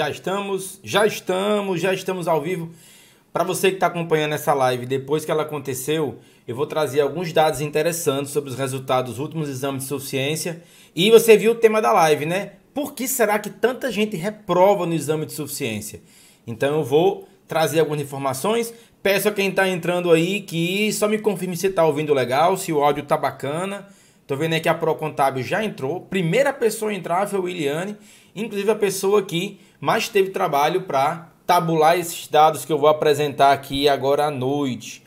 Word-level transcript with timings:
Já 0.00 0.10
estamos, 0.10 0.78
já 0.84 1.06
estamos, 1.06 1.80
já 1.80 1.92
estamos 1.92 2.28
ao 2.28 2.40
vivo. 2.40 2.70
Para 3.32 3.42
você 3.42 3.68
que 3.70 3.78
está 3.78 3.88
acompanhando 3.88 4.32
essa 4.32 4.54
live, 4.54 4.86
depois 4.86 5.24
que 5.24 5.30
ela 5.32 5.42
aconteceu, 5.42 6.20
eu 6.46 6.54
vou 6.54 6.68
trazer 6.68 7.00
alguns 7.00 7.32
dados 7.32 7.60
interessantes 7.60 8.30
sobre 8.30 8.48
os 8.48 8.56
resultados 8.56 9.14
dos 9.14 9.18
últimos 9.18 9.48
exames 9.48 9.82
de 9.82 9.88
suficiência. 9.88 10.62
E 10.94 11.10
você 11.10 11.36
viu 11.36 11.50
o 11.50 11.56
tema 11.56 11.82
da 11.82 11.90
live, 11.90 12.26
né? 12.26 12.52
Por 12.72 12.94
que 12.94 13.08
será 13.08 13.40
que 13.40 13.50
tanta 13.50 13.90
gente 13.90 14.16
reprova 14.16 14.86
no 14.86 14.94
exame 14.94 15.26
de 15.26 15.32
suficiência? 15.32 16.00
Então 16.46 16.76
eu 16.76 16.84
vou 16.84 17.26
trazer 17.48 17.80
algumas 17.80 18.00
informações. 18.00 18.72
Peço 19.02 19.28
a 19.28 19.32
quem 19.32 19.48
está 19.48 19.68
entrando 19.68 20.12
aí 20.12 20.42
que 20.42 20.92
só 20.92 21.08
me 21.08 21.18
confirme 21.18 21.56
se 21.56 21.66
está 21.66 21.84
ouvindo 21.84 22.14
legal, 22.14 22.56
se 22.56 22.72
o 22.72 22.84
áudio 22.84 23.02
tá 23.02 23.16
bacana. 23.16 23.88
Tô 24.28 24.36
vendo 24.36 24.54
aqui 24.54 24.68
a 24.68 24.74
Pro 24.74 24.94
Contábil 24.94 25.42
já 25.42 25.64
entrou. 25.64 26.02
Primeira 26.02 26.52
pessoa 26.52 26.92
a 26.92 26.94
entrar 26.94 27.26
foi 27.26 27.40
o 27.40 27.42
Williane, 27.42 27.96
inclusive 28.36 28.70
a 28.70 28.76
pessoa 28.76 29.22
que 29.22 29.58
mais 29.80 30.08
teve 30.08 30.30
trabalho 30.30 30.82
para 30.82 31.30
tabular 31.46 31.98
esses 31.98 32.28
dados 32.28 32.64
que 32.64 32.72
eu 32.72 32.78
vou 32.78 32.88
apresentar 32.88 33.52
aqui 33.52 33.88
agora 33.88 34.26
à 34.26 34.30
noite. 34.30 35.02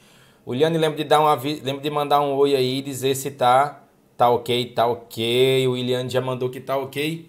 O 0.45 0.53
Liane 0.53 0.77
lembra 0.77 0.97
de 0.97 1.03
dar 1.03 1.19
uma 1.19 1.35
lembra 1.35 1.81
de 1.81 1.89
mandar 1.89 2.21
um 2.21 2.33
oi 2.33 2.55
aí 2.55 2.79
e 2.79 2.81
dizer 2.81 3.15
se 3.15 3.31
tá 3.31 3.81
tá 4.21 4.29
ok, 4.29 4.65
tá 4.67 4.85
ok. 4.85 5.67
O 5.67 5.75
Iliane 5.75 6.09
já 6.09 6.21
mandou 6.21 6.47
que 6.47 6.59
tá 6.59 6.77
ok. 6.77 7.27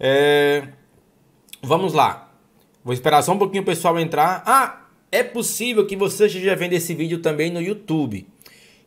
É... 0.00 0.66
Vamos 1.62 1.92
lá. 1.92 2.32
Vou 2.84 2.92
esperar 2.92 3.22
só 3.22 3.32
um 3.32 3.38
pouquinho 3.38 3.62
o 3.62 3.66
pessoal 3.66 3.98
entrar. 4.00 4.42
Ah, 4.44 4.86
é 5.12 5.22
possível 5.22 5.86
que 5.86 5.94
você 5.94 6.26
esteja 6.26 6.56
vendo 6.56 6.72
esse 6.72 6.92
vídeo 6.92 7.20
também 7.20 7.52
no 7.52 7.60
YouTube. 7.60 8.26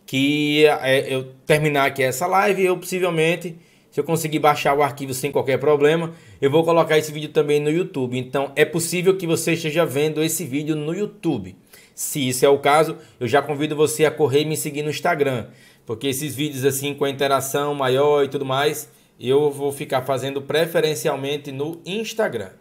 Que 0.06 0.66
é, 0.66 1.14
eu 1.14 1.32
terminar 1.46 1.86
aqui 1.86 2.04
essa 2.04 2.28
live, 2.28 2.66
eu 2.66 2.78
possivelmente 2.78 3.56
se 3.92 4.00
eu 4.00 4.04
conseguir 4.06 4.40
baixar 4.40 4.74
o 4.74 4.82
arquivo 4.82 5.14
sem 5.14 5.32
qualquer 5.32 5.60
problema, 5.60 6.14
eu 6.42 6.50
vou 6.50 6.64
colocar 6.64 6.98
esse 6.98 7.12
vídeo 7.12 7.30
também 7.30 7.60
no 7.60 7.70
YouTube. 7.70 8.18
Então 8.18 8.52
é 8.56 8.64
possível 8.64 9.18
que 9.18 9.28
você 9.28 9.52
esteja 9.54 9.86
vendo 9.86 10.24
esse 10.24 10.46
vídeo 10.46 10.76
no 10.76 10.96
YouTube. 10.96 11.56
Se 11.94 12.28
isso 12.28 12.46
é 12.46 12.50
o 12.50 12.58
caso, 12.58 12.98
eu 13.20 13.28
já 13.28 13.42
convido 13.42 13.76
você 13.76 14.06
a 14.06 14.12
correr 14.12 14.42
e 14.42 14.46
me 14.46 14.56
seguir 14.56 14.82
no 14.82 14.90
Instagram, 14.90 15.48
porque 15.86 16.08
esses 16.08 16.34
vídeos 16.34 16.64
assim 16.64 16.94
com 16.94 17.04
a 17.04 17.10
interação 17.10 17.76
maior 17.76 18.24
e 18.24 18.30
tudo 18.30 18.46
mais, 18.46 18.90
eu 19.20 19.52
vou 19.52 19.72
ficar 19.72 20.02
fazendo 20.04 20.42
preferencialmente 20.42 21.52
no 21.52 21.82
Instagram. 21.86 22.52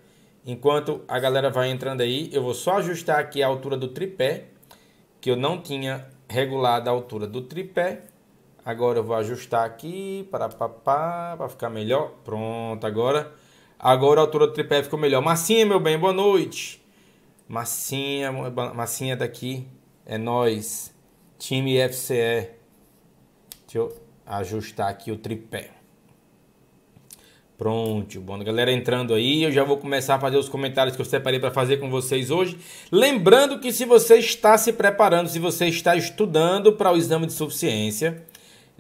Enquanto 0.45 1.03
a 1.07 1.19
galera 1.19 1.49
vai 1.49 1.71
entrando 1.71 2.01
aí, 2.01 2.29
eu 2.33 2.43
vou 2.43 2.55
só 2.55 2.79
ajustar 2.79 3.21
aqui 3.21 3.43
a 3.43 3.47
altura 3.47 3.77
do 3.77 3.89
tripé, 3.89 4.47
que 5.21 5.31
eu 5.31 5.37
não 5.37 5.61
tinha 5.61 6.07
regulado 6.29 6.91
a 6.91 6.93
altura 6.93 7.27
do 7.27 7.43
tripé. 7.43 8.10
Agora 8.71 9.01
eu 9.01 9.03
vou 9.03 9.17
ajustar 9.17 9.67
aqui 9.67 10.29
para 10.31 10.49
para 10.49 11.49
ficar 11.49 11.69
melhor. 11.69 12.13
Pronto, 12.25 12.87
agora 12.87 13.33
agora 13.77 14.21
a 14.21 14.23
altura 14.23 14.47
do 14.47 14.53
tripé 14.53 14.81
ficou 14.81 14.97
melhor. 14.97 15.21
Massinha, 15.21 15.67
meu 15.67 15.81
bem, 15.81 15.99
boa 15.99 16.13
noite. 16.13 16.81
Massinha, 17.49 18.31
massinha 18.31 19.17
daqui 19.17 19.67
é 20.07 20.17
nós. 20.17 20.95
Time 21.37 21.79
FCE. 21.89 22.51
Deixa 23.63 23.75
eu 23.75 23.93
ajustar 24.25 24.89
aqui 24.89 25.11
o 25.11 25.19
tripé. 25.19 25.71
Pronto, 27.59 28.21
bom, 28.21 28.39
galera 28.39 28.71
entrando 28.71 29.13
aí, 29.13 29.43
eu 29.43 29.51
já 29.51 29.65
vou 29.65 29.79
começar 29.79 30.15
a 30.15 30.21
fazer 30.21 30.37
os 30.37 30.49
comentários 30.49 30.95
que 30.95 31.03
eu 31.03 31.07
separei 31.07 31.41
para 31.41 31.51
fazer 31.51 31.79
com 31.79 31.91
vocês 31.91 32.31
hoje. 32.31 32.57
Lembrando 32.91 33.59
que 33.59 33.73
se 33.73 33.85
você 33.85 34.17
está 34.17 34.57
se 34.57 34.73
preparando, 34.73 35.29
se 35.29 35.41
você 35.41 35.67
está 35.67 35.97
estudando 35.97 36.73
para 36.75 36.93
o 36.93 36.97
exame 36.97 37.27
de 37.27 37.33
suficiência, 37.33 38.30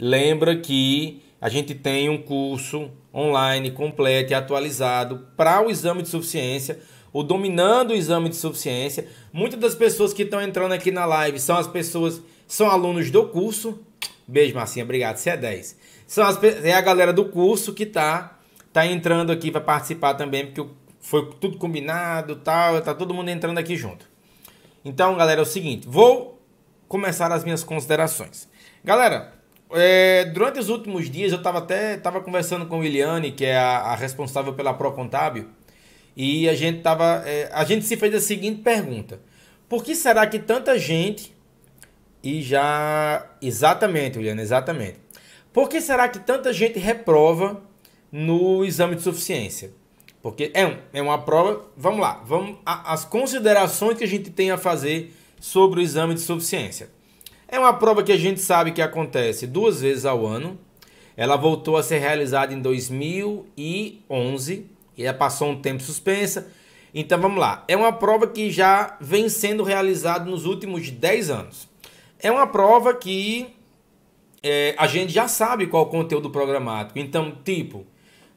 Lembra 0.00 0.56
que 0.56 1.22
a 1.40 1.48
gente 1.48 1.74
tem 1.74 2.08
um 2.08 2.16
curso 2.16 2.90
online 3.14 3.70
completo 3.70 4.32
e 4.32 4.34
atualizado 4.34 5.26
para 5.36 5.60
o 5.60 5.70
exame 5.70 6.02
de 6.02 6.08
suficiência, 6.08 6.80
o 7.12 7.22
dominando 7.22 7.90
o 7.90 7.94
exame 7.94 8.28
de 8.28 8.36
suficiência. 8.36 9.06
Muitas 9.32 9.60
das 9.60 9.74
pessoas 9.74 10.14
que 10.14 10.22
estão 10.22 10.40
entrando 10.40 10.72
aqui 10.72 10.90
na 10.90 11.04
live 11.04 11.38
são 11.38 11.56
as 11.56 11.66
pessoas, 11.66 12.22
são 12.46 12.70
alunos 12.70 13.10
do 13.10 13.28
curso. 13.28 13.78
Beijo, 14.27 14.55
Marcinha, 14.55 14.84
obrigado. 14.84 15.16
Você 15.16 15.30
é 15.30 15.36
10. 15.36 15.77
São 16.06 16.24
as, 16.24 16.42
é 16.42 16.72
a 16.72 16.80
galera 16.80 17.12
do 17.12 17.27
curso 17.27 17.74
que 17.74 17.84
tá 17.84 18.39
tá 18.72 18.86
entrando 18.86 19.33
aqui 19.33 19.50
para 19.50 19.60
participar 19.60 20.14
também, 20.14 20.46
porque 20.46 20.64
foi 21.00 21.28
tudo 21.40 21.58
combinado, 21.58 22.36
tal, 22.36 22.80
tá 22.80 22.94
todo 22.94 23.12
mundo 23.12 23.28
entrando 23.28 23.58
aqui 23.58 23.77
junto. 23.77 24.08
Então, 24.84 25.16
galera, 25.16 25.40
é 25.40 25.42
o 25.42 25.46
seguinte, 25.46 25.89
vou 25.89 26.40
começar 26.89 27.33
as 27.33 27.44
minhas 27.44 27.64
considerações. 27.64 28.48
Galera, 28.84 29.39
é, 29.73 30.25
durante 30.27 30.58
os 30.58 30.69
últimos 30.69 31.11
dias 31.11 31.33
eu 31.33 31.39
estava 31.39 31.58
até 31.58 31.97
tava 31.97 32.20
conversando 32.20 32.67
com 32.67 32.77
a 32.77 32.79
Williane, 32.79 33.33
que 33.33 33.45
é 33.45 33.57
a, 33.57 33.79
a 33.79 33.95
responsável 33.95 34.53
pela 34.53 34.75
Pro 34.75 34.92
Contábil, 34.92 35.48
e 36.17 36.48
a 36.48 36.55
gente 36.55 36.81
tava, 36.81 37.23
é, 37.27 37.48
a 37.53 37.64
gente 37.64 37.85
se 37.85 37.97
fez 37.97 38.14
a 38.14 38.20
seguinte 38.20 38.63
pergunta: 38.63 39.20
por 39.69 39.85
que 39.85 39.95
será 39.95 40.27
que 40.27 40.39
tanta 40.39 40.79
gente 40.79 41.33
e 42.23 42.42
já 42.42 43.27
exatamente, 43.41 44.19
Williane, 44.19 44.42
exatamente. 44.42 44.98
Por 45.53 45.69
que 45.69 45.81
será 45.81 46.08
que 46.08 46.19
tanta 46.19 46.52
gente 46.52 46.79
reprova 46.79 47.63
no 48.13 48.64
exame 48.64 48.95
de 48.95 49.02
suficiência? 49.02 49.73
Porque 50.23 50.51
é, 50.55 50.67
um, 50.67 50.77
é 50.92 51.02
uma 51.02 51.19
prova. 51.19 51.64
Vamos 51.77 52.01
lá, 52.01 52.23
vamos 52.25 52.58
a, 52.64 52.92
as 52.92 53.05
considerações 53.05 53.97
que 53.97 54.05
a 54.05 54.08
gente 54.08 54.31
tem 54.31 54.51
a 54.51 54.58
fazer 54.58 55.14
sobre 55.41 55.81
o 55.81 55.83
exame 55.83 56.14
de 56.14 56.20
suficiência. 56.20 56.91
É 57.52 57.58
uma 57.58 57.72
prova 57.72 58.05
que 58.05 58.12
a 58.12 58.16
gente 58.16 58.40
sabe 58.40 58.70
que 58.70 58.80
acontece 58.80 59.44
duas 59.44 59.80
vezes 59.80 60.05
ao 60.05 60.24
ano. 60.24 60.56
Ela 61.16 61.34
voltou 61.34 61.77
a 61.77 61.83
ser 61.83 61.98
realizada 61.98 62.55
em 62.55 62.61
2011 62.61 64.66
e 64.96 65.05
ela 65.05 65.18
passou 65.18 65.50
um 65.50 65.60
tempo 65.60 65.83
suspensa. 65.83 66.48
Então 66.94 67.20
vamos 67.20 67.40
lá. 67.40 67.64
É 67.66 67.77
uma 67.77 67.92
prova 67.92 68.28
que 68.28 68.52
já 68.52 68.96
vem 69.00 69.28
sendo 69.28 69.64
realizada 69.64 70.30
nos 70.30 70.46
últimos 70.46 70.90
10 70.90 71.30
anos. 71.30 71.68
É 72.20 72.30
uma 72.30 72.46
prova 72.46 72.94
que 72.94 73.48
é, 74.44 74.77
a 74.78 74.86
gente 74.86 75.12
já 75.12 75.27
sabe 75.27 75.66
qual 75.66 75.83
é 75.83 75.86
o 75.89 75.90
conteúdo 75.90 76.30
programático. 76.30 77.00
Então, 77.00 77.36
tipo, 77.44 77.84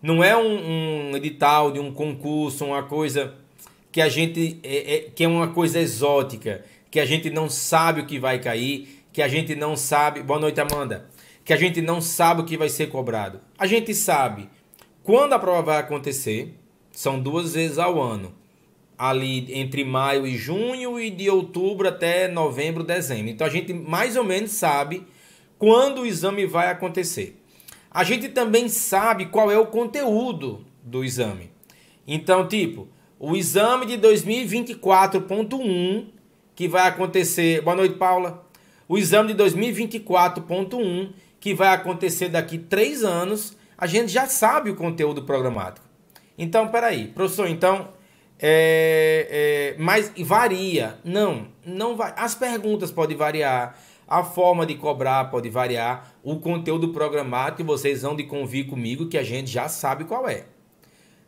não 0.01 0.23
é 0.23 0.35
um, 0.35 1.11
um 1.11 1.15
edital 1.15 1.71
de 1.71 1.79
um 1.79 1.93
concurso, 1.93 2.65
uma 2.65 2.81
coisa 2.81 3.35
que 3.91 4.01
a 4.01 4.09
gente 4.09 4.59
é, 4.63 4.95
é, 4.95 4.99
que 5.01 5.23
é 5.23 5.27
uma 5.27 5.49
coisa 5.49 5.79
exótica, 5.79 6.65
que 6.89 6.99
a 6.99 7.05
gente 7.05 7.29
não 7.29 7.47
sabe 7.47 8.01
o 8.01 8.07
que 8.07 8.17
vai 8.17 8.39
cair 8.39 9.02
que 9.13 9.21
a 9.21 9.27
gente 9.27 9.55
não 9.55 9.77
sabe. 9.77 10.23
Boa 10.23 10.39
noite, 10.39 10.59
Amanda. 10.59 11.07
Que 11.45 11.53
a 11.53 11.55
gente 11.55 11.79
não 11.81 12.01
sabe 12.01 12.41
o 12.41 12.45
que 12.45 12.57
vai 12.57 12.67
ser 12.67 12.87
cobrado. 12.87 13.39
A 13.57 13.67
gente 13.67 13.93
sabe 13.93 14.49
quando 15.03 15.33
a 15.33 15.39
prova 15.39 15.61
vai 15.61 15.77
acontecer. 15.77 16.57
São 16.91 17.19
duas 17.19 17.53
vezes 17.53 17.77
ao 17.77 18.01
ano. 18.01 18.33
Ali 18.97 19.53
entre 19.53 19.85
maio 19.85 20.25
e 20.25 20.35
junho 20.35 20.99
e 20.99 21.11
de 21.11 21.29
outubro 21.29 21.87
até 21.87 22.27
novembro, 22.27 22.83
dezembro. 22.83 23.29
Então 23.29 23.45
a 23.45 23.49
gente 23.49 23.73
mais 23.73 24.17
ou 24.17 24.23
menos 24.23 24.51
sabe 24.51 25.05
quando 25.59 26.01
o 26.01 26.05
exame 26.05 26.45
vai 26.45 26.69
acontecer. 26.69 27.39
A 27.91 28.03
gente 28.03 28.29
também 28.29 28.67
sabe 28.67 29.27
qual 29.27 29.51
é 29.51 29.57
o 29.57 29.67
conteúdo 29.67 30.65
do 30.83 31.03
exame. 31.03 31.51
Então, 32.07 32.47
tipo, 32.47 32.87
o 33.19 33.35
exame 33.35 33.85
de 33.85 33.97
2024.1 33.97 36.05
que 36.55 36.67
vai 36.67 36.87
acontecer. 36.87 37.61
Boa 37.61 37.75
noite, 37.75 37.95
Paula 37.95 38.43
o 38.87 38.97
exame 38.97 39.33
de 39.33 39.43
2024.1, 39.43 41.13
que 41.39 41.53
vai 41.53 41.69
acontecer 41.69 42.29
daqui 42.29 42.57
três 42.57 43.03
anos, 43.03 43.57
a 43.77 43.87
gente 43.87 44.11
já 44.11 44.27
sabe 44.27 44.69
o 44.69 44.75
conteúdo 44.75 45.23
programático. 45.23 45.85
Então, 46.37 46.67
peraí, 46.67 47.07
professor, 47.07 47.47
então, 47.47 47.89
é, 48.39 49.75
é, 49.75 49.81
mas 49.81 50.11
varia? 50.19 50.99
Não, 51.03 51.47
não 51.65 51.95
vai. 51.95 52.13
As 52.17 52.35
perguntas 52.35 52.91
podem 52.91 53.15
variar, 53.15 53.77
a 54.07 54.23
forma 54.23 54.65
de 54.65 54.75
cobrar 54.75 55.25
pode 55.25 55.49
variar, 55.49 56.13
o 56.23 56.39
conteúdo 56.39 56.89
programático, 56.89 57.63
vocês 57.63 58.01
vão 58.01 58.15
de 58.15 58.23
convir 58.23 58.67
comigo 58.67 59.07
que 59.07 59.17
a 59.17 59.23
gente 59.23 59.49
já 59.49 59.67
sabe 59.67 60.03
qual 60.03 60.27
é. 60.27 60.45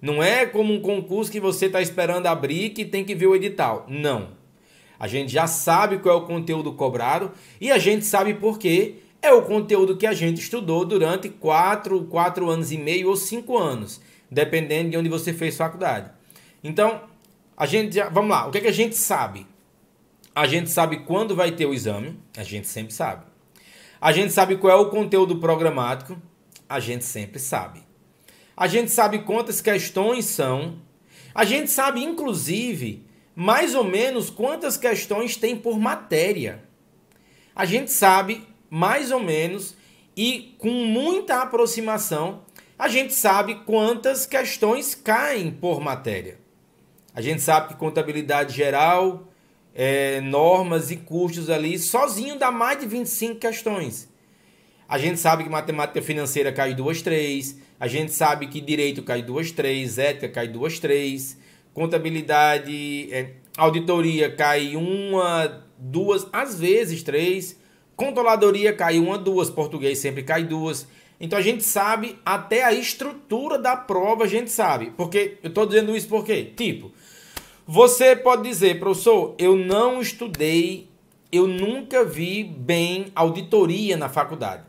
Não 0.02 0.22
é 0.22 0.46
como 0.46 0.74
um 0.74 0.82
concurso 0.82 1.32
que 1.32 1.40
você 1.40 1.68
está 1.68 1.82
esperando 1.82 2.28
abrir 2.28 2.70
que 2.72 2.86
tem 2.86 3.04
que 3.04 3.16
ver 3.16 3.28
o 3.28 3.36
edital. 3.36 3.86
Não. 3.88 4.30
A 5.00 5.08
gente 5.08 5.32
já 5.32 5.48
sabe 5.48 6.00
qual 6.00 6.16
é 6.16 6.22
o 6.22 6.26
conteúdo 6.26 6.74
cobrado 6.74 7.32
e 7.60 7.72
a 7.72 7.78
gente 7.78 8.06
sabe 8.06 8.34
por 8.34 8.58
quê. 8.58 8.96
É 9.22 9.34
o 9.34 9.42
conteúdo 9.42 9.98
que 9.98 10.06
a 10.06 10.14
gente 10.14 10.40
estudou 10.40 10.86
durante 10.86 11.30
4, 11.30 12.06
4 12.06 12.50
anos 12.50 12.72
e 12.72 12.78
meio 12.78 13.10
ou 13.10 13.16
5 13.16 13.58
anos, 13.58 14.00
dependendo 14.30 14.92
de 14.92 14.98
onde 14.98 15.10
você 15.10 15.34
fez 15.34 15.58
faculdade. 15.58 16.12
Então, 16.64 17.02
a 17.58 17.66
gente 17.66 17.96
já, 17.96 18.10
vamos 18.10 18.30
lá, 18.30 18.48
o 18.48 18.52
que, 18.52 18.60
é 18.60 18.62
que 18.62 18.68
a 18.68 18.74
gente 18.74 18.96
sabe? 18.96 19.48
A 20.36 20.46
gente 20.46 20.70
sabe 20.70 20.98
quando 21.00 21.36
vai 21.36 21.52
ter 21.52 21.66
o 21.66 21.74
exame, 21.74 22.20
a 22.36 22.44
gente 22.44 22.68
sempre 22.68 22.94
sabe. 22.94 23.24
A 24.02 24.12
gente 24.12 24.34
sabe 24.34 24.58
qual 24.58 24.78
é 24.78 24.82
o 24.82 24.90
conteúdo 24.90 25.38
programático, 25.38 26.22
a 26.68 26.80
gente 26.80 27.06
sempre 27.06 27.40
sabe. 27.40 27.82
A 28.58 28.68
gente 28.68 28.92
sabe 28.92 29.20
quantas 29.20 29.62
questões 29.62 30.26
são. 30.26 30.76
A 31.34 31.46
gente 31.46 31.70
sabe, 31.70 32.04
inclusive, 32.04 33.05
mais 33.36 33.76
ou 33.76 33.84
menos 33.84 34.30
quantas 34.30 34.78
questões 34.78 35.36
tem 35.36 35.56
por 35.58 35.78
matéria. 35.78 36.64
A 37.56 37.66
gente 37.66 37.92
sabe 37.92 38.48
mais 38.70 39.12
ou 39.12 39.20
menos 39.20 39.76
e 40.16 40.56
com 40.58 40.70
muita 40.70 41.42
aproximação, 41.42 42.44
a 42.80 42.88
gente 42.88 43.14
sabe 43.14 43.56
quantas 43.66 44.26
questões 44.26 44.96
caem 44.96 45.52
por 45.52 45.82
matéria. 45.82 46.40
A 47.14 47.22
gente 47.22 47.42
sabe 47.42 47.70
que 47.70 47.76
contabilidade 47.76 48.56
geral, 48.56 49.28
é, 49.74 50.22
normas 50.22 50.92
e 50.92 50.98
custos 50.98 51.50
ali, 51.50 51.78
sozinho 51.78 52.38
dá 52.38 52.52
mais 52.52 52.80
de 52.80 52.86
25 52.86 53.40
questões. 53.40 54.10
A 54.88 54.98
gente 54.98 55.20
sabe 55.20 55.44
que 55.44 55.50
matemática 55.50 56.02
financeira 56.02 56.52
cai 56.52 56.74
duas, 56.74 57.02
três. 57.02 57.58
A 57.80 57.88
gente 57.88 58.14
sabe 58.14 58.48
que 58.48 58.62
direito 58.62 59.02
cai 59.02 59.22
duas, 59.22 59.52
três. 59.52 59.98
Ética 59.98 60.30
cai 60.30 60.48
duas, 60.48 60.78
três. 60.78 61.38
Contabilidade, 61.76 63.10
é, 63.12 63.32
auditoria 63.58 64.34
cai 64.34 64.78
uma, 64.78 65.62
duas, 65.78 66.26
às 66.32 66.58
vezes 66.58 67.04
três. 67.04 67.60
Controladoria 67.98 68.72
cai 68.72 68.98
uma, 68.98 69.18
duas. 69.18 69.50
Português 69.50 70.00
sempre 70.00 70.24
cai 70.24 70.46
duas. 70.46 70.88
Então 71.20 71.38
a 71.38 71.42
gente 71.42 71.64
sabe 71.64 72.18
até 72.26 72.64
a 72.64 72.72
estrutura 72.72 73.60
da 73.60 73.76
prova, 73.76 74.24
a 74.24 74.28
gente 74.28 74.50
sabe. 74.50 74.94
Porque 74.96 75.38
eu 75.44 75.50
estou 75.50 75.66
dizendo 75.66 75.94
isso 75.94 76.08
porque, 76.08 76.46
tipo, 76.46 76.94
você 77.68 78.16
pode 78.16 78.44
dizer, 78.44 78.80
professor, 78.80 79.36
eu 79.38 79.58
não 79.58 80.00
estudei, 80.00 80.88
eu 81.30 81.46
nunca 81.46 82.06
vi 82.06 82.42
bem 82.42 83.08
auditoria 83.14 83.98
na 83.98 84.08
faculdade. 84.08 84.64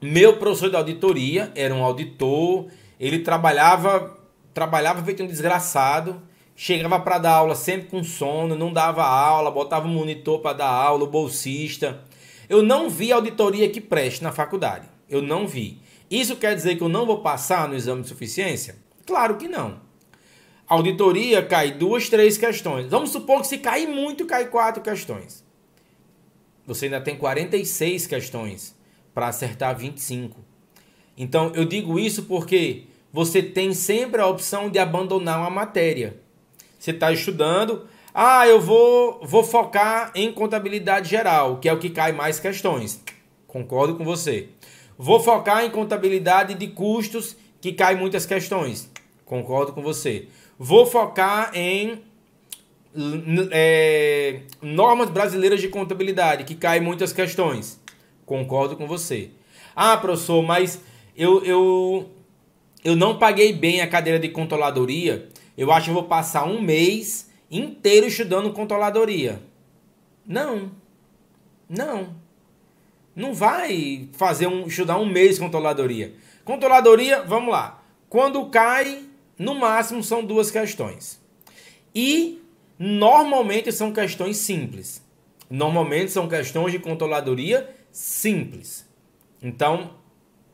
Meu 0.00 0.38
professor 0.38 0.70
de 0.70 0.76
auditoria 0.76 1.52
era 1.54 1.74
um 1.74 1.84
auditor, 1.84 2.68
ele 2.98 3.18
trabalhava, 3.18 4.18
trabalhava 4.52 5.02
feito 5.02 5.22
um 5.22 5.26
desgraçado, 5.26 6.22
chegava 6.54 7.00
para 7.00 7.18
dar 7.18 7.34
aula 7.34 7.54
sempre 7.54 7.88
com 7.88 8.04
sono, 8.04 8.54
não 8.54 8.72
dava 8.72 9.04
aula, 9.04 9.50
botava 9.50 9.86
um 9.86 9.92
monitor 9.92 10.40
para 10.40 10.58
dar 10.58 10.68
aula, 10.68 11.04
o 11.04 11.10
bolsista. 11.10 12.02
Eu 12.48 12.62
não 12.62 12.90
vi 12.90 13.12
auditoria 13.12 13.68
que 13.68 13.80
preste 13.80 14.22
na 14.22 14.32
faculdade. 14.32 14.88
Eu 15.08 15.22
não 15.22 15.46
vi. 15.46 15.80
Isso 16.10 16.36
quer 16.36 16.54
dizer 16.54 16.76
que 16.76 16.82
eu 16.82 16.88
não 16.88 17.06
vou 17.06 17.20
passar 17.20 17.68
no 17.68 17.74
exame 17.74 18.02
de 18.02 18.08
suficiência? 18.08 18.76
Claro 19.06 19.36
que 19.36 19.48
não. 19.48 19.80
Auditoria 20.66 21.42
cai 21.42 21.72
duas, 21.72 22.08
três 22.08 22.38
questões. 22.38 22.86
Vamos 22.86 23.10
supor 23.10 23.40
que 23.40 23.46
se 23.46 23.58
cair 23.58 23.88
muito, 23.88 24.26
cai 24.26 24.48
quatro 24.48 24.82
questões. 24.82 25.44
Você 26.66 26.86
ainda 26.86 27.00
tem 27.00 27.16
46 27.16 28.06
questões 28.06 28.76
para 29.12 29.28
acertar 29.28 29.76
25. 29.76 30.42
Então 31.16 31.52
eu 31.54 31.64
digo 31.64 31.98
isso 31.98 32.24
porque 32.24 32.84
você 33.12 33.42
tem 33.42 33.74
sempre 33.74 34.20
a 34.20 34.26
opção 34.26 34.70
de 34.70 34.78
abandonar 34.78 35.38
uma 35.38 35.50
matéria. 35.50 36.16
Você 36.78 36.92
está 36.92 37.12
estudando, 37.12 37.86
ah, 38.14 38.46
eu 38.46 38.60
vou, 38.60 39.20
vou 39.22 39.44
focar 39.44 40.10
em 40.14 40.32
contabilidade 40.32 41.08
geral, 41.08 41.58
que 41.58 41.68
é 41.68 41.72
o 41.72 41.78
que 41.78 41.90
cai 41.90 42.12
mais 42.12 42.40
questões. 42.40 43.02
Concordo 43.46 43.94
com 43.94 44.04
você. 44.04 44.48
Vou 44.98 45.20
focar 45.20 45.64
em 45.64 45.70
contabilidade 45.70 46.54
de 46.54 46.68
custos, 46.68 47.36
que 47.60 47.72
cai 47.72 47.94
muitas 47.94 48.26
questões. 48.26 48.90
Concordo 49.24 49.72
com 49.72 49.82
você. 49.82 50.28
Vou 50.58 50.86
focar 50.86 51.50
em 51.54 52.02
é, 53.50 54.40
normas 54.60 55.08
brasileiras 55.10 55.60
de 55.60 55.68
contabilidade, 55.68 56.44
que 56.44 56.54
cai 56.54 56.80
muitas 56.80 57.12
questões. 57.12 57.80
Concordo 58.26 58.76
com 58.76 58.86
você. 58.86 59.30
Ah, 59.74 59.96
professor, 59.96 60.42
mas 60.42 60.80
eu, 61.16 61.44
eu, 61.44 62.10
eu 62.84 62.96
não 62.96 63.18
paguei 63.18 63.52
bem 63.52 63.80
a 63.80 63.88
cadeira 63.88 64.18
de 64.18 64.28
controladoria. 64.28 65.28
Eu 65.56 65.70
acho 65.70 65.86
que 65.86 65.92
vou 65.92 66.04
passar 66.04 66.44
um 66.44 66.60
mês 66.60 67.30
inteiro 67.50 68.06
estudando 68.06 68.52
controladoria. 68.52 69.40
Não. 70.26 70.72
Não. 71.68 72.14
Não 73.14 73.34
vai 73.34 74.08
fazer 74.12 74.46
um, 74.46 74.66
estudar 74.66 74.98
um 74.98 75.06
mês 75.06 75.38
controladoria. 75.38 76.14
Controladoria, 76.44 77.22
vamos 77.22 77.52
lá. 77.52 77.82
Quando 78.08 78.46
cai, 78.46 79.04
no 79.38 79.54
máximo 79.54 80.02
são 80.02 80.24
duas 80.24 80.50
questões. 80.50 81.20
E 81.94 82.42
normalmente 82.78 83.70
são 83.70 83.92
questões 83.92 84.38
simples. 84.38 85.04
Normalmente 85.48 86.10
são 86.10 86.28
questões 86.28 86.72
de 86.72 86.78
controladoria 86.78 87.68
simples. 87.92 88.88
Então, 89.42 89.94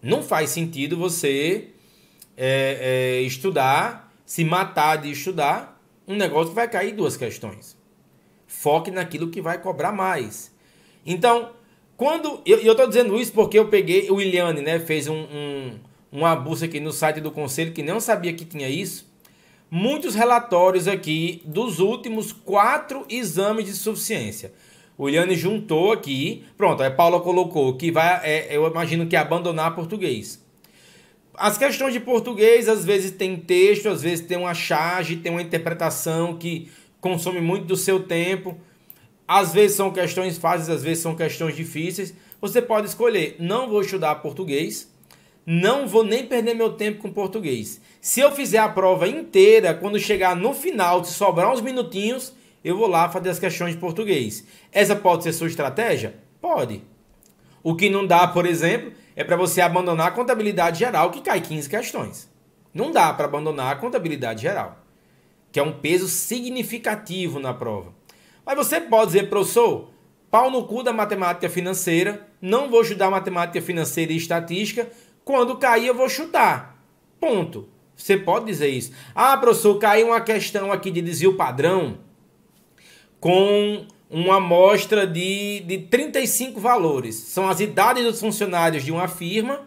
não 0.03 0.23
faz 0.23 0.51
sentido 0.51 0.97
você 0.97 1.69
é, 2.41 3.19
é, 3.19 3.21
estudar, 3.23 4.15
se 4.25 4.45
matar 4.45 4.97
de 4.97 5.11
estudar, 5.11 5.83
um 6.07 6.15
negócio 6.15 6.55
vai 6.55 6.69
cair 6.69 6.95
duas 6.95 7.17
questões. 7.17 7.77
Foque 8.47 8.93
naquilo 8.93 9.29
que 9.29 9.43
vai 9.43 9.61
cobrar 9.61 9.91
mais. 9.91 10.55
Então, 11.05 11.51
quando. 11.97 12.41
Eu, 12.47 12.75
tô 12.77 12.87
dizendo 12.87 13.21
isso 13.21 13.33
porque 13.33 13.59
eu 13.59 13.67
peguei. 13.67 14.09
O 14.09 14.21
Iliane, 14.21 14.63
né? 14.63 14.79
Fez 14.79 15.09
um, 15.09 15.17
um, 15.17 15.79
uma 16.13 16.37
busca 16.37 16.67
aqui 16.67 16.79
no 16.79 16.93
site 16.93 17.21
do 17.21 17.33
conselho 17.33 17.73
que 17.73 17.83
não 17.83 17.99
sabia 17.99 18.33
que 18.33 18.45
tinha 18.45 18.69
isso. 18.69 19.13
Muitos 19.71 20.15
relatórios 20.15 20.87
aqui 20.87 21.43
dos 21.45 21.81
últimos 21.81 22.33
quatro 22.33 23.05
exames 23.11 23.67
de 23.67 23.73
suficiência. 23.73 24.53
O 24.97 25.09
Iliane 25.09 25.35
juntou 25.35 25.93
aqui. 25.93 26.45
Pronto, 26.57 26.83
a 26.83 26.91
Paula 26.91 27.21
colocou 27.21 27.77
que 27.77 27.91
vai. 27.91 28.21
É, 28.23 28.57
eu 28.57 28.67
imagino 28.67 29.07
que 29.07 29.17
é 29.17 29.19
abandonar 29.19 29.75
português. 29.75 30.48
As 31.39 31.57
questões 31.57 31.93
de 31.93 32.01
português, 32.01 32.69
às 32.69 32.85
vezes 32.85 33.13
tem 33.13 33.37
texto, 33.37 33.89
às 33.89 34.03
vezes 34.03 34.27
tem 34.27 34.37
uma 34.37 34.55
charge, 34.55 35.17
tem 35.17 35.31
uma 35.31 35.41
interpretação 35.41 36.37
que 36.37 36.69
consome 37.01 37.41
muito 37.41 37.65
do 37.65 37.77
seu 37.77 38.03
tempo. 38.03 38.57
Às 39.27 39.53
vezes 39.53 39.77
são 39.77 39.93
questões 39.93 40.37
fáceis, 40.37 40.69
às 40.69 40.83
vezes 40.83 41.03
são 41.03 41.15
questões 41.15 41.55
difíceis. 41.55 42.13
Você 42.41 42.61
pode 42.61 42.89
escolher, 42.89 43.37
não 43.39 43.69
vou 43.69 43.83
estudar 43.83 44.17
português, 44.17 44.93
não 45.47 45.87
vou 45.87 46.03
nem 46.03 46.27
perder 46.27 46.55
meu 46.55 46.73
tempo 46.73 47.03
com 47.03 47.13
português. 47.13 47.81
Se 48.01 48.21
eu 48.21 48.33
fizer 48.33 48.59
a 48.59 48.69
prova 48.69 49.07
inteira, 49.07 49.75
quando 49.75 49.99
chegar 49.99 50.35
no 50.35 50.53
final, 50.53 51.05
se 51.05 51.15
sobrar 51.15 51.53
uns 51.53 51.61
minutinhos, 51.61 52.33
eu 52.65 52.77
vou 52.77 52.89
lá 52.89 53.09
fazer 53.09 53.31
as 53.31 53.39
questões 53.39 53.75
de 53.75 53.81
português. 53.81 54.45
Essa 54.73 54.97
pode 54.97 55.23
ser 55.23 55.33
sua 55.33 55.47
estratégia? 55.47 56.17
Pode. 56.41 56.83
O 57.63 57.77
que 57.77 57.89
não 57.89 58.07
dá, 58.07 58.27
por 58.27 58.45
exemplo, 58.45 58.93
é 59.19 59.25
para 59.25 59.35
você 59.35 59.61
abandonar 59.61 60.07
a 60.07 60.11
contabilidade 60.13 60.79
geral, 60.79 61.11
que 61.11 61.21
cai 61.21 61.41
15 61.41 61.69
questões. 61.69 62.31
Não 62.73 62.93
dá 62.93 63.13
para 63.13 63.25
abandonar 63.25 63.73
a 63.73 63.77
contabilidade 63.77 64.43
geral, 64.43 64.79
que 65.51 65.59
é 65.59 65.63
um 65.63 65.73
peso 65.73 66.07
significativo 66.07 67.41
na 67.41 67.53
prova. 67.53 67.93
Mas 68.47 68.57
você 68.57 68.81
pode 68.81 69.07
dizer, 69.07 69.29
professor, 69.29 69.91
pau 70.31 70.53
no 70.53 70.69
cu 70.69 70.85
da 70.85 70.93
matemática 70.93 71.51
financeira, 71.51 72.29
não 72.41 72.71
vou 72.71 72.83
estudar 72.83 73.11
matemática 73.11 73.61
financeira 73.61 74.13
e 74.13 74.17
estatística, 74.17 74.89
quando 75.25 75.59
cair 75.59 75.89
eu 75.89 75.97
vou 75.97 76.09
chutar. 76.09 76.81
Ponto. 77.19 77.69
Você 77.97 78.17
pode 78.17 78.47
dizer 78.47 78.69
isso. 78.69 78.93
Ah, 79.17 79.37
professor, 79.37 79.81
caiu 79.81 80.07
uma 80.07 80.21
questão 80.21 80.71
aqui 80.71 80.93
de 80.93 81.03
desvio 81.03 81.37
padrão 81.37 81.99
com 83.19 83.85
uma 84.11 84.37
amostra 84.37 85.07
de, 85.07 85.61
de 85.61 85.79
35 85.79 86.61
valores. 86.61 87.15
São 87.15 87.49
as 87.49 87.61
idades 87.61 88.05
dos 88.05 88.21
funcionários 88.21 88.85
de 88.85 88.91
uma 88.91 89.09
firma 89.09 89.67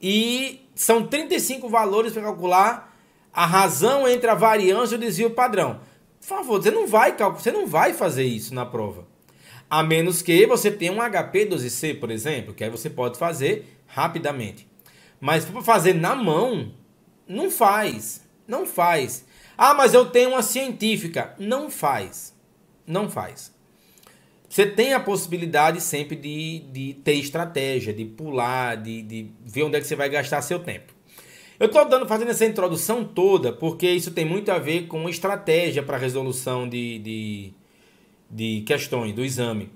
e 0.00 0.60
são 0.74 1.06
35 1.06 1.68
valores 1.68 2.12
para 2.12 2.22
calcular 2.22 2.96
a 3.32 3.46
razão 3.46 4.08
entre 4.08 4.28
a 4.28 4.34
variância 4.34 4.94
e 4.94 4.98
o 4.98 5.00
desvio 5.00 5.30
padrão. 5.30 5.80
Por 6.20 6.26
favor, 6.26 6.62
você 6.62 6.70
não 6.70 6.86
vai 6.86 7.16
você 7.16 7.52
não 7.52 7.66
vai 7.66 7.94
fazer 7.94 8.24
isso 8.24 8.54
na 8.54 8.66
prova. 8.66 9.06
A 9.68 9.82
menos 9.84 10.20
que 10.20 10.46
você 10.46 10.70
tenha 10.70 10.92
um 10.92 10.98
HP 10.98 11.46
12C, 11.46 11.98
por 12.00 12.10
exemplo, 12.10 12.52
que 12.52 12.64
aí 12.64 12.70
você 12.70 12.90
pode 12.90 13.18
fazer 13.18 13.78
rapidamente. 13.86 14.66
Mas 15.20 15.44
para 15.44 15.62
fazer 15.62 15.94
na 15.94 16.14
mão, 16.16 16.74
não 17.26 17.50
faz. 17.50 18.26
Não 18.48 18.66
faz. 18.66 19.24
Ah, 19.56 19.74
mas 19.74 19.94
eu 19.94 20.06
tenho 20.06 20.30
uma 20.30 20.42
científica. 20.42 21.34
Não 21.38 21.70
faz. 21.70 22.34
Não 22.84 23.08
faz. 23.08 23.54
Você 24.50 24.66
tem 24.66 24.94
a 24.94 24.98
possibilidade 24.98 25.80
sempre 25.80 26.16
de, 26.16 26.58
de 26.72 26.94
ter 27.04 27.14
estratégia, 27.14 27.92
de 27.92 28.04
pular, 28.04 28.76
de, 28.76 29.00
de 29.00 29.30
ver 29.46 29.62
onde 29.62 29.76
é 29.76 29.80
que 29.80 29.86
você 29.86 29.94
vai 29.94 30.08
gastar 30.08 30.42
seu 30.42 30.58
tempo. 30.58 30.92
Eu 31.60 31.66
estou 31.66 31.88
dando, 31.88 32.04
fazendo 32.08 32.32
essa 32.32 32.44
introdução 32.44 33.04
toda 33.04 33.52
porque 33.52 33.88
isso 33.88 34.10
tem 34.10 34.24
muito 34.24 34.50
a 34.50 34.58
ver 34.58 34.88
com 34.88 35.08
estratégia 35.08 35.84
para 35.84 35.96
resolução 35.96 36.68
de, 36.68 36.98
de, 36.98 37.52
de 38.28 38.62
questões 38.62 39.14
do 39.14 39.24
exame. 39.24 39.70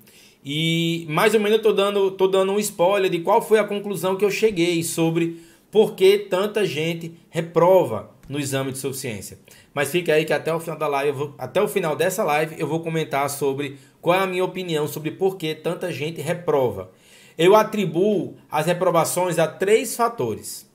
E 0.45 1.07
mais 1.09 1.35
ou 1.35 1.41
menos 1.41 1.53
eu 1.53 1.59
estou 1.59 1.73
dando, 1.73 2.11
tô 2.11 2.27
dando 2.27 2.51
um 2.51 2.59
spoiler 2.59 3.09
de 3.09 3.21
qual 3.21 3.41
foi 3.41 3.61
a 3.61 3.65
conclusão 3.65 4.17
que 4.17 4.25
eu 4.25 4.31
cheguei 4.31 4.83
sobre 4.83 5.41
por 5.71 5.95
que 5.95 6.19
tanta 6.19 6.67
gente 6.67 7.13
reprova 7.31 8.11
no 8.29 8.39
exame 8.39 8.73
de 8.73 8.79
suficiência. 8.79 9.39
Mas 9.73 9.91
fica 9.91 10.13
aí 10.13 10.25
que 10.25 10.33
até 10.33 10.55
o 10.55 10.61
final 10.61 10.79
da 10.79 10.87
live, 10.87 11.13
vou, 11.13 11.35
até 11.39 11.61
o 11.61 11.69
final 11.69 11.95
dessa 11.95 12.25
live, 12.25 12.57
eu 12.59 12.67
vou 12.67 12.81
comentar 12.81 13.29
sobre 13.31 13.79
qual 14.01 14.19
é 14.19 14.23
a 14.23 14.27
minha 14.27 14.45
opinião 14.45 14.87
sobre 14.87 15.11
por 15.11 15.37
que 15.37 15.55
tanta 15.55 15.93
gente 15.93 16.21
reprova. 16.21 16.91
Eu 17.37 17.57
atribuo 17.57 18.37
as 18.51 18.67
reprovações 18.67 19.39
a 19.39 19.47
três 19.47 19.97
fatores. 19.97 20.71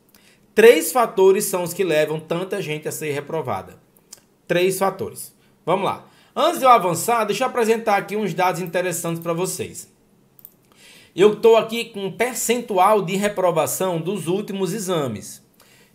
Três 0.53 0.91
fatores 0.91 1.45
são 1.45 1.63
os 1.63 1.73
que 1.73 1.83
levam 1.83 2.19
tanta 2.19 2.61
gente 2.61 2.87
a 2.87 2.91
ser 2.91 3.11
reprovada. 3.11 3.77
Três 4.47 4.77
fatores. 4.77 5.33
Vamos 5.65 5.85
lá. 5.85 6.05
Antes 6.35 6.59
de 6.59 6.65
eu 6.65 6.69
avançar, 6.69 7.23
deixa 7.25 7.43
eu 7.43 7.47
apresentar 7.47 7.97
aqui 7.97 8.15
uns 8.15 8.33
dados 8.33 8.61
interessantes 8.61 9.21
para 9.21 9.33
vocês. 9.33 9.91
Eu 11.15 11.33
estou 11.33 11.55
aqui 11.55 11.85
com 11.85 12.05
um 12.05 12.11
percentual 12.11 13.01
de 13.01 13.15
reprovação 13.15 13.99
dos 13.99 14.27
últimos 14.27 14.73
exames. 14.73 15.43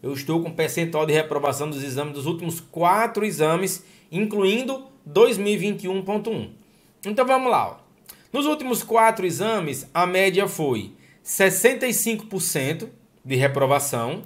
Eu 0.04 0.12
estou 0.12 0.42
com 0.42 0.50
percentual 0.50 1.06
de 1.06 1.14
reprovação 1.14 1.70
dos 1.70 1.82
exames 1.82 2.12
dos 2.12 2.26
últimos 2.26 2.60
quatro 2.60 3.24
exames, 3.24 3.82
incluindo 4.12 4.84
2021.1. 5.08 6.50
Então 7.06 7.26
vamos 7.26 7.50
lá. 7.50 7.68
Ó. 7.68 7.76
Nos 8.30 8.44
últimos 8.44 8.82
quatro 8.82 9.24
exames, 9.24 9.88
a 9.94 10.06
média 10.06 10.46
foi 10.46 10.92
65% 11.24 12.90
de 13.24 13.34
reprovação 13.34 14.24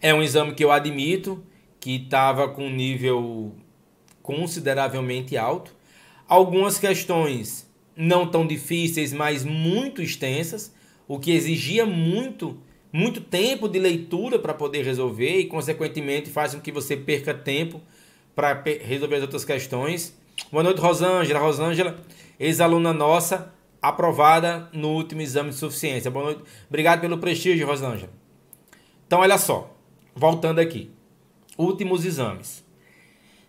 É 0.00 0.14
um 0.14 0.22
exame 0.22 0.54
que 0.54 0.64
eu 0.64 0.70
admito 0.70 1.42
que 1.80 1.96
estava 1.96 2.48
com 2.48 2.66
um 2.66 2.74
nível 2.74 3.52
consideravelmente 4.22 5.36
alto. 5.36 5.74
Algumas 6.28 6.78
questões 6.78 7.68
não 7.96 8.26
tão 8.26 8.46
difíceis, 8.46 9.12
mas 9.12 9.44
muito 9.44 10.00
extensas, 10.02 10.74
o 11.06 11.18
que 11.18 11.32
exigia 11.32 11.84
muito 11.84 12.60
muito 12.92 13.20
tempo 13.20 13.68
de 13.68 13.78
leitura 13.78 14.38
para 14.38 14.54
poder 14.54 14.82
resolver 14.82 15.40
e 15.40 15.46
consequentemente 15.46 16.30
faz 16.30 16.54
com 16.54 16.60
que 16.60 16.72
você 16.72 16.96
perca 16.96 17.34
tempo 17.34 17.80
para 18.34 18.62
resolver 18.82 19.16
as 19.16 19.22
outras 19.22 19.44
questões. 19.44 20.16
Boa 20.50 20.62
noite, 20.62 20.80
Rosângela. 20.80 21.40
Rosângela, 21.40 21.98
ex-aluna 22.38 22.92
nossa, 22.92 23.52
aprovada 23.82 24.68
no 24.72 24.88
último 24.90 25.20
exame 25.20 25.50
de 25.50 25.56
suficiência. 25.56 26.10
Boa 26.10 26.26
noite. 26.26 26.42
Obrigado 26.68 27.00
pelo 27.00 27.18
prestígio, 27.18 27.66
Rosângela. 27.66 28.12
Então, 29.06 29.20
olha 29.20 29.36
só. 29.36 29.77
Voltando 30.18 30.58
aqui. 30.58 30.90
Últimos 31.56 32.04
exames. 32.04 32.64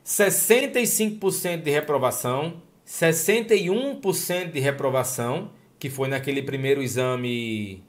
65% 0.05 1.63
de 1.63 1.71
reprovação, 1.71 2.61
61% 2.85 4.51
de 4.51 4.59
reprovação, 4.59 5.49
que 5.79 5.89
foi 5.89 6.07
naquele 6.07 6.43
primeiro 6.43 6.83
exame 6.83 7.83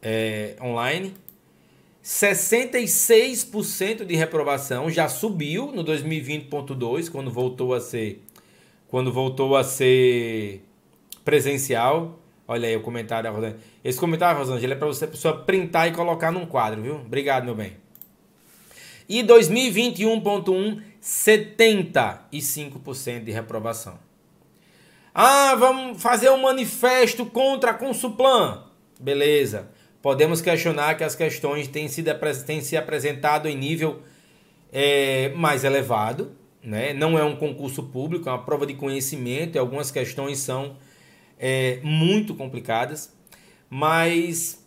é, 0.00 0.54
online. 0.62 1.12
66% 2.04 4.04
de 4.04 4.14
reprovação 4.14 4.88
já 4.88 5.08
subiu 5.08 5.72
no 5.72 5.84
2020.2, 5.84 7.10
quando 7.10 7.32
voltou 7.32 7.74
a 7.74 7.80
ser 7.80 8.22
quando 8.86 9.12
voltou 9.12 9.56
a 9.56 9.64
ser 9.64 10.62
presencial. 11.24 12.20
Olha 12.46 12.68
aí 12.68 12.76
o 12.76 12.80
comentário 12.80 13.24
da 13.24 13.30
Rosângela. 13.30 13.58
Esse 13.82 13.98
comentário, 13.98 14.38
Rosângela, 14.38 14.74
é 14.74 14.76
para 14.76 14.86
você 14.86 15.04
pessoa 15.04 15.38
printar 15.38 15.88
e 15.88 15.92
colocar 15.92 16.30
num 16.30 16.46
quadro, 16.46 16.80
viu? 16.80 16.94
Obrigado, 16.96 17.44
meu 17.44 17.56
bem. 17.56 17.83
E 19.08 19.22
2021.1, 19.22 20.82
75% 21.02 23.24
de 23.24 23.30
reprovação. 23.30 23.98
Ah, 25.14 25.54
vamos 25.54 26.02
fazer 26.02 26.30
um 26.30 26.42
manifesto 26.42 27.24
contra 27.26 27.70
a 27.70 27.74
Consuplan. 27.74 28.64
Beleza. 28.98 29.70
Podemos 30.02 30.40
questionar 30.40 30.96
que 30.96 31.04
as 31.04 31.14
questões 31.14 31.68
têm, 31.68 31.88
sido, 31.88 32.10
têm 32.44 32.60
se 32.60 32.76
apresentado 32.76 33.48
em 33.48 33.56
nível 33.56 34.02
é, 34.72 35.28
mais 35.30 35.64
elevado. 35.64 36.32
Né? 36.62 36.92
Não 36.92 37.18
é 37.18 37.24
um 37.24 37.36
concurso 37.36 37.84
público, 37.84 38.28
é 38.28 38.32
uma 38.32 38.42
prova 38.42 38.66
de 38.66 38.74
conhecimento 38.74 39.56
e 39.56 39.58
algumas 39.58 39.90
questões 39.90 40.38
são 40.38 40.76
é, 41.38 41.78
muito 41.82 42.34
complicadas. 42.34 43.14
Mas 43.70 44.62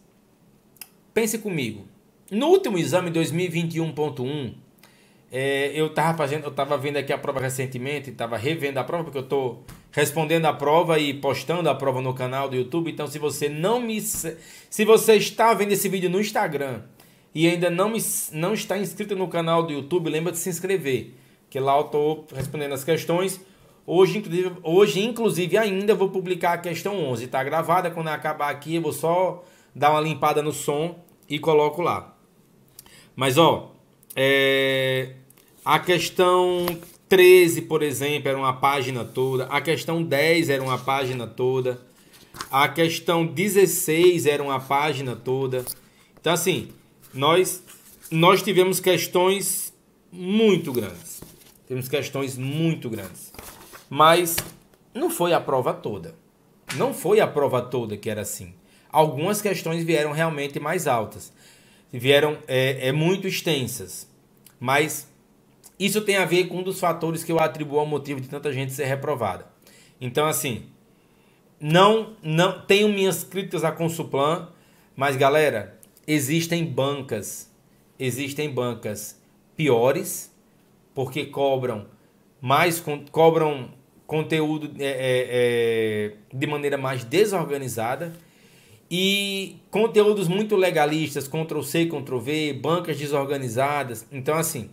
pense 1.13 1.37
comigo, 1.39 1.85
no 2.31 2.47
último 2.47 2.77
exame 2.77 3.09
2021.1, 3.11 4.53
é, 5.31 5.71
eu 5.73 5.87
estava 5.87 6.17
fazendo, 6.17 6.43
eu 6.43 6.49
estava 6.49 6.77
vendo 6.77 6.97
aqui 6.97 7.11
a 7.11 7.17
prova 7.17 7.39
recentemente, 7.39 8.09
estava 8.09 8.37
revendo 8.37 8.79
a 8.79 8.83
prova 8.83 9.03
porque 9.03 9.17
eu 9.17 9.23
estou 9.23 9.63
respondendo 9.91 10.45
a 10.45 10.53
prova 10.53 10.99
e 10.99 11.13
postando 11.13 11.69
a 11.69 11.75
prova 11.75 12.01
no 12.01 12.13
canal 12.13 12.47
do 12.49 12.55
YouTube. 12.55 12.91
Então, 12.91 13.07
se 13.07 13.19
você 13.19 13.49
não 13.49 13.81
me, 13.81 13.99
se 13.99 14.85
você 14.85 15.15
está 15.15 15.53
vendo 15.53 15.73
esse 15.73 15.89
vídeo 15.89 16.09
no 16.09 16.19
Instagram 16.19 16.81
e 17.35 17.47
ainda 17.47 17.69
não 17.69 17.89
me, 17.89 17.99
não 18.31 18.53
está 18.53 18.77
inscrito 18.77 19.15
no 19.15 19.27
canal 19.27 19.63
do 19.63 19.73
YouTube, 19.73 20.09
lembra 20.09 20.31
de 20.31 20.37
se 20.37 20.49
inscrever, 20.49 21.13
que 21.49 21.59
lá 21.59 21.77
eu 21.77 21.85
estou 21.85 22.25
respondendo 22.33 22.73
as 22.73 22.83
questões. 22.83 23.39
Hoje, 23.85 24.17
inclusive, 24.17 24.51
hoje, 24.63 25.01
inclusive, 25.01 25.57
ainda 25.57 25.95
vou 25.95 26.09
publicar 26.09 26.53
a 26.53 26.57
questão 26.57 27.05
11. 27.05 27.25
Está 27.25 27.43
gravada, 27.43 27.91
quando 27.91 28.09
acabar 28.09 28.49
aqui 28.49 28.75
eu 28.75 28.81
vou 28.81 28.93
só 28.93 29.43
dar 29.73 29.91
uma 29.91 30.01
limpada 30.01 30.41
no 30.41 30.51
som 30.51 30.99
e 31.29 31.39
coloco 31.39 31.81
lá. 31.81 32.16
Mas 33.17 33.35
ó, 33.35 33.73
é, 34.15 35.13
a 35.65 35.79
questão 35.79 36.67
13, 37.09 37.63
por 37.63 37.81
exemplo, 37.81 38.29
era 38.29 38.37
uma 38.37 38.53
página 38.53 39.03
toda. 39.03 39.45
A 39.47 39.59
questão 39.59 40.03
10 40.03 40.51
era 40.51 40.61
uma 40.61 40.77
página 40.77 41.25
toda. 41.25 41.81
A 42.51 42.69
questão 42.69 43.25
16 43.25 44.27
era 44.27 44.43
uma 44.43 44.59
página 44.59 45.15
toda. 45.15 45.65
Então, 46.21 46.31
assim, 46.31 46.69
nós, 47.11 47.63
nós 48.11 48.43
tivemos 48.43 48.79
questões 48.79 49.73
muito 50.11 50.71
grandes. 50.71 51.19
Temos 51.67 51.89
questões 51.89 52.37
muito 52.37 52.87
grandes. 52.87 53.33
Mas 53.89 54.35
não 54.93 55.09
foi 55.09 55.33
a 55.33 55.41
prova 55.41 55.73
toda. 55.73 56.13
Não 56.75 56.93
foi 56.93 57.19
a 57.19 57.25
prova 57.25 57.63
toda 57.63 57.97
que 57.97 58.11
era 58.11 58.21
assim. 58.21 58.53
Algumas 58.91 59.41
questões 59.41 59.83
vieram 59.83 60.11
realmente 60.11 60.59
mais 60.59 60.85
altas 60.85 61.33
vieram 61.91 62.37
é, 62.47 62.87
é 62.87 62.91
muito 62.91 63.27
extensas. 63.27 64.09
Mas 64.59 65.07
isso 65.79 66.01
tem 66.01 66.17
a 66.17 66.25
ver 66.25 66.47
com 66.47 66.57
um 66.57 66.63
dos 66.63 66.79
fatores 66.79 67.23
que 67.23 67.31
eu 67.31 67.39
atribuo 67.39 67.79
ao 67.79 67.85
motivo 67.85 68.19
de 68.19 68.27
tanta 68.27 68.51
gente 68.51 68.73
ser 68.73 68.85
reprovada. 68.85 69.45
Então, 69.99 70.25
assim, 70.25 70.65
não, 71.59 72.15
não 72.21 72.61
tenho 72.61 72.89
minhas 72.89 73.23
críticas 73.23 73.63
a 73.63 73.71
Consuplan, 73.71 74.49
mas 74.95 75.15
galera, 75.15 75.77
existem 76.07 76.65
bancas, 76.65 77.51
existem 77.99 78.49
bancas 78.49 79.21
piores, 79.55 80.33
porque 80.93 81.25
cobram 81.25 81.87
mais, 82.41 82.83
cobram 83.11 83.71
conteúdo 84.05 84.71
é, 84.79 84.85
é, 84.85 85.27
é, 85.29 86.13
de 86.33 86.47
maneira 86.47 86.77
mais 86.77 87.03
desorganizada 87.03 88.13
e 88.89 89.57
conteúdos 89.69 90.27
muito 90.27 90.55
legalistas, 90.55 91.27
Ctrl 91.27 91.61
C, 91.61 91.85
Ctrl 91.85 92.17
V, 92.19 92.53
bancas 92.53 92.97
desorganizadas. 92.97 94.05
Então, 94.11 94.35
assim, 94.35 94.69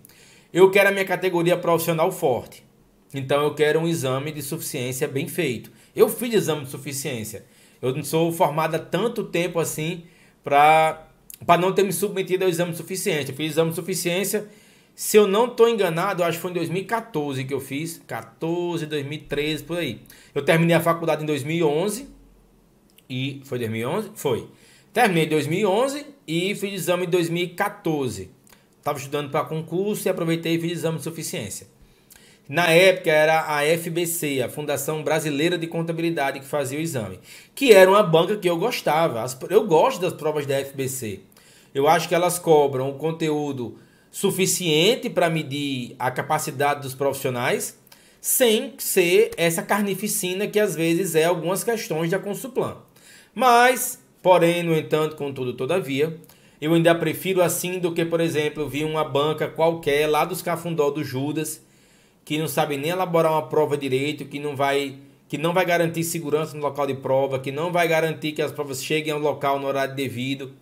eu 0.52 0.70
quero 0.70 0.90
a 0.90 0.92
minha 0.92 1.04
categoria 1.04 1.56
profissional 1.56 2.12
forte. 2.12 2.64
Então, 3.12 3.42
eu 3.42 3.54
quero 3.54 3.80
um 3.80 3.88
exame 3.88 4.32
de 4.32 4.42
suficiência 4.42 5.08
bem 5.08 5.26
feito. 5.28 5.70
Eu 5.94 6.08
fiz 6.08 6.32
exame 6.34 6.64
de 6.64 6.70
suficiência. 6.70 7.44
Eu 7.82 7.94
não 7.94 8.04
sou 8.04 8.32
formado 8.32 8.76
há 8.76 8.78
tanto 8.78 9.24
tempo 9.24 9.58
assim 9.58 10.04
para 10.42 11.08
não 11.58 11.72
ter 11.72 11.82
me 11.82 11.92
submetido 11.92 12.44
ao 12.44 12.50
exame 12.50 12.70
de 12.70 12.76
suficiência. 12.76 13.32
Eu 13.32 13.36
fiz 13.36 13.52
exame 13.52 13.70
de 13.70 13.76
suficiência, 13.76 14.48
se 14.94 15.16
eu 15.16 15.26
não 15.26 15.46
estou 15.46 15.68
enganado, 15.68 16.22
acho 16.22 16.38
que 16.38 16.42
foi 16.42 16.52
em 16.52 16.54
2014 16.54 17.44
que 17.44 17.52
eu 17.52 17.60
fiz. 17.60 18.00
14, 18.06 18.86
2013, 18.86 19.64
por 19.64 19.78
aí. 19.78 20.00
Eu 20.32 20.44
terminei 20.44 20.76
a 20.76 20.80
faculdade 20.80 21.24
em 21.24 21.26
2011 21.26 22.13
e 23.08 23.40
foi 23.44 23.58
2011? 23.58 24.10
Foi. 24.14 24.48
Terminei 24.92 25.24
em 25.24 25.28
2011 25.28 26.06
e 26.26 26.54
fiz 26.54 26.72
exame 26.72 27.06
em 27.06 27.10
2014. 27.10 28.30
estava 28.78 28.98
estudando 28.98 29.30
para 29.30 29.44
concurso 29.44 30.06
e 30.06 30.08
aproveitei 30.08 30.54
e 30.54 30.60
fiz 30.60 30.72
exame 30.72 30.98
de 30.98 31.04
suficiência. 31.04 31.66
Na 32.48 32.70
época 32.70 33.10
era 33.10 33.40
a 33.40 33.62
FBC, 33.64 34.42
a 34.42 34.50
Fundação 34.50 35.02
Brasileira 35.02 35.56
de 35.56 35.66
Contabilidade, 35.66 36.40
que 36.40 36.46
fazia 36.46 36.78
o 36.78 36.82
exame, 36.82 37.18
que 37.54 37.72
era 37.72 37.90
uma 37.90 38.02
banca 38.02 38.36
que 38.36 38.48
eu 38.48 38.58
gostava. 38.58 39.24
Eu 39.48 39.66
gosto 39.66 40.00
das 40.00 40.12
provas 40.12 40.44
da 40.44 40.62
FBC. 40.62 41.20
Eu 41.74 41.88
acho 41.88 42.06
que 42.06 42.14
elas 42.14 42.38
cobram 42.38 42.90
o 42.90 42.98
conteúdo 42.98 43.78
suficiente 44.10 45.10
para 45.10 45.30
medir 45.30 45.96
a 45.98 46.10
capacidade 46.10 46.82
dos 46.82 46.94
profissionais, 46.94 47.78
sem 48.20 48.74
ser 48.78 49.32
essa 49.36 49.62
carnificina 49.62 50.46
que 50.46 50.60
às 50.60 50.76
vezes 50.76 51.14
é 51.14 51.24
algumas 51.24 51.64
questões 51.64 52.10
da 52.10 52.18
Consuplan. 52.18 52.76
Mas, 53.34 54.02
porém, 54.22 54.62
no 54.62 54.76
entanto, 54.76 55.16
contudo, 55.16 55.54
todavia, 55.54 56.16
eu 56.60 56.72
ainda 56.72 56.94
prefiro 56.94 57.42
assim 57.42 57.78
do 57.78 57.92
que, 57.92 58.04
por 58.04 58.20
exemplo, 58.20 58.68
vi 58.68 58.84
uma 58.84 59.04
banca 59.04 59.48
qualquer 59.48 60.06
lá 60.06 60.24
dos 60.24 60.40
Cafundó 60.40 60.90
do 60.90 61.02
Judas 61.02 61.62
que 62.24 62.38
não 62.38 62.48
sabe 62.48 62.76
nem 62.76 62.90
elaborar 62.90 63.32
uma 63.32 63.46
prova 63.48 63.76
direito, 63.76 64.24
que 64.24 64.38
não 64.38 64.56
vai 64.56 64.96
que 65.28 65.38
não 65.38 65.52
vai 65.52 65.64
garantir 65.64 66.04
segurança 66.04 66.54
no 66.54 66.62
local 66.62 66.86
de 66.86 66.94
prova, 66.94 67.38
que 67.38 67.50
não 67.50 67.72
vai 67.72 67.88
garantir 67.88 68.32
que 68.32 68.42
as 68.42 68.52
provas 68.52 68.84
cheguem 68.84 69.12
ao 69.12 69.18
local 69.18 69.58
no 69.58 69.66
horário 69.66 69.94
devido. 69.94 70.52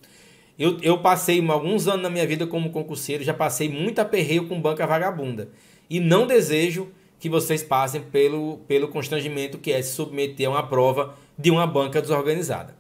Eu, 0.59 0.79
eu 0.81 0.99
passei 0.99 1.45
alguns 1.47 1.89
anos 1.89 2.03
na 2.03 2.09
minha 2.09 2.27
vida 2.27 2.47
como 2.47 2.71
concurseiro, 2.71 3.25
já 3.25 3.35
passei 3.35 3.69
muito 3.69 3.99
aperreio 3.99 4.47
com 4.47 4.61
banca 4.61 4.87
vagabunda. 4.87 5.51
E 5.91 6.01
não 6.01 6.27
desejo 6.27 6.89
que 7.19 7.29
vocês 7.29 7.63
passem 7.63 8.01
pelo, 8.01 8.59
pelo 8.69 8.89
constrangimento 8.89 9.59
que 9.59 9.73
é 9.73 9.83
se 9.83 9.95
submeter 9.95 10.47
a 10.49 10.51
uma 10.51 10.63
prova 10.63 11.15
de 11.37 11.51
uma 11.51 11.67
banca 11.67 12.01
desorganizada. 12.01 12.77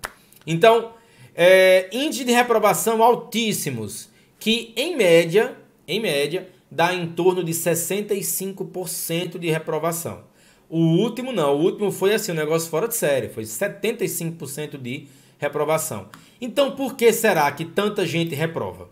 Então, 0.47 0.92
é, 1.35 1.88
índice 1.92 2.25
de 2.25 2.32
reprovação 2.32 3.02
altíssimos, 3.02 4.11
que 4.38 4.73
em 4.76 4.97
média, 4.97 5.56
em 5.87 6.00
média, 6.00 6.49
dá 6.71 6.94
em 6.94 7.06
torno 7.06 7.44
de 7.44 7.52
65% 7.52 9.38
de 9.38 9.50
reprovação. 9.50 10.25
O 10.68 10.78
último 10.78 11.32
não, 11.32 11.54
o 11.54 11.62
último 11.62 11.92
foi 11.92 12.14
assim, 12.14 12.32
um 12.32 12.37
negócio 12.37 12.71
fora 12.71 12.88
de 12.88 12.97
série, 12.97 13.28
foi 13.28 13.44
75% 13.44 14.78
de 14.78 15.06
reprovação. 15.38 16.09
Então, 16.40 16.73
por 16.73 16.94
que 16.97 17.12
será 17.12 17.50
que 17.52 17.64
tanta 17.64 18.06
gente 18.06 18.35
reprova? 18.35 18.88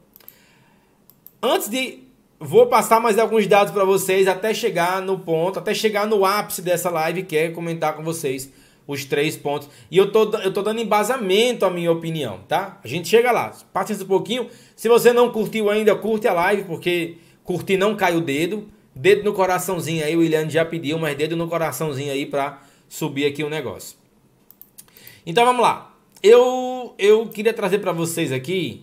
Antes 1.43 1.69
de 1.69 2.01
vou 2.39 2.67
passar 2.67 3.01
mais 3.01 3.19
alguns 3.19 3.47
dados 3.47 3.73
para 3.73 3.85
vocês 3.85 4.29
até 4.29 4.53
chegar 4.53 5.01
no 5.01 5.19
ponto, 5.19 5.59
até 5.59 5.75
chegar 5.75 6.07
no 6.07 6.25
ápice 6.25 6.61
dessa 6.61 6.91
live, 6.91 7.23
que 7.23 7.37
é 7.37 7.51
comentar 7.51 7.95
com 7.95 8.03
vocês 8.03 8.51
os 8.93 9.05
três 9.05 9.37
pontos. 9.37 9.69
E 9.91 9.97
eu 9.97 10.11
tô, 10.11 10.31
eu 10.39 10.53
tô 10.53 10.63
dando 10.63 10.81
embasamento 10.81 11.65
à 11.65 11.71
minha 11.71 11.91
opinião, 11.91 12.41
tá? 12.49 12.79
A 12.83 12.89
gente 12.89 13.09
chega 13.09 13.31
lá. 13.31 13.53
Paciência 13.73 14.05
um 14.05 14.09
pouquinho. 14.09 14.49
Se 14.75 14.89
você 14.89 15.13
não 15.13 15.31
curtiu 15.31 15.71
ainda, 15.71 15.95
curte 15.95 16.27
a 16.27 16.33
live, 16.33 16.65
porque 16.65 17.17
Curtir 17.45 17.77
não 17.77 17.97
cai 17.97 18.17
o 18.17 18.21
dedo. 18.21 18.69
Dedo 18.95 19.25
no 19.25 19.33
coraçãozinho 19.33 20.05
aí, 20.05 20.15
o 20.15 20.21
William 20.21 20.49
já 20.49 20.65
pediu, 20.65 20.99
mas 20.99 21.17
dedo 21.17 21.37
no 21.37 21.49
coraçãozinho 21.49 22.13
aí 22.13 22.27
para 22.27 22.63
subir 22.89 23.25
aqui 23.25 23.43
o 23.43 23.51
negócio. 23.51 23.97
Então 25.25 25.45
vamos 25.45 25.63
lá. 25.63 25.95
Eu, 26.23 26.95
eu 26.99 27.27
queria 27.29 27.53
trazer 27.53 27.79
para 27.79 27.93
vocês 27.93 28.31
aqui, 28.31 28.83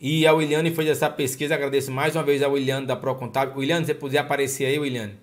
e 0.00 0.26
a 0.26 0.32
Williane 0.32 0.70
fez 0.70 0.88
essa 0.88 1.08
pesquisa, 1.08 1.54
agradeço 1.54 1.90
mais 1.90 2.14
uma 2.14 2.22
vez 2.22 2.42
a 2.42 2.48
Williane 2.48 2.86
da 2.86 2.94
Procontábil. 2.94 3.56
Williane, 3.56 3.86
você 3.86 3.94
puder 3.94 4.18
aparecer 4.18 4.66
aí, 4.66 4.78
Williane. 4.78 5.14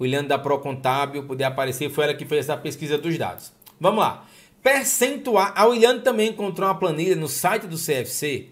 Williane 0.00 0.28
da 0.28 0.38
Procontábil, 0.38 1.24
puder 1.24 1.44
aparecer, 1.44 1.90
foi 1.90 2.04
ela 2.04 2.14
que 2.14 2.26
fez 2.26 2.46
essa 2.46 2.56
pesquisa 2.56 2.98
dos 2.98 3.16
dados. 3.16 3.52
Vamos 3.80 4.00
lá. 4.00 4.26
Percentual. 4.62 5.52
A 5.54 5.66
Williane 5.66 6.00
também 6.00 6.30
encontrou 6.30 6.68
uma 6.68 6.74
planilha 6.78 7.16
no 7.16 7.28
site 7.28 7.66
do 7.66 7.76
CFC 7.76 8.48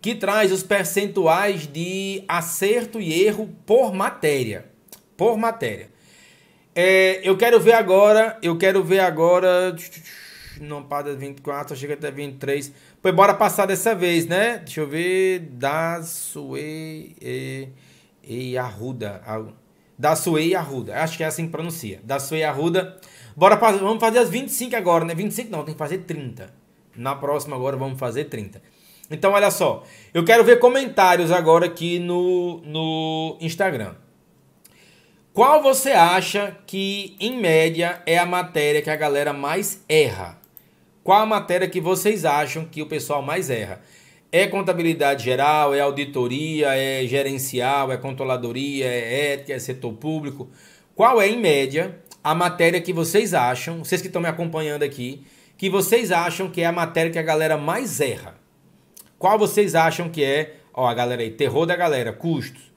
que 0.00 0.14
traz 0.14 0.52
os 0.52 0.62
percentuais 0.62 1.66
de 1.66 2.22
acerto 2.28 3.00
e 3.00 3.24
erro 3.24 3.48
por 3.66 3.92
matéria. 3.92 4.66
Por 5.16 5.36
matéria. 5.36 5.88
É, 6.74 7.20
eu 7.28 7.36
quero 7.36 7.58
ver 7.58 7.72
agora, 7.72 8.38
eu 8.40 8.56
quero 8.56 8.84
ver 8.84 9.00
agora. 9.00 9.74
Não 10.60 10.82
para 10.82 11.14
24, 11.14 11.74
chega 11.74 11.94
até 11.94 12.10
23. 12.10 12.72
Pois 13.02 13.14
bora 13.14 13.34
passar 13.34 13.66
dessa 13.66 13.94
vez, 13.94 14.26
né? 14.26 14.58
Deixa 14.58 14.80
eu 14.80 14.86
ver. 14.86 15.40
Da 15.40 16.00
Sue 16.02 17.16
e, 17.20 17.68
e 18.22 18.56
Arruda. 18.56 19.22
Da 19.98 20.14
Sue 20.14 20.48
e 20.48 20.54
Arruda. 20.54 21.02
Acho 21.02 21.16
que 21.16 21.24
é 21.24 21.26
assim 21.26 21.46
que 21.46 21.52
pronuncia. 21.52 22.00
Da 22.04 22.18
Sue 22.18 22.38
e 22.38 22.44
Arruda. 22.44 22.98
Bora 23.36 23.56
vamos 23.56 24.00
fazer 24.00 24.18
as 24.18 24.30
25 24.30 24.76
agora, 24.76 25.04
né? 25.04 25.14
25 25.14 25.50
não, 25.50 25.64
tem 25.64 25.74
que 25.74 25.78
fazer 25.78 25.98
30. 25.98 26.52
Na 26.96 27.14
próxima 27.14 27.56
agora 27.56 27.76
vamos 27.76 27.98
fazer 27.98 28.24
30. 28.24 28.62
Então, 29.10 29.32
olha 29.32 29.50
só. 29.50 29.84
Eu 30.12 30.24
quero 30.24 30.44
ver 30.44 30.58
comentários 30.58 31.30
agora 31.30 31.66
aqui 31.66 31.98
no, 31.98 32.60
no 32.62 33.36
Instagram. 33.40 33.94
Qual 35.32 35.62
você 35.62 35.92
acha 35.92 36.56
que, 36.66 37.14
em 37.20 37.38
média, 37.38 38.00
é 38.06 38.16
a 38.16 38.24
matéria 38.24 38.80
que 38.80 38.88
a 38.88 38.96
galera 38.96 39.32
mais 39.32 39.84
erra? 39.88 40.38
Qual 41.04 41.20
a 41.20 41.26
matéria 41.26 41.68
que 41.68 41.80
vocês 41.80 42.24
acham 42.24 42.64
que 42.64 42.82
o 42.82 42.86
pessoal 42.86 43.22
mais 43.22 43.50
erra? 43.50 43.82
É 44.32 44.46
contabilidade 44.46 45.24
geral, 45.24 45.74
é 45.74 45.80
auditoria, 45.80 46.74
é 46.74 47.06
gerencial, 47.06 47.92
é 47.92 47.96
controladoria, 47.96 48.86
é 48.86 49.32
ética, 49.32 49.52
é 49.52 49.58
setor 49.58 49.92
público? 49.92 50.50
Qual 50.94 51.20
é, 51.20 51.28
em 51.28 51.38
média, 51.38 51.98
a 52.22 52.34
matéria 52.34 52.80
que 52.80 52.92
vocês 52.92 53.34
acham, 53.34 53.84
vocês 53.84 54.00
que 54.00 54.08
estão 54.08 54.20
me 54.20 54.28
acompanhando 54.28 54.82
aqui, 54.82 55.24
que 55.56 55.70
vocês 55.70 56.10
acham 56.10 56.50
que 56.50 56.60
é 56.60 56.66
a 56.66 56.72
matéria 56.72 57.10
que 57.10 57.18
a 57.18 57.22
galera 57.22 57.56
mais 57.56 58.00
erra? 58.00 58.34
Qual 59.18 59.38
vocês 59.38 59.74
acham 59.74 60.08
que 60.08 60.22
é? 60.22 60.56
Ó, 60.74 60.86
a 60.86 60.92
galera 60.92 61.22
aí, 61.22 61.30
terror 61.30 61.64
da 61.64 61.76
galera, 61.76 62.12
custos. 62.12 62.72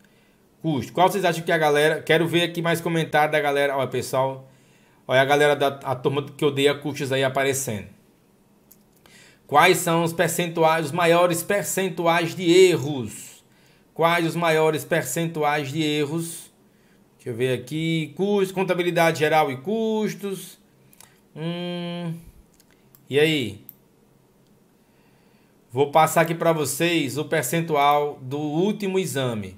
Custo. 0.62 0.92
Qual 0.94 1.10
vocês 1.10 1.24
acham 1.24 1.44
que 1.44 1.52
a 1.52 1.58
galera. 1.58 2.02
Quero 2.02 2.28
ver 2.28 2.44
aqui 2.44 2.62
mais 2.62 2.82
comentário 2.82 3.32
da 3.32 3.40
galera. 3.40 3.78
Olha, 3.78 3.88
pessoal. 3.88 4.50
Olha 5.08 5.22
a 5.22 5.26
galera 5.26 5.56
da 5.56 5.80
a 5.84 5.96
turma 5.96 6.24
que 6.24 6.46
odeia 6.46 6.76
custos 6.76 7.12
aí 7.12 7.24
aparecendo. 7.24 7.88
Quais 9.50 9.80
são 9.80 10.04
os 10.04 10.14
percentuais, 10.14 10.86
os 10.86 10.92
maiores 10.92 11.42
percentuais 11.42 12.36
de 12.36 12.52
erros? 12.52 13.44
Quais 13.96 14.28
os 14.28 14.36
maiores 14.36 14.86
percentuais 14.86 15.72
de 15.72 15.82
erros? 15.82 16.52
Deixa 17.16 17.32
eu 17.32 17.36
ver 17.36 17.60
aqui. 17.60 18.14
Custos, 18.16 18.52
contabilidade 18.52 19.18
geral 19.18 19.52
e 19.52 19.58
custos. 19.58 20.60
Hum. 21.36 22.14
E 23.10 23.20
aí? 23.20 23.66
Vou 25.72 25.90
passar 25.90 26.22
aqui 26.22 26.36
para 26.36 26.54
vocês 26.54 27.18
o 27.18 27.26
percentual 27.26 28.20
do 28.22 28.38
último 28.38 29.00
exame. 29.00 29.58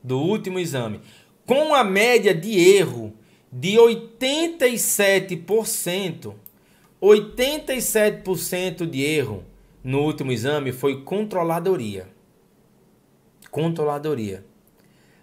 Do 0.00 0.20
último 0.20 0.60
exame. 0.60 1.00
Com 1.44 1.74
a 1.74 1.82
média 1.82 2.32
de 2.32 2.56
erro 2.56 3.12
de 3.50 3.78
87%, 3.78 6.34
87% 7.00 8.86
de 8.86 9.02
erro 9.02 9.44
no 9.82 10.00
último 10.00 10.32
exame 10.32 10.72
foi 10.72 11.02
controladoria. 11.02 12.08
Controladoria. 13.50 14.44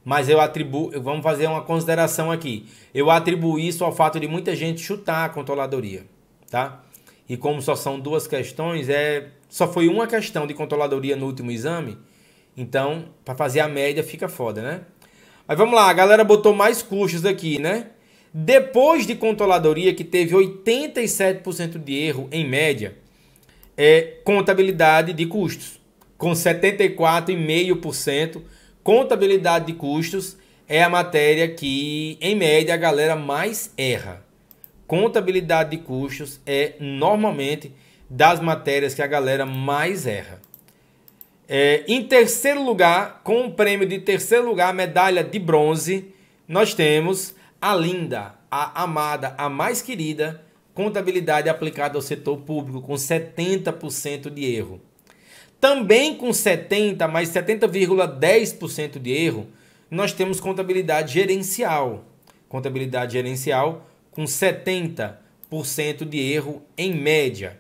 Mas 0.03 0.29
eu 0.29 0.39
atribuo, 0.39 0.91
vamos 1.01 1.23
fazer 1.23 1.47
uma 1.47 1.63
consideração 1.63 2.31
aqui. 2.31 2.67
Eu 2.93 3.09
atribuo 3.09 3.59
isso 3.59 3.83
ao 3.83 3.91
fato 3.91 4.19
de 4.19 4.27
muita 4.27 4.55
gente 4.55 4.81
chutar 4.81 5.25
a 5.25 5.29
controladoria, 5.29 6.05
tá? 6.49 6.83
E 7.27 7.35
como 7.35 7.61
só 7.61 7.75
são 7.75 7.99
duas 7.99 8.27
questões, 8.27 8.87
é 8.87 9.31
só 9.49 9.67
foi 9.67 9.87
uma 9.87 10.05
questão 10.05 10.45
de 10.45 10.53
controladoria 10.53 11.15
no 11.15 11.25
último 11.25 11.49
exame, 11.49 11.97
então 12.55 13.05
para 13.23 13.35
fazer 13.35 13.61
a 13.61 13.67
média 13.67 14.03
fica 14.03 14.29
foda, 14.29 14.61
né? 14.61 14.81
Mas 15.47 15.57
vamos 15.57 15.73
lá, 15.73 15.89
a 15.89 15.93
galera 15.93 16.23
botou 16.23 16.53
mais 16.53 16.83
custos 16.83 17.25
aqui, 17.25 17.59
né? 17.59 17.91
Depois 18.37 19.07
de 19.07 19.15
controladoria, 19.15 19.93
que 19.93 20.03
teve 20.03 20.35
87% 20.35 21.81
de 21.81 21.93
erro 21.93 22.27
em 22.31 22.45
média, 22.45 22.97
é 23.77 24.15
contabilidade 24.25 25.13
de 25.13 25.25
custos, 25.25 25.79
com 26.17 26.31
74,5%. 26.31 28.41
Contabilidade 28.83 29.67
de 29.67 29.73
custos 29.73 30.35
é 30.67 30.83
a 30.83 30.89
matéria 30.89 31.47
que, 31.47 32.17
em 32.19 32.35
média, 32.35 32.73
a 32.73 32.77
galera 32.77 33.15
mais 33.15 33.71
erra 33.77 34.25
contabilidade 34.87 35.71
de 35.71 35.77
custos 35.77 36.39
é 36.45 36.73
normalmente 36.79 37.73
das 38.09 38.39
matérias 38.39 38.93
que 38.93 39.01
a 39.01 39.07
galera 39.07 39.45
mais 39.45 40.05
erra. 40.05 40.39
É, 41.47 41.83
em 41.87 42.03
terceiro 42.03 42.63
lugar, 42.63 43.21
com 43.23 43.45
o 43.45 43.51
prêmio 43.51 43.87
de 43.87 43.99
terceiro 43.99 44.45
lugar, 44.45 44.73
medalha 44.73 45.23
de 45.23 45.39
bronze, 45.39 46.13
nós 46.47 46.73
temos 46.73 47.35
a 47.61 47.75
linda, 47.75 48.35
a 48.49 48.83
amada, 48.83 49.33
a 49.37 49.49
mais 49.49 49.81
querida, 49.81 50.43
contabilidade 50.73 51.49
aplicada 51.49 51.97
ao 51.97 52.01
setor 52.01 52.37
público, 52.37 52.81
com 52.81 52.93
70% 52.93 54.29
de 54.29 54.45
erro. 54.45 54.81
Também 55.59 56.15
com 56.15 56.31
70, 56.31 57.07
mais 57.07 57.29
70,10% 57.29 58.99
de 58.99 59.11
erro, 59.11 59.47
nós 59.89 60.13
temos 60.13 60.39
contabilidade 60.39 61.13
gerencial. 61.13 62.05
Contabilidade 62.47 63.13
gerencial 63.13 63.87
com 64.11 64.25
70% 64.25 65.15
de 66.07 66.19
erro 66.19 66.61
em 66.77 66.93
média. 66.93 67.59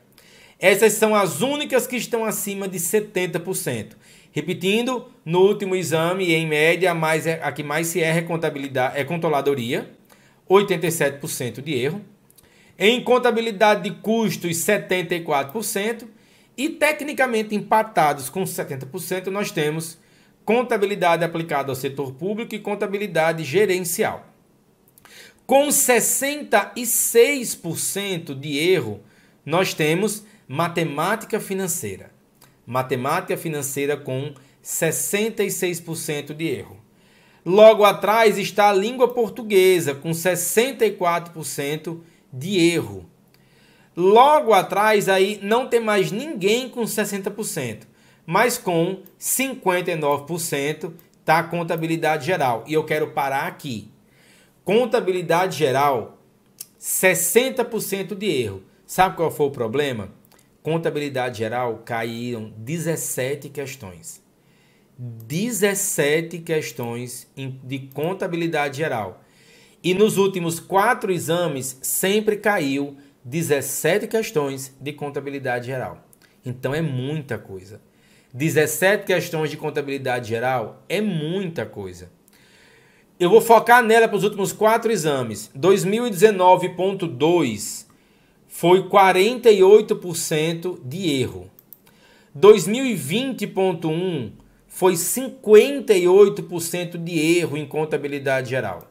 Essas 0.59 0.93
são 0.93 1.13
as 1.15 1.41
únicas 1.41 1.85
que 1.85 1.97
estão 1.97 2.23
acima 2.23 2.67
de 2.67 2.79
70%. 2.79 3.93
Repetindo, 4.35 5.07
no 5.23 5.39
último 5.39 5.77
exame, 5.77 6.33
em 6.33 6.45
média, 6.45 6.93
mais, 6.93 7.25
é, 7.25 7.39
a 7.41 7.53
que 7.53 7.63
mais 7.63 7.87
se 7.87 8.01
erra 8.01 8.19
é, 8.19 8.21
contabilidade, 8.21 8.99
é 8.99 9.05
controladoria, 9.05 9.89
87% 10.49 11.61
de 11.61 11.73
erro. 11.73 12.01
Em 12.77 13.01
contabilidade 13.01 13.89
de 13.89 13.95
custos, 13.95 14.57
74%. 14.57 16.05
E 16.57 16.67
tecnicamente 16.67 17.55
empatados 17.55 18.29
com 18.29 18.43
70%, 18.43 19.27
nós 19.27 19.51
temos 19.51 19.97
contabilidade 20.43 21.23
aplicada 21.23 21.71
ao 21.71 21.75
setor 21.75 22.11
público 22.11 22.53
e 22.53 22.59
contabilidade 22.59 23.45
gerencial. 23.45 24.27
Com 25.45 25.67
66% 25.67 28.37
de 28.37 28.57
erro, 28.57 28.99
nós 29.45 29.73
temos 29.73 30.25
matemática 30.45 31.39
financeira. 31.39 32.14
Matemática 32.65 33.37
financeira 33.37 33.95
com 33.95 34.33
66% 34.63 36.33
de 36.33 36.47
erro. 36.47 36.77
Logo 37.45 37.83
atrás 37.83 38.39
está 38.39 38.69
a 38.69 38.73
língua 38.73 39.13
portuguesa 39.13 39.93
com 39.93 40.09
64% 40.09 41.99
de 42.33 42.59
erro. 42.59 43.05
Logo 43.95 44.51
atrás 44.51 45.07
aí 45.07 45.39
não 45.43 45.67
tem 45.67 45.79
mais 45.79 46.11
ninguém 46.11 46.67
com 46.67 46.81
60%, 46.81 47.83
mas 48.25 48.57
com 48.57 49.03
59% 49.19 50.91
está 51.19 51.39
a 51.39 51.43
contabilidade 51.43 52.25
geral. 52.25 52.63
E 52.67 52.73
eu 52.73 52.83
quero 52.83 53.11
parar 53.11 53.47
aqui. 53.47 53.89
Contabilidade 54.63 55.55
geral, 55.57 56.17
60% 56.79 58.15
de 58.15 58.25
erro. 58.25 58.63
Sabe 58.87 59.15
qual 59.15 59.29
foi 59.29 59.45
o 59.45 59.51
problema? 59.51 60.09
Contabilidade 60.65 61.37
geral 61.37 61.83
caíram 61.85 62.51
17 62.57 63.49
questões. 63.49 64.19
17 64.97 66.39
questões 66.39 67.31
de 67.63 67.79
contabilidade 67.93 68.77
geral. 68.77 69.21
E 69.83 69.93
nos 69.93 70.17
últimos 70.17 70.59
quatro 70.59 71.11
exames 71.11 71.77
sempre 71.83 72.37
caiu 72.37 72.97
17 73.23 74.07
questões 74.07 74.75
de 74.81 74.91
contabilidade 74.91 75.67
geral. 75.67 76.03
Então 76.43 76.73
é 76.73 76.81
muita 76.81 77.37
coisa. 77.37 77.79
17 78.33 79.05
questões 79.05 79.51
de 79.51 79.57
contabilidade 79.57 80.29
geral 80.29 80.83
é 80.89 80.99
muita 80.99 81.63
coisa. 81.67 82.09
Eu 83.19 83.29
vou 83.29 83.39
focar 83.39 83.83
nela 83.83 84.07
para 84.07 84.17
os 84.17 84.23
últimos 84.23 84.51
quatro 84.51 84.91
exames. 84.91 85.51
2019.2 85.55 87.85
foi 88.57 88.87
48% 88.87 90.79
de 90.81 91.11
erro. 91.11 91.51
2020.1 92.33 94.31
foi 94.65 94.93
58% 94.93 97.03
de 97.03 97.37
erro 97.37 97.57
em 97.57 97.67
contabilidade 97.67 98.51
geral. 98.51 98.89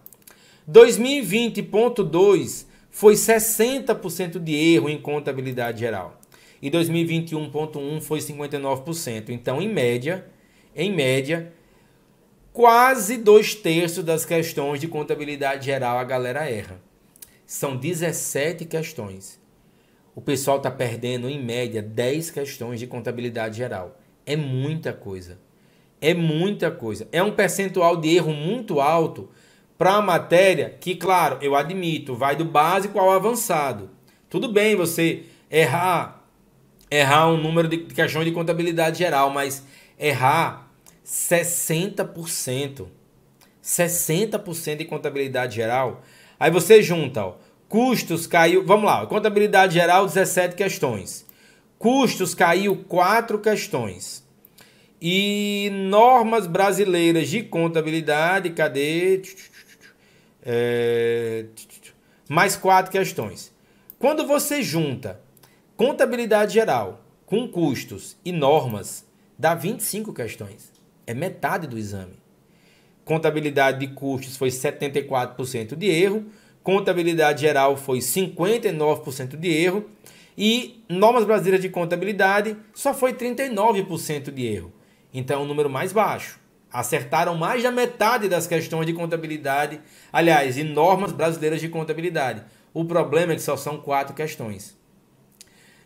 2020.2 0.70 2.66
foi 2.90 3.14
60% 3.14 4.38
de 4.38 4.54
erro 4.54 4.90
em 4.90 5.00
contabilidade 5.00 5.80
geral. 5.80 6.20
E 6.60 6.70
2021.1 6.70 8.02
foi 8.02 8.18
59%. 8.18 9.30
Então, 9.30 9.62
em 9.62 9.72
média, 9.72 10.26
em 10.76 10.94
média, 10.94 11.54
quase 12.52 13.16
dois 13.16 13.54
terços 13.54 14.04
das 14.04 14.26
questões 14.26 14.78
de 14.78 14.88
contabilidade 14.88 15.64
geral 15.64 15.96
a 15.96 16.04
galera 16.04 16.50
erra. 16.50 16.78
São 17.46 17.78
17 17.78 18.66
questões. 18.66 19.42
O 20.14 20.20
pessoal 20.20 20.58
está 20.58 20.70
perdendo, 20.70 21.28
em 21.28 21.42
média, 21.42 21.82
10 21.82 22.30
questões 22.30 22.78
de 22.78 22.86
contabilidade 22.86 23.56
geral. 23.56 23.98
É 24.24 24.36
muita 24.36 24.92
coisa. 24.92 25.38
É 26.00 26.14
muita 26.14 26.70
coisa. 26.70 27.08
É 27.10 27.22
um 27.22 27.32
percentual 27.32 27.96
de 27.96 28.14
erro 28.14 28.32
muito 28.32 28.80
alto 28.80 29.28
para 29.76 29.94
uma 29.94 30.02
matéria 30.02 30.70
que, 30.80 30.94
claro, 30.94 31.38
eu 31.40 31.56
admito, 31.56 32.14
vai 32.14 32.36
do 32.36 32.44
básico 32.44 32.98
ao 32.98 33.10
avançado. 33.10 33.90
Tudo 34.30 34.52
bem 34.52 34.76
você 34.76 35.24
errar 35.50 36.24
errar 36.90 37.28
um 37.28 37.36
número 37.36 37.68
de 37.68 37.78
questões 37.78 38.24
de 38.24 38.32
contabilidade 38.32 38.98
geral, 38.98 39.30
mas 39.30 39.64
errar 39.98 40.70
60%. 41.04 42.86
60% 43.62 44.76
de 44.76 44.84
contabilidade 44.84 45.56
geral. 45.56 46.02
Aí 46.38 46.50
você 46.50 46.82
junta, 46.82 47.24
ó, 47.24 47.36
custos 47.68 48.26
caiu, 48.26 48.64
vamos 48.64 48.84
lá, 48.84 49.06
contabilidade 49.06 49.74
geral 49.74 50.06
17 50.06 50.54
questões. 50.54 51.26
Custos 51.78 52.34
caiu 52.34 52.84
4 52.88 53.38
questões. 53.38 54.24
E 55.00 55.70
normas 55.70 56.46
brasileiras 56.46 57.28
de 57.28 57.42
contabilidade, 57.42 58.50
cadê? 58.50 59.20
É... 60.42 61.46
Mais 62.28 62.56
quatro 62.56 62.90
questões. 62.90 63.52
Quando 63.98 64.26
você 64.26 64.62
junta 64.62 65.20
contabilidade 65.76 66.54
geral 66.54 67.04
com 67.26 67.48
custos 67.48 68.16
e 68.24 68.32
normas, 68.32 69.04
dá 69.38 69.54
25 69.54 70.12
questões. 70.12 70.72
É 71.06 71.12
metade 71.12 71.66
do 71.66 71.78
exame. 71.78 72.18
Contabilidade 73.04 73.80
de 73.80 73.88
custos 73.94 74.36
foi 74.36 74.48
74% 74.48 75.76
de 75.76 75.86
erro, 75.86 76.24
contabilidade 76.64 77.42
geral 77.42 77.76
foi 77.76 77.98
59% 77.98 79.36
de 79.36 79.48
erro 79.48 79.84
e 80.36 80.82
normas 80.88 81.24
brasileiras 81.24 81.60
de 81.60 81.68
contabilidade 81.68 82.56
só 82.72 82.94
foi 82.94 83.12
39% 83.12 84.32
de 84.32 84.46
erro. 84.46 84.72
Então, 85.12 85.40
é 85.40 85.44
um 85.44 85.46
número 85.46 85.70
mais 85.70 85.92
baixo. 85.92 86.40
Acertaram 86.72 87.36
mais 87.36 87.62
da 87.62 87.70
metade 87.70 88.28
das 88.28 88.48
questões 88.48 88.86
de 88.86 88.94
contabilidade, 88.94 89.80
aliás, 90.12 90.56
e 90.56 90.64
normas 90.64 91.12
brasileiras 91.12 91.60
de 91.60 91.68
contabilidade. 91.68 92.42
O 92.72 92.84
problema 92.84 93.32
é 93.32 93.36
que 93.36 93.42
só 93.42 93.56
são 93.56 93.76
quatro 93.76 94.14
questões. 94.14 94.76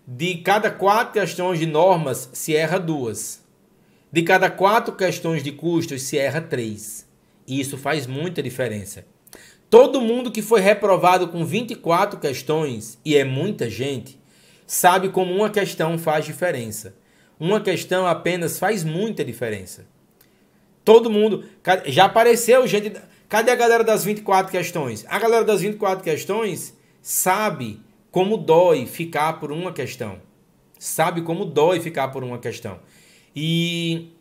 De 0.06 0.36
cada 0.36 0.70
quatro 0.70 1.12
questões 1.12 1.58
de 1.58 1.66
normas, 1.66 2.30
se 2.32 2.56
erra 2.56 2.78
duas. 2.78 3.44
De 4.10 4.22
cada 4.22 4.48
quatro 4.48 4.94
questões 4.94 5.42
de 5.42 5.52
custos, 5.52 6.02
se 6.02 6.16
erra 6.16 6.40
três. 6.40 7.06
E 7.46 7.60
isso 7.60 7.76
faz 7.76 8.06
muita 8.06 8.42
diferença. 8.42 9.04
Todo 9.70 10.00
mundo 10.00 10.30
que 10.30 10.40
foi 10.40 10.60
reprovado 10.60 11.28
com 11.28 11.44
24 11.44 12.18
questões, 12.18 12.98
e 13.04 13.16
é 13.16 13.24
muita 13.24 13.68
gente, 13.68 14.18
sabe 14.66 15.10
como 15.10 15.34
uma 15.34 15.50
questão 15.50 15.98
faz 15.98 16.24
diferença. 16.24 16.94
Uma 17.38 17.60
questão 17.60 18.06
apenas 18.06 18.58
faz 18.58 18.82
muita 18.82 19.24
diferença. 19.24 19.86
Todo 20.84 21.10
mundo. 21.10 21.44
Já 21.86 22.06
apareceu 22.06 22.66
gente. 22.66 22.92
Cadê 23.28 23.50
a 23.50 23.54
galera 23.54 23.84
das 23.84 24.04
24 24.04 24.50
questões? 24.50 25.04
A 25.06 25.18
galera 25.18 25.44
das 25.44 25.60
24 25.60 26.02
questões 26.02 26.74
sabe 27.02 27.80
como 28.10 28.38
dói 28.38 28.86
ficar 28.86 29.38
por 29.38 29.52
uma 29.52 29.72
questão. 29.72 30.18
Sabe 30.78 31.22
como 31.22 31.44
dói 31.44 31.78
ficar 31.78 32.08
por 32.08 32.24
uma 32.24 32.38
questão. 32.38 32.80
E 33.36 34.12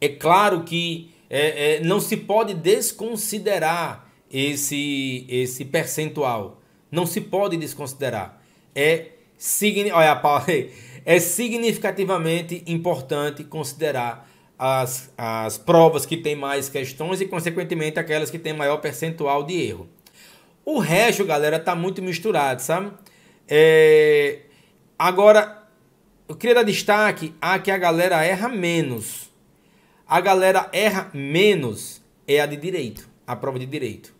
é 0.00 0.08
claro 0.08 0.64
que 0.64 1.10
é, 1.30 1.76
é, 1.76 1.80
não 1.80 1.98
se 1.98 2.16
pode 2.16 2.54
desconsiderar 2.54 4.09
esse, 4.30 5.26
esse 5.28 5.64
percentual. 5.64 6.60
Não 6.90 7.06
se 7.06 7.20
pode 7.20 7.56
desconsiderar. 7.56 8.40
É, 8.74 9.10
olha, 9.92 10.20
é 11.04 11.18
significativamente 11.18 12.62
importante 12.66 13.44
considerar 13.44 14.28
as, 14.58 15.10
as 15.16 15.56
provas 15.56 16.04
que 16.04 16.16
têm 16.16 16.36
mais 16.36 16.68
questões 16.68 17.20
e, 17.20 17.26
consequentemente, 17.26 17.98
aquelas 17.98 18.30
que 18.30 18.38
têm 18.38 18.52
maior 18.52 18.76
percentual 18.76 19.42
de 19.42 19.54
erro. 19.54 19.88
O 20.64 20.78
resto, 20.78 21.24
galera, 21.24 21.58
tá 21.58 21.74
muito 21.74 22.02
misturado, 22.02 22.60
sabe? 22.60 22.92
É... 23.48 24.40
Agora, 24.98 25.66
eu 26.28 26.36
queria 26.36 26.54
dar 26.54 26.62
destaque 26.62 27.34
a 27.40 27.58
que 27.58 27.70
a 27.70 27.78
galera 27.78 28.22
erra 28.22 28.48
menos. 28.48 29.30
A 30.06 30.20
galera 30.20 30.68
erra 30.72 31.10
menos 31.14 32.02
é 32.28 32.38
a 32.40 32.46
de 32.46 32.56
direito, 32.56 33.08
a 33.26 33.34
prova 33.34 33.58
de 33.58 33.66
direito. 33.66 34.19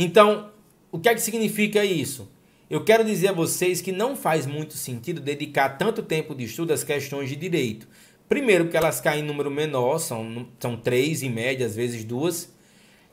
Então, 0.00 0.52
o 0.92 0.98
que 1.00 1.08
é 1.08 1.14
que 1.14 1.20
significa 1.20 1.84
isso? 1.84 2.30
Eu 2.70 2.84
quero 2.84 3.04
dizer 3.04 3.28
a 3.28 3.32
vocês 3.32 3.80
que 3.80 3.90
não 3.90 4.14
faz 4.14 4.46
muito 4.46 4.74
sentido 4.74 5.20
dedicar 5.20 5.70
tanto 5.70 6.02
tempo 6.02 6.36
de 6.36 6.44
estudo 6.44 6.72
às 6.72 6.84
questões 6.84 7.28
de 7.28 7.34
direito. 7.34 7.88
Primeiro, 8.28 8.64
porque 8.64 8.76
elas 8.76 9.00
caem 9.00 9.24
em 9.24 9.26
número 9.26 9.50
menor, 9.50 9.98
são, 9.98 10.46
são 10.60 10.76
três 10.76 11.22
em 11.22 11.30
média, 11.30 11.66
às 11.66 11.74
vezes 11.74 12.04
duas. 12.04 12.54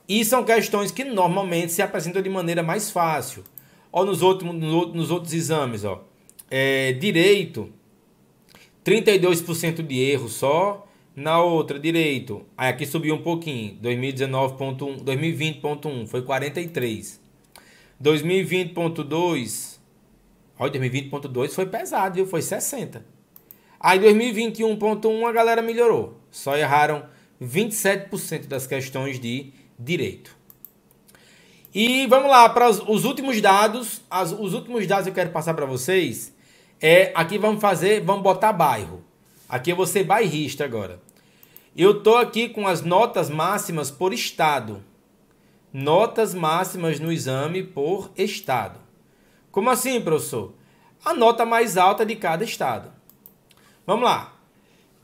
E 0.07 0.23
são 0.23 0.43
questões 0.43 0.91
que 0.91 1.03
normalmente 1.03 1.71
se 1.71 1.81
apresentam 1.81 2.21
de 2.21 2.29
maneira 2.29 2.61
mais 2.61 2.91
fácil. 2.91 3.43
Ó, 3.91 4.05
nos, 4.05 4.21
outros, 4.21 4.53
nos 4.53 5.09
outros 5.09 5.33
exames, 5.33 5.83
ó. 5.83 6.03
É, 6.51 6.91
direito, 6.93 7.71
32% 8.83 9.81
de 9.81 9.99
erro 9.99 10.29
só. 10.29 10.84
Na 11.15 11.41
outra, 11.41 11.79
direito. 11.79 12.45
Aí 12.57 12.69
aqui 12.69 12.85
subiu 12.85 13.15
um 13.15 13.21
pouquinho. 13.21 13.77
2019.1, 13.81 15.01
2020.1 15.01 16.07
foi 16.07 16.21
43. 16.21 17.21
2020.2. 18.03 19.79
Olha, 20.59 20.71
2020.2 20.73 21.51
foi 21.51 21.65
pesado, 21.67 22.15
viu? 22.15 22.25
Foi 22.25 22.41
60. 22.41 23.05
Aí 23.79 23.97
2021.1 23.99 25.25
a 25.25 25.31
galera 25.31 25.61
melhorou. 25.61 26.19
Só 26.29 26.57
erraram 26.57 27.05
27% 27.41 28.47
das 28.47 28.67
questões 28.67 29.17
de 29.17 29.53
direito. 29.79 30.35
E 31.73 32.07
vamos 32.07 32.29
lá 32.29 32.49
para 32.49 32.69
os 32.69 33.05
últimos 33.05 33.39
dados. 33.39 34.01
As, 34.09 34.33
os 34.33 34.53
últimos 34.53 34.85
dados 34.85 35.05
que 35.05 35.11
eu 35.11 35.15
quero 35.15 35.29
passar 35.29 35.53
para 35.53 35.65
vocês 35.65 36.33
é 36.81 37.13
aqui 37.15 37.37
vamos 37.37 37.61
fazer, 37.61 38.01
vamos 38.01 38.23
botar 38.23 38.51
bairro. 38.51 39.01
Aqui 39.47 39.71
eu 39.71 39.75
vou 39.77 39.85
ser 39.85 40.03
bairrista 40.03 40.65
agora. 40.65 41.04
Eu 41.77 42.01
tô 42.01 42.15
aqui 42.15 42.47
com 42.47 42.65
as 42.65 42.83
notas 42.83 43.29
máximas 43.29 43.91
por 43.91 44.13
estado. 44.13 44.81
Notas 45.73 46.33
máximas 46.33 47.01
no 47.01 47.11
exame 47.11 47.63
por 47.63 48.09
estado. 48.15 48.79
Como 49.51 49.69
assim, 49.69 49.99
professor? 49.99 50.53
A 51.03 51.13
nota 51.13 51.45
mais 51.45 51.75
alta 51.75 52.05
de 52.05 52.15
cada 52.15 52.45
estado. 52.45 52.93
Vamos 53.85 54.05
lá. 54.05 54.35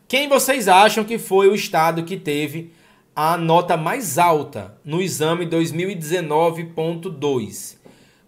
Quem 0.07 0.29
vocês 0.29 0.69
acham 0.69 1.03
que 1.03 1.19
foi 1.19 1.49
o 1.49 1.55
estado 1.55 2.05
que 2.05 2.15
teve 2.15 2.71
a 3.13 3.35
nota 3.35 3.75
mais 3.75 4.17
alta 4.17 4.79
no 4.85 5.01
exame 5.01 5.45
2019.2? 5.45 7.75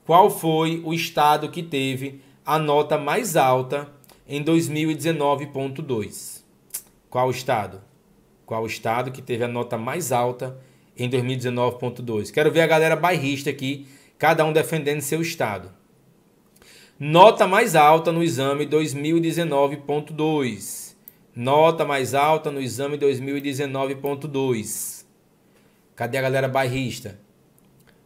Qual 0.05 0.29
foi 0.29 0.81
o 0.83 0.93
estado 0.93 1.49
que 1.49 1.63
teve 1.63 2.19
a 2.45 2.59
nota 2.59 2.97
mais 2.97 3.37
alta 3.37 3.89
em 4.27 4.43
2019.2? 4.43 6.43
Qual 7.09 7.31
estado? 7.31 7.92
Qual 8.45 8.65
estado 8.65 9.11
que 9.11 9.21
teve 9.21 9.43
a 9.43 9.47
nota 9.47 9.77
mais 9.77 10.11
alta 10.11 10.57
em 10.97 11.07
2019.2? 11.09 12.31
Quero 12.31 12.51
ver 12.51 12.61
a 12.61 12.67
galera 12.67 12.95
bairrista 12.95 13.49
aqui, 13.49 13.87
cada 14.17 14.45
um 14.45 14.53
defendendo 14.53 15.01
seu 15.01 15.21
estado. 15.21 15.71
Nota 16.99 17.47
mais 17.47 17.75
alta 17.75 18.11
no 18.11 18.23
exame 18.23 18.65
2019.2. 18.65 20.93
Nota 21.35 21.83
mais 21.83 22.13
alta 22.13 22.51
no 22.51 22.61
exame 22.61 22.97
2019.2. 22.97 25.05
Cadê 25.95 26.17
a 26.17 26.21
galera 26.21 26.47
bairrista? 26.47 27.19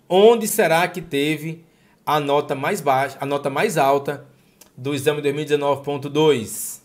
Onde 0.08 0.48
será 0.48 0.88
que 0.88 1.02
teve 1.02 1.66
a 2.06 2.20
nota 2.20 2.56
mais 2.56 2.80
baixa, 2.80 3.18
a 3.20 3.26
nota 3.26 3.50
mais 3.50 3.78
alta 3.78 4.26
do 4.78 4.94
exame 4.94 5.22
2019.2? 5.22 6.82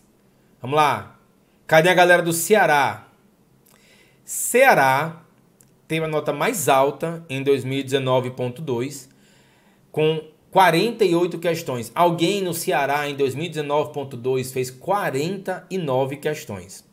Vamos 0.61 0.75
lá. 0.75 1.17
Cadê 1.65 1.89
a 1.89 1.93
galera 1.93 2.21
do 2.21 2.33
Ceará? 2.33 3.07
Ceará 4.23 5.25
teve 5.87 6.05
a 6.05 6.07
nota 6.07 6.31
mais 6.31 6.69
alta 6.69 7.25
em 7.29 7.43
2019.2 7.43 9.09
com 9.91 10.23
48 10.51 11.39
questões. 11.39 11.91
Alguém 11.93 12.41
no 12.41 12.53
Ceará 12.53 13.09
em 13.09 13.15
2019.2 13.15 14.53
fez 14.53 14.69
49 14.69 16.17
questões. 16.17 16.85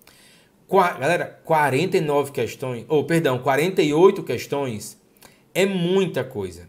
Qua, 0.66 0.92
galera, 0.92 1.40
49 1.44 2.32
questões, 2.32 2.84
ou 2.88 3.00
oh, 3.00 3.04
perdão, 3.04 3.38
48 3.38 4.22
questões 4.22 5.00
é 5.52 5.66
muita 5.66 6.22
coisa. 6.24 6.68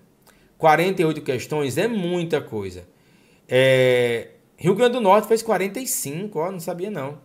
48 0.57 1.21
questões 1.21 1.77
é 1.77 1.87
muita 1.87 2.41
coisa. 2.41 2.87
É, 3.47 4.29
Rio 4.57 4.75
Grande 4.75 4.93
do 4.93 5.01
Norte 5.01 5.27
fez 5.27 5.41
45, 5.41 6.39
ó, 6.39 6.51
não 6.51 6.59
sabia 6.59 6.89
não. 6.89 7.19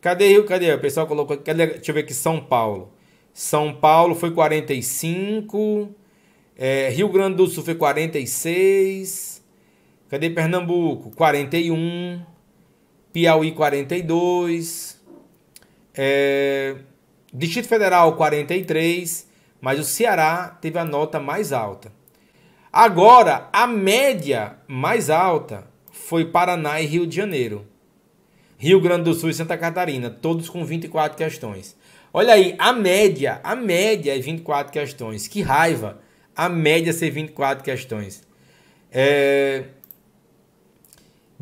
Cadê 0.00 0.28
Rio? 0.28 0.44
Cadê? 0.44 0.72
O 0.72 0.80
pessoal 0.80 1.06
colocou. 1.06 1.36
Cadê? 1.36 1.66
Deixa 1.66 1.90
eu 1.90 1.94
ver 1.94 2.00
aqui, 2.00 2.14
São 2.14 2.40
Paulo. 2.40 2.92
São 3.32 3.74
Paulo 3.74 4.14
foi 4.14 4.30
45. 4.30 5.94
É, 6.56 6.88
Rio 6.90 7.08
Grande 7.08 7.36
do 7.36 7.46
Sul 7.46 7.64
foi 7.64 7.74
46. 7.74 9.42
Cadê 10.08 10.30
Pernambuco? 10.30 11.10
41. 11.14 12.22
Piauí, 13.12 13.52
42. 13.52 15.00
É, 15.94 16.76
Distrito 17.32 17.68
Federal, 17.68 18.16
43. 18.16 19.28
Mas 19.60 19.78
o 19.78 19.84
Ceará 19.84 20.58
teve 20.60 20.78
a 20.78 20.84
nota 20.84 21.20
mais 21.20 21.52
alta. 21.52 21.92
Agora, 22.72 23.48
a 23.52 23.66
média 23.66 24.56
mais 24.66 25.10
alta 25.10 25.68
foi 25.90 26.24
Paraná 26.24 26.80
e 26.80 26.86
Rio 26.86 27.06
de 27.06 27.16
Janeiro. 27.16 27.66
Rio 28.60 28.80
Grande 28.80 29.04
do 29.04 29.14
Sul 29.14 29.30
e 29.30 29.34
Santa 29.34 29.58
Catarina, 29.58 30.08
todos 30.08 30.48
com 30.48 30.64
24 30.64 31.18
questões. 31.18 31.76
Olha 32.12 32.34
aí, 32.34 32.54
a 32.58 32.72
média, 32.72 33.40
a 33.42 33.56
média 33.56 34.14
é 34.14 34.20
24 34.20 34.72
questões. 34.72 35.26
Que 35.26 35.42
raiva! 35.42 35.98
a 36.40 36.48
média 36.48 36.90
ser 36.90 37.10
24 37.10 37.62
questões. 37.62 38.26
É... 38.90 39.64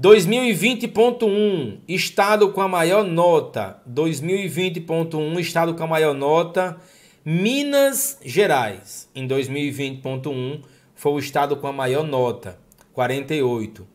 2020.1, 0.00 1.78
estado 1.86 2.50
com 2.50 2.60
a 2.60 2.66
maior 2.66 3.04
nota. 3.04 3.80
2020.1, 3.88 5.38
estado 5.38 5.74
com 5.74 5.84
a 5.84 5.86
maior 5.86 6.14
nota. 6.14 6.76
Minas 7.24 8.18
Gerais, 8.24 9.08
em 9.14 9.26
2020.1, 9.28 10.62
foi 10.96 11.12
o 11.12 11.18
estado 11.20 11.56
com 11.56 11.68
a 11.68 11.72
maior 11.72 12.04
nota, 12.04 12.58
48. 12.92 13.86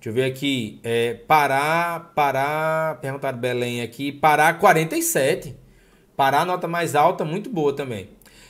Deixa 0.00 0.08
eu 0.08 0.14
ver 0.14 0.24
aqui. 0.24 0.80
É, 0.82 1.12
Pará, 1.12 2.00
Pará, 2.14 2.96
perguntaram 3.02 3.36
Belém 3.36 3.82
aqui. 3.82 4.10
Pará, 4.10 4.54
47. 4.54 5.54
Pará, 6.16 6.46
nota 6.46 6.66
mais 6.66 6.94
alta, 6.94 7.22
muito 7.22 7.50
boa 7.50 7.76
também. 7.76 8.08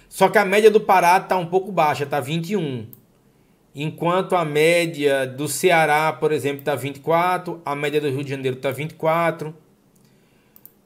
Só 0.08 0.28
que 0.28 0.38
a 0.38 0.44
média 0.44 0.70
do 0.70 0.80
Pará 0.80 1.16
está 1.16 1.36
um 1.36 1.46
pouco 1.46 1.72
baixa, 1.72 2.04
está 2.04 2.20
21. 2.20 2.86
Enquanto 3.74 4.36
a 4.36 4.44
média 4.44 5.26
do 5.26 5.48
Ceará, 5.48 6.12
por 6.12 6.30
exemplo, 6.30 6.60
está 6.60 6.76
24, 6.76 7.60
a 7.64 7.74
média 7.74 8.00
do 8.00 8.08
Rio 8.08 8.22
de 8.22 8.30
Janeiro 8.30 8.56
está 8.56 8.70
24. 8.70 9.52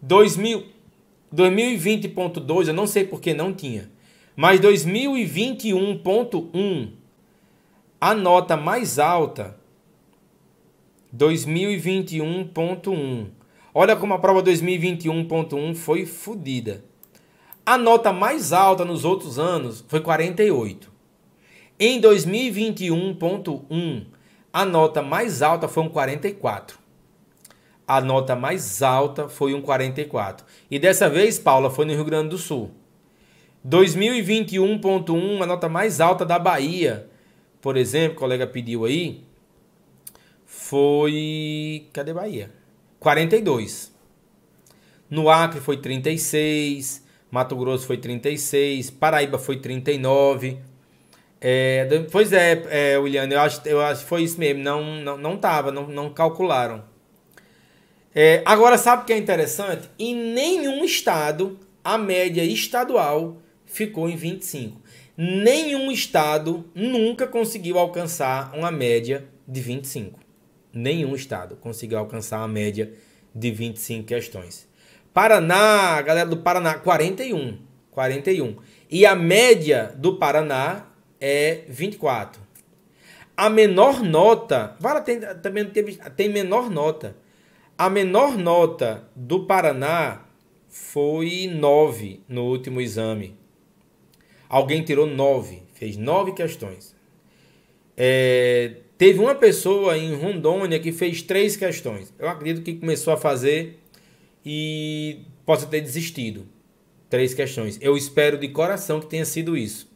2000, 0.00 0.64
2020.2, 1.34 2.68
eu 2.68 2.74
não 2.74 2.86
sei 2.86 3.04
porque 3.04 3.34
não 3.34 3.52
tinha, 3.52 3.90
mas 4.34 4.58
2021.1, 4.60 6.88
a 8.00 8.14
nota 8.14 8.56
mais 8.56 8.98
alta, 8.98 9.62
2021.1. 11.16 13.28
Olha 13.72 13.94
como 13.94 14.14
a 14.14 14.18
prova 14.18 14.42
2021.1 14.42 15.76
foi 15.76 16.04
fodida. 16.06 16.84
A 17.64 17.78
nota 17.78 18.12
mais 18.12 18.52
alta 18.52 18.84
nos 18.84 19.04
outros 19.04 19.38
anos 19.38 19.84
foi 19.88 20.00
48. 20.00 20.92
Em 21.78 22.00
2021.1, 22.00 24.06
a 24.52 24.64
nota 24.64 25.00
mais 25.02 25.40
alta 25.42 25.68
foi 25.68 25.84
um 25.84 25.88
44. 25.88 26.82
A 27.86 28.00
nota 28.00 28.34
mais 28.34 28.82
alta 28.82 29.28
foi 29.28 29.54
um 29.54 29.60
44. 29.60 30.44
E 30.70 30.78
dessa 30.78 31.06
vez, 31.08 31.38
Paula, 31.38 31.70
foi 31.70 31.84
no 31.84 31.92
Rio 31.92 32.04
Grande 32.04 32.30
do 32.30 32.38
Sul. 32.38 32.72
2021.1, 33.66 35.42
a 35.42 35.46
nota 35.46 35.68
mais 35.68 36.00
alta 36.00 36.26
da 36.26 36.38
Bahia, 36.38 37.08
por 37.60 37.76
exemplo, 37.76 38.16
o 38.16 38.20
colega 38.20 38.46
pediu 38.46 38.84
aí, 38.84 39.24
foi. 40.68 41.86
Cadê 41.92 42.12
Bahia? 42.12 42.50
42. 42.98 43.92
No 45.10 45.28
Acre 45.28 45.60
foi 45.60 45.76
36. 45.76 47.04
Mato 47.34 47.56
Grosso 47.56 47.84
foi 47.84 47.96
36, 47.96 48.90
Paraíba 48.90 49.38
foi 49.38 49.56
39. 49.56 50.56
É, 51.40 51.84
pois 52.12 52.32
é, 52.32 52.62
é, 52.68 52.94
eu 52.94 53.40
acho, 53.40 53.60
eu 53.66 53.80
acho 53.80 54.02
que 54.02 54.08
foi 54.08 54.22
isso 54.22 54.38
mesmo, 54.38 54.62
não, 54.62 54.84
não, 55.00 55.18
não 55.18 55.36
tava, 55.36 55.72
não, 55.72 55.88
não 55.88 56.10
calcularam. 56.10 56.84
É, 58.14 58.40
agora, 58.46 58.78
sabe 58.78 59.02
o 59.02 59.04
que 59.04 59.12
é 59.12 59.18
interessante? 59.18 59.90
Em 59.98 60.14
nenhum 60.14 60.84
estado 60.84 61.58
a 61.82 61.98
média 61.98 62.44
estadual 62.44 63.38
ficou 63.66 64.08
em 64.08 64.14
25. 64.14 64.80
Nenhum 65.16 65.90
estado 65.90 66.70
nunca 66.72 67.26
conseguiu 67.26 67.80
alcançar 67.80 68.54
uma 68.54 68.70
média 68.70 69.24
de 69.46 69.60
25. 69.60 70.23
Nenhum 70.74 71.14
estado 71.14 71.56
conseguiu 71.56 71.98
alcançar 71.98 72.38
uma 72.38 72.48
média 72.48 72.92
de 73.34 73.50
25 73.50 74.06
questões. 74.06 74.68
Paraná, 75.12 76.02
galera 76.02 76.28
do 76.28 76.38
Paraná, 76.38 76.74
41. 76.74 77.58
41. 77.90 78.56
E 78.90 79.06
a 79.06 79.14
média 79.14 79.94
do 79.96 80.16
Paraná 80.16 80.86
é 81.20 81.62
24. 81.68 82.42
A 83.36 83.48
menor 83.48 84.02
nota, 84.02 84.76
Vara 84.78 85.00
tem, 85.00 85.20
também 85.20 85.64
teve, 85.66 85.96
tem 86.16 86.28
menor 86.28 86.70
nota. 86.70 87.16
A 87.76 87.88
menor 87.90 88.36
nota 88.36 89.04
do 89.14 89.46
Paraná 89.46 90.22
foi 90.68 91.48
9 91.52 92.20
no 92.28 92.44
último 92.44 92.80
exame. 92.80 93.36
Alguém 94.48 94.82
tirou 94.82 95.06
9, 95.06 95.62
fez 95.74 95.96
9 95.96 96.32
questões. 96.32 96.94
É, 97.96 98.76
teve 98.96 99.18
uma 99.18 99.34
pessoa 99.34 99.96
em 99.96 100.14
Rondônia 100.14 100.78
que 100.78 100.92
fez 100.92 101.22
3 101.22 101.56
questões. 101.56 102.12
Eu 102.18 102.28
acredito 102.28 102.62
que 102.62 102.74
começou 102.74 103.12
a 103.12 103.16
fazer 103.16 103.78
e 104.44 105.18
possa 105.46 105.66
ter 105.66 105.80
desistido. 105.80 106.46
Três 107.08 107.32
questões. 107.32 107.78
Eu 107.80 107.96
espero 107.96 108.38
de 108.38 108.48
coração 108.48 109.00
que 109.00 109.06
tenha 109.06 109.24
sido 109.24 109.56
isso. 109.56 109.88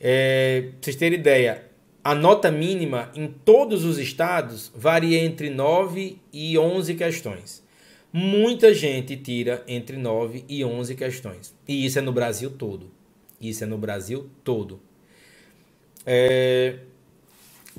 É, 0.00 0.62
pra 0.62 0.70
vocês 0.82 0.96
terem 0.96 1.18
ideia, 1.18 1.64
a 2.02 2.14
nota 2.14 2.50
mínima 2.50 3.10
em 3.14 3.28
todos 3.28 3.84
os 3.84 3.98
estados 3.98 4.70
varia 4.74 5.18
entre 5.24 5.50
9 5.50 6.18
e 6.32 6.58
11 6.58 6.94
questões. 6.94 7.64
muita 8.12 8.72
gente 8.72 9.14
tira 9.14 9.62
entre 9.68 9.96
9 9.96 10.44
e 10.48 10.64
11 10.64 10.94
questões. 10.94 11.54
E 11.68 11.84
isso 11.84 11.98
é 11.98 12.02
no 12.02 12.12
Brasil 12.12 12.50
todo. 12.50 12.90
Isso 13.40 13.62
é 13.62 13.66
no 13.66 13.76
Brasil 13.76 14.30
todo. 14.42 14.80
É... 16.06 16.78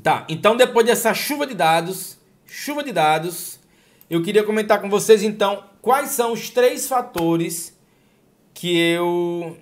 Tá, 0.03 0.25
então 0.29 0.55
depois 0.55 0.85
dessa 0.85 1.13
chuva 1.13 1.45
de 1.45 1.53
dados, 1.53 2.17
chuva 2.45 2.83
de 2.83 2.91
dados, 2.91 3.59
eu 4.09 4.21
queria 4.21 4.43
comentar 4.43 4.79
com 4.79 4.89
vocês 4.89 5.23
então 5.23 5.63
quais 5.81 6.11
são 6.11 6.33
os 6.33 6.49
três 6.49 6.87
fatores 6.87 7.77
que 8.53 8.77
eu. 8.77 9.57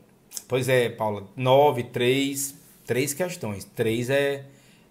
Pois 0.48 0.69
é, 0.69 0.89
Paula, 0.89 1.28
9, 1.36 1.84
3, 1.84 2.56
três 2.86 3.13
questões. 3.13 3.63
Três 3.63 4.10
é, 4.10 4.45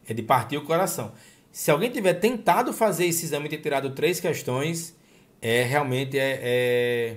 é 0.08 0.12
de 0.12 0.22
partir 0.22 0.56
o 0.56 0.64
coração. 0.64 1.12
Se 1.52 1.70
alguém 1.70 1.90
tiver 1.90 2.14
tentado 2.14 2.72
fazer 2.72 3.06
esse 3.06 3.24
exame 3.24 3.46
e 3.46 3.50
ter 3.50 3.58
tirado 3.58 3.90
três 3.90 4.18
questões, 4.18 4.94
é 5.40 5.62
realmente 5.62 6.18
é, 6.18 6.40
é, 6.42 7.16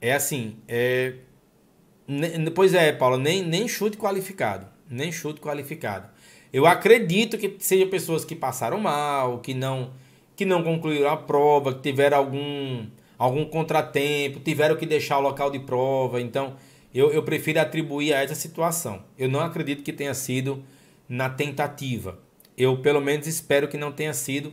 é 0.00 0.14
assim. 0.14 0.56
É, 0.66 1.14
pois 2.54 2.74
é, 2.74 2.92
Paula, 2.92 3.18
nem, 3.18 3.42
nem 3.42 3.68
chute 3.68 3.96
qualificado. 3.96 4.66
Nem 4.90 5.12
chute 5.12 5.40
qualificado. 5.40 6.08
Eu 6.54 6.66
acredito 6.66 7.36
que 7.36 7.56
sejam 7.58 7.88
pessoas 7.88 8.24
que 8.24 8.36
passaram 8.36 8.78
mal, 8.78 9.40
que 9.40 9.52
não 9.52 9.90
que 10.36 10.44
não 10.44 10.62
concluíram 10.62 11.10
a 11.10 11.16
prova, 11.16 11.74
que 11.74 11.80
tiveram 11.82 12.16
algum 12.18 12.86
algum 13.18 13.44
contratempo, 13.44 14.38
tiveram 14.38 14.76
que 14.76 14.86
deixar 14.86 15.18
o 15.18 15.20
local 15.20 15.50
de 15.50 15.58
prova. 15.58 16.20
Então, 16.20 16.54
eu, 16.94 17.10
eu 17.12 17.24
prefiro 17.24 17.60
atribuir 17.60 18.14
a 18.14 18.22
essa 18.22 18.36
situação. 18.36 19.02
Eu 19.18 19.28
não 19.28 19.40
acredito 19.40 19.82
que 19.82 19.92
tenha 19.92 20.14
sido 20.14 20.62
na 21.08 21.28
tentativa. 21.28 22.20
Eu, 22.56 22.80
pelo 22.80 23.00
menos, 23.00 23.26
espero 23.26 23.66
que 23.66 23.76
não 23.76 23.90
tenha 23.90 24.14
sido, 24.14 24.52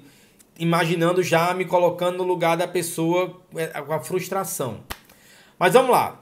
imaginando 0.57 1.21
já 1.21 1.53
me 1.53 1.65
colocando 1.65 2.17
no 2.17 2.23
lugar 2.23 2.57
da 2.57 2.67
pessoa 2.67 3.39
é, 3.55 3.67
com 3.79 3.93
a 3.93 3.99
frustração. 3.99 4.79
Mas 5.59 5.73
vamos 5.73 5.91
lá. 5.91 6.19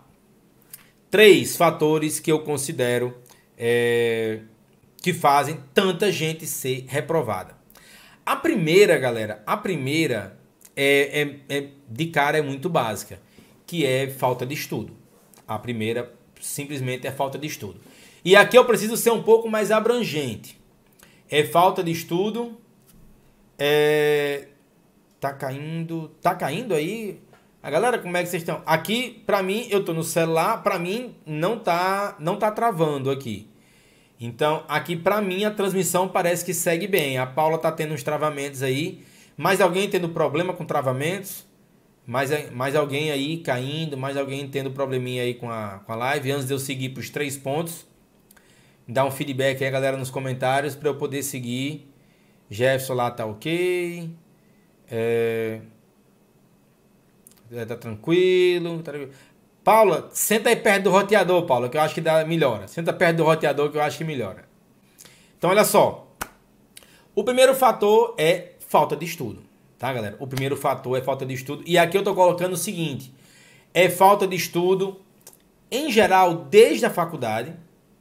Três 1.09 1.55
fatores 1.55 2.19
que 2.19 2.29
eu 2.29 2.41
considero 2.41 3.15
é, 3.57 4.41
que 5.01 5.13
fazem 5.13 5.59
tanta 5.73 6.11
gente 6.11 6.45
ser 6.45 6.85
reprovada. 6.87 7.57
A 8.25 8.35
primeira, 8.35 8.97
galera, 8.97 9.41
a 9.45 9.57
primeira 9.57 10.37
é, 10.75 11.21
é, 11.49 11.57
é 11.57 11.67
de 11.89 12.05
cara 12.07 12.37
é 12.37 12.41
muito 12.41 12.69
básica, 12.69 13.19
que 13.65 13.85
é 13.85 14.09
falta 14.09 14.45
de 14.45 14.53
estudo. 14.53 14.93
A 15.47 15.57
primeira 15.57 16.13
simplesmente 16.39 17.07
é 17.07 17.11
falta 17.11 17.37
de 17.37 17.47
estudo. 17.47 17.81
E 18.23 18.35
aqui 18.35 18.57
eu 18.57 18.65
preciso 18.65 18.95
ser 18.97 19.11
um 19.11 19.23
pouco 19.23 19.49
mais 19.49 19.71
abrangente. 19.71 20.59
É 21.29 21.43
falta 21.43 21.83
de 21.83 21.91
estudo. 21.91 22.59
É... 23.57 24.47
Tá 25.19 25.33
caindo. 25.33 26.09
Tá 26.21 26.35
caindo 26.35 26.73
aí? 26.73 27.19
A 27.61 27.69
galera, 27.69 27.97
como 27.97 28.15
é 28.15 28.23
que 28.23 28.29
vocês 28.29 28.41
estão? 28.41 28.61
Aqui, 28.65 29.21
pra 29.25 29.43
mim, 29.43 29.67
eu 29.69 29.83
tô 29.83 29.93
no 29.93 30.03
celular, 30.03 30.63
pra 30.63 30.79
mim 30.79 31.13
não 31.25 31.59
tá, 31.59 32.15
não 32.19 32.37
tá 32.37 32.51
travando 32.51 33.11
aqui. 33.11 33.48
Então, 34.19 34.65
aqui 34.67 34.95
pra 34.95 35.21
mim 35.21 35.45
a 35.45 35.51
transmissão 35.51 36.07
parece 36.07 36.43
que 36.43 36.53
segue 36.53 36.87
bem. 36.87 37.17
A 37.17 37.25
Paula 37.25 37.57
tá 37.57 37.71
tendo 37.71 37.93
uns 37.93 38.03
travamentos 38.03 38.61
aí. 38.61 39.03
Mais 39.37 39.61
alguém 39.61 39.89
tendo 39.89 40.09
problema 40.09 40.53
com 40.53 40.65
travamentos? 40.65 41.47
Mais, 42.05 42.51
mais 42.51 42.75
alguém 42.75 43.11
aí 43.11 43.37
caindo, 43.37 43.95
mais 43.95 44.17
alguém 44.17 44.45
tendo 44.49 44.71
probleminha 44.71 45.23
aí 45.23 45.35
com 45.35 45.49
a, 45.49 45.79
com 45.85 45.93
a 45.93 45.95
live. 45.95 46.31
Antes 46.31 46.47
de 46.47 46.53
eu 46.53 46.59
seguir 46.59 46.89
para 46.89 46.99
os 46.99 47.09
três 47.09 47.37
pontos, 47.37 47.85
dá 48.85 49.05
um 49.05 49.11
feedback 49.11 49.63
aí, 49.63 49.71
galera, 49.71 49.95
nos 49.95 50.09
comentários 50.09 50.75
para 50.75 50.89
eu 50.89 50.95
poder 50.95 51.23
seguir. 51.23 51.89
Jefferson 52.49 52.95
lá 52.95 53.11
tá 53.11 53.25
ok. 53.25 54.09
É... 54.89 55.61
Tá 57.67 57.75
tranquilo, 57.75 58.77
tá 58.79 58.91
tranquilo. 58.91 59.13
Paula, 59.63 60.09
senta 60.11 60.49
aí 60.49 60.55
perto 60.55 60.85
do 60.85 60.91
roteador, 60.91 61.45
Paula, 61.45 61.69
que 61.69 61.77
eu 61.77 61.81
acho 61.81 61.93
que 61.93 62.01
dá 62.01 62.25
melhora. 62.25 62.67
Senta 62.67 62.93
perto 62.93 63.17
do 63.17 63.23
roteador 63.23 63.71
que 63.71 63.77
eu 63.77 63.81
acho 63.81 63.97
que 63.97 64.03
melhora. 64.03 64.45
Então, 65.37 65.49
olha 65.49 65.63
só. 65.63 66.07
O 67.15 67.23
primeiro 67.23 67.53
fator 67.53 68.15
é 68.17 68.53
falta 68.59 68.95
de 68.95 69.05
estudo 69.05 69.49
tá, 69.79 69.93
galera? 69.93 70.17
O 70.19 70.27
primeiro 70.27 70.57
fator 70.57 70.97
é 70.97 71.01
falta 71.01 71.25
de 71.25 71.33
estudo. 71.33 71.63
E 71.65 71.77
aqui 71.77 71.97
eu 71.97 72.03
tô 72.03 72.13
colocando 72.13 72.53
o 72.53 72.57
seguinte: 72.57 73.11
é 73.73 73.89
falta 73.89 74.27
de 74.27 74.35
estudo 74.35 74.99
em 75.71 75.89
geral 75.89 76.35
desde 76.35 76.85
a 76.85 76.89
faculdade, 76.89 77.53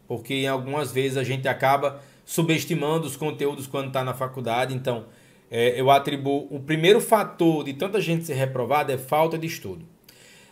porque 0.08 0.44
algumas 0.50 0.90
vezes 0.90 1.16
a 1.16 1.22
gente 1.22 1.46
acaba 1.46 2.02
subestimando 2.26 3.06
os 3.06 3.16
conteúdos 3.16 3.66
quando 3.66 3.86
está 3.86 4.02
na 4.02 4.12
faculdade. 4.12 4.74
Então, 4.74 5.06
é, 5.50 5.80
eu 5.80 5.90
atribuo 5.90 6.48
o 6.50 6.60
primeiro 6.60 7.00
fator 7.00 7.64
de 7.64 7.72
tanta 7.72 8.00
gente 8.00 8.26
ser 8.26 8.34
reprovada 8.34 8.92
é 8.92 8.98
falta 8.98 9.38
de 9.38 9.46
estudo. 9.46 9.86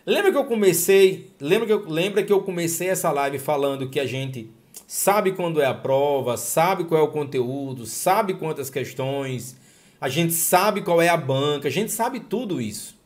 Lembra 0.07 0.31
que 0.31 0.39
eu 0.39 0.45
comecei, 0.45 1.33
lembra 1.41 1.67
que 1.67 1.73
eu, 1.73 1.85
lembra 1.89 2.23
que 2.23 2.33
eu 2.33 2.41
comecei 2.41 2.89
essa 2.89 3.11
live 3.11 3.41
falando 3.41 3.91
que 3.91 3.99
a 3.99 4.07
gente 4.07 4.49
sabe 4.87 5.33
quando 5.33 5.61
é 5.61 5.67
a 5.67 5.75
prova, 5.75 6.37
sabe 6.37 6.85
qual 6.85 7.01
é 7.01 7.03
o 7.03 7.09
conteúdo, 7.09 7.85
sabe 7.85 8.35
quantas 8.35 8.71
questões, 8.71 9.57
a 10.01 10.09
gente 10.09 10.33
sabe 10.33 10.83
qual 10.83 11.03
é 11.03 11.09
a 11.09 11.17
banca, 11.17 11.67
a 11.67 11.71
gente 11.73 11.91
sabe 11.91 12.21
tudo 12.21 12.61
isso. 12.61 12.97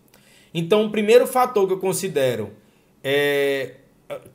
Então, 0.52 0.84
o 0.84 0.90
primeiro 0.90 1.26
fator 1.26 1.66
que 1.66 1.72
eu 1.72 1.78
considero 1.78 2.50
é 3.02 3.76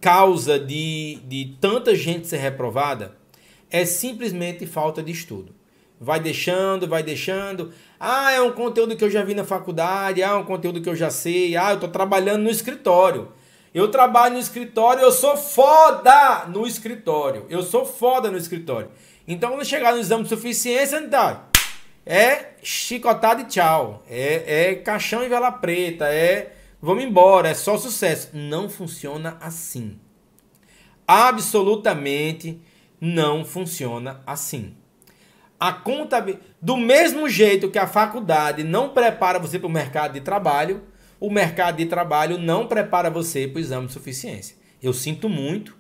causa 0.02 0.58
de, 0.58 1.20
de 1.28 1.56
tanta 1.62 1.94
gente 1.94 2.26
ser 2.26 2.38
reprovada 2.38 3.16
é 3.70 3.86
simplesmente 3.86 4.66
falta 4.66 5.04
de 5.04 5.12
estudo. 5.12 5.54
Vai 6.00 6.20
deixando, 6.20 6.88
vai 6.88 7.04
deixando. 7.04 7.72
Ah, 8.08 8.32
é 8.32 8.40
um 8.40 8.52
conteúdo 8.52 8.96
que 8.96 9.04
eu 9.04 9.10
já 9.10 9.24
vi 9.24 9.34
na 9.34 9.44
faculdade, 9.44 10.22
ah, 10.22 10.30
é 10.30 10.36
um 10.36 10.44
conteúdo 10.44 10.80
que 10.80 10.88
eu 10.88 10.96
já 10.96 11.10
sei, 11.10 11.58
ah, 11.58 11.72
eu 11.72 11.76
estou 11.76 11.90
trabalhando 11.90 12.44
no 12.44 12.52
escritório. 12.52 13.32
Eu 13.74 13.90
trabalho 13.90 14.36
no 14.36 14.40
escritório, 14.40 15.02
eu 15.02 15.12
sou 15.12 15.36
foda 15.36 16.46
no 16.48 16.68
escritório. 16.68 17.48
Eu 17.50 17.64
sou 17.64 17.84
foda 17.84 18.30
no 18.30 18.38
escritório. 18.38 18.92
Então, 19.28 19.50
quando 19.50 19.66
chegar 19.66 19.92
no 19.92 20.00
exame 20.00 20.22
de 20.22 20.30
suficiência, 20.30 20.98
então, 20.98 21.42
é 22.06 22.52
chicotada 22.62 23.42
e 23.42 23.46
tchau. 23.46 24.04
É, 24.08 24.70
é 24.70 24.76
caixão 24.76 25.24
e 25.24 25.28
vela 25.28 25.52
preta. 25.52 26.06
É 26.06 26.54
vamos 26.80 27.04
embora. 27.04 27.50
É 27.50 27.56
só 27.56 27.76
sucesso. 27.76 28.30
Não 28.34 28.70
funciona 28.70 29.36
assim. 29.42 30.00
Absolutamente 31.08 32.62
não 33.02 33.44
funciona 33.44 34.22
assim. 34.28 34.76
A 35.60 35.72
conta 35.72 36.24
do 36.62 36.76
mesmo 36.76 37.30
jeito 37.30 37.72
que 37.72 37.80
a 37.80 37.88
faculdade 37.88 38.64
não 38.64 38.90
prepara 38.90 39.40
você 39.40 39.58
para 39.58 39.68
o 39.68 39.72
mercado 39.72 40.14
de 40.14 40.22
trabalho, 40.22 40.84
o 41.20 41.30
mercado 41.30 41.78
de 41.78 41.86
trabalho 41.86 42.38
não 42.38 42.68
prepara 42.68 43.10
você 43.10 43.48
para 43.48 43.58
o 43.58 43.62
exame 43.62 43.88
de 43.88 43.94
suficiência. 43.94 44.56
Eu 44.82 44.94
sinto 44.94 45.30
muito 45.30 45.76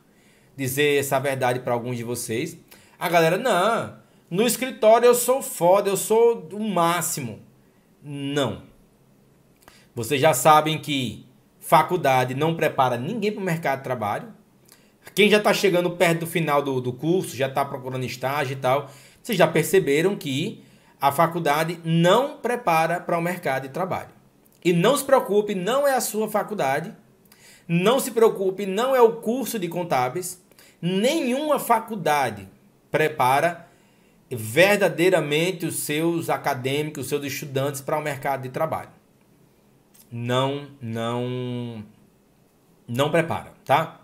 dizer 0.56 1.00
essa 1.00 1.20
verdade 1.20 1.60
para 1.60 1.74
alguns 1.74 1.98
de 1.98 2.04
vocês. 2.04 2.58
A 2.98 3.10
galera, 3.10 3.38
não, 3.38 3.98
no 4.30 4.44
escritório 4.44 5.06
eu 5.06 5.16
sou 5.16 5.42
foda, 5.42 5.90
eu 5.90 5.98
sou 5.98 6.48
o 6.54 6.64
máximo. 6.68 7.40
Não. 8.02 8.64
Vocês 9.94 10.20
já 10.20 10.34
sabem 10.34 10.80
que 10.80 11.26
faculdade 11.60 12.34
não 12.34 12.56
prepara 12.56 12.98
ninguém 12.98 13.32
para 13.32 13.42
o 13.42 13.46
mercado 13.46 13.80
de 13.80 13.84
trabalho. 13.84 14.28
Quem 15.14 15.30
já 15.30 15.38
está 15.38 15.54
chegando 15.54 15.92
perto 15.92 16.22
do 16.22 16.28
final 16.28 16.62
do, 16.62 16.82
do 16.82 16.92
curso, 16.92 17.36
já 17.36 17.48
está 17.48 17.64
procurando 17.64 18.06
estágio 18.06 18.54
e 18.54 18.60
tal, 18.60 18.92
vocês 19.26 19.40
já 19.40 19.48
perceberam 19.48 20.16
que 20.16 20.64
a 21.02 21.12
faculdade 21.12 21.80
não 21.84 22.38
prepara 22.38 23.00
para 23.00 23.18
o 23.18 23.22
mercado 23.22 23.64
de 23.64 23.70
trabalho. 23.70 24.12
E 24.64 24.72
não 24.72 24.96
se 24.96 25.04
preocupe, 25.04 25.56
não 25.56 25.88
é 25.88 25.96
a 25.96 26.02
sua 26.02 26.30
faculdade, 26.30 26.94
não 27.68 28.00
se 28.00 28.12
preocupe, 28.12 28.68
não 28.68 28.96
é 28.96 29.02
o 29.02 29.14
curso 29.14 29.58
de 29.58 29.68
contábeis, 29.68 30.40
nenhuma 30.80 31.58
faculdade 31.58 32.48
prepara 32.92 33.68
verdadeiramente 34.30 35.66
os 35.66 35.78
seus 35.78 36.30
acadêmicos, 36.30 37.06
os 37.06 37.10
seus 37.10 37.26
estudantes 37.26 37.82
para 37.82 37.98
o 37.98 38.04
mercado 38.04 38.44
de 38.44 38.50
trabalho. 38.50 38.92
Não, 40.12 40.68
não, 40.80 41.84
não 42.88 43.10
prepara, 43.10 43.54
tá? 43.66 44.02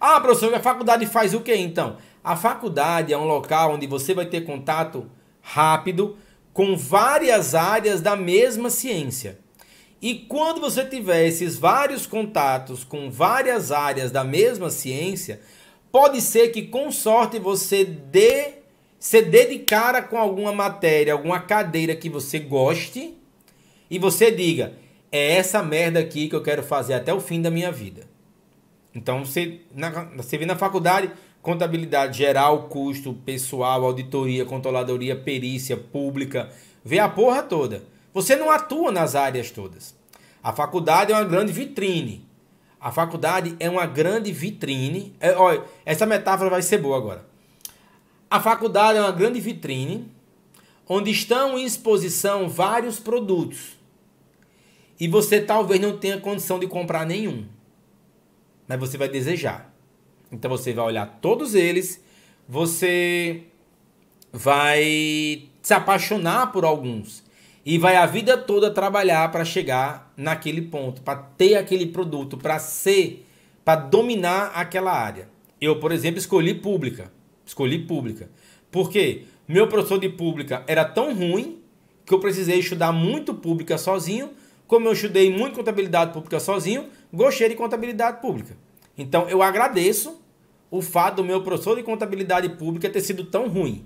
Ah, 0.00 0.20
professor, 0.20 0.52
a 0.52 0.58
faculdade 0.58 1.06
faz 1.06 1.32
o 1.32 1.40
que 1.40 1.54
então? 1.54 1.96
A 2.24 2.34
faculdade 2.34 3.12
é 3.12 3.18
um 3.18 3.26
local 3.26 3.74
onde 3.74 3.86
você 3.86 4.14
vai 4.14 4.24
ter 4.24 4.46
contato 4.46 5.10
rápido 5.42 6.16
com 6.54 6.74
várias 6.74 7.54
áreas 7.54 8.00
da 8.00 8.16
mesma 8.16 8.70
ciência. 8.70 9.38
E 10.00 10.14
quando 10.14 10.60
você 10.60 10.84
tiver 10.84 11.26
esses 11.26 11.58
vários 11.58 12.06
contatos 12.06 12.82
com 12.82 13.10
várias 13.10 13.70
áreas 13.70 14.10
da 14.10 14.24
mesma 14.24 14.70
ciência, 14.70 15.40
pode 15.92 16.22
ser 16.22 16.48
que 16.48 16.62
com 16.62 16.90
sorte 16.90 17.38
você 17.38 17.84
dê 17.84 18.64
se 18.98 19.20
dedicara 19.20 20.00
com 20.00 20.16
alguma 20.16 20.50
matéria, 20.50 21.12
alguma 21.12 21.38
cadeira 21.38 21.94
que 21.94 22.08
você 22.08 22.38
goste 22.38 23.14
e 23.90 23.98
você 23.98 24.30
diga: 24.30 24.72
é 25.12 25.34
essa 25.36 25.62
merda 25.62 26.00
aqui 26.00 26.26
que 26.26 26.34
eu 26.34 26.42
quero 26.42 26.62
fazer 26.62 26.94
até 26.94 27.12
o 27.12 27.20
fim 27.20 27.42
da 27.42 27.50
minha 27.50 27.70
vida. 27.70 28.08
Então 28.94 29.24
você, 29.24 29.60
na, 29.74 29.90
você 30.16 30.38
vê 30.38 30.46
na 30.46 30.56
faculdade 30.56 31.10
contabilidade 31.44 32.16
geral, 32.16 32.68
custo, 32.70 33.12
pessoal, 33.12 33.84
auditoria, 33.84 34.46
controladoria, 34.46 35.14
perícia, 35.14 35.76
pública, 35.76 36.48
vê 36.82 36.98
a 36.98 37.06
porra 37.06 37.42
toda. 37.42 37.84
Você 38.14 38.34
não 38.34 38.50
atua 38.50 38.90
nas 38.90 39.14
áreas 39.14 39.50
todas. 39.50 39.94
A 40.42 40.54
faculdade 40.54 41.12
é 41.12 41.14
uma 41.14 41.24
grande 41.24 41.52
vitrine. 41.52 42.26
A 42.80 42.90
faculdade 42.90 43.54
é 43.60 43.68
uma 43.68 43.84
grande 43.84 44.32
vitrine. 44.32 45.14
É, 45.20 45.32
olha, 45.36 45.62
essa 45.84 46.06
metáfora 46.06 46.48
vai 46.48 46.62
ser 46.62 46.78
boa 46.78 46.96
agora. 46.96 47.26
A 48.30 48.40
faculdade 48.40 48.98
é 48.98 49.02
uma 49.02 49.12
grande 49.12 49.38
vitrine 49.38 50.10
onde 50.88 51.10
estão 51.10 51.58
em 51.58 51.64
exposição 51.66 52.48
vários 52.48 52.98
produtos. 52.98 53.76
E 54.98 55.06
você 55.06 55.42
talvez 55.42 55.78
não 55.78 55.98
tenha 55.98 56.18
condição 56.18 56.58
de 56.58 56.66
comprar 56.66 57.04
nenhum. 57.04 57.44
Mas 58.66 58.80
você 58.80 58.96
vai 58.96 59.08
desejar. 59.10 59.73
Então 60.30 60.50
você 60.50 60.72
vai 60.72 60.84
olhar 60.84 61.18
todos 61.20 61.54
eles, 61.54 62.02
você 62.48 63.42
vai 64.32 65.48
se 65.62 65.72
apaixonar 65.72 66.52
por 66.52 66.64
alguns 66.64 67.24
e 67.64 67.78
vai 67.78 67.96
a 67.96 68.04
vida 68.04 68.36
toda 68.36 68.70
trabalhar 68.70 69.30
para 69.30 69.44
chegar 69.44 70.12
naquele 70.16 70.60
ponto, 70.62 71.00
para 71.00 71.16
ter 71.16 71.56
aquele 71.56 71.86
produto, 71.86 72.36
para 72.36 72.58
ser, 72.58 73.24
para 73.64 73.80
dominar 73.80 74.52
aquela 74.54 74.92
área. 74.92 75.28
Eu, 75.60 75.80
por 75.80 75.92
exemplo, 75.92 76.18
escolhi 76.18 76.54
pública. 76.54 77.10
Escolhi 77.46 77.78
pública. 77.78 78.28
Por 78.70 78.90
quê? 78.90 79.24
Meu 79.48 79.66
professor 79.66 79.98
de 79.98 80.08
pública 80.08 80.62
era 80.66 80.84
tão 80.84 81.14
ruim 81.14 81.58
que 82.04 82.12
eu 82.12 82.18
precisei 82.18 82.58
estudar 82.58 82.92
muito 82.92 83.32
pública 83.32 83.78
sozinho. 83.78 84.30
Como 84.66 84.88
eu 84.88 84.92
estudei 84.92 85.30
muito 85.30 85.54
contabilidade 85.54 86.12
pública 86.12 86.40
sozinho, 86.40 86.88
gostei 87.12 87.48
de 87.48 87.54
contabilidade 87.54 88.20
pública. 88.20 88.56
Então 88.96 89.28
eu 89.28 89.42
agradeço 89.42 90.20
o 90.70 90.80
fato 90.82 91.16
do 91.16 91.24
meu 91.24 91.42
professor 91.42 91.76
de 91.76 91.82
contabilidade 91.82 92.48
pública 92.50 92.90
ter 92.90 93.00
sido 93.00 93.24
tão 93.24 93.48
ruim. 93.48 93.84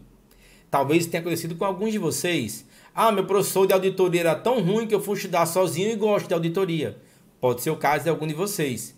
Talvez 0.70 1.06
tenha 1.06 1.20
acontecido 1.20 1.56
com 1.56 1.64
alguns 1.64 1.92
de 1.92 1.98
vocês. 1.98 2.66
Ah, 2.94 3.10
meu 3.12 3.24
professor 3.24 3.66
de 3.66 3.72
auditoria 3.72 4.20
era 4.20 4.34
tão 4.34 4.60
ruim 4.60 4.86
que 4.86 4.94
eu 4.94 5.00
fui 5.00 5.16
estudar 5.16 5.46
sozinho 5.46 5.90
e 5.90 5.96
gosto 5.96 6.28
de 6.28 6.34
auditoria. 6.34 6.98
Pode 7.40 7.62
ser 7.62 7.70
o 7.70 7.76
caso 7.76 8.04
de 8.04 8.10
algum 8.10 8.26
de 8.26 8.34
vocês. 8.34 8.94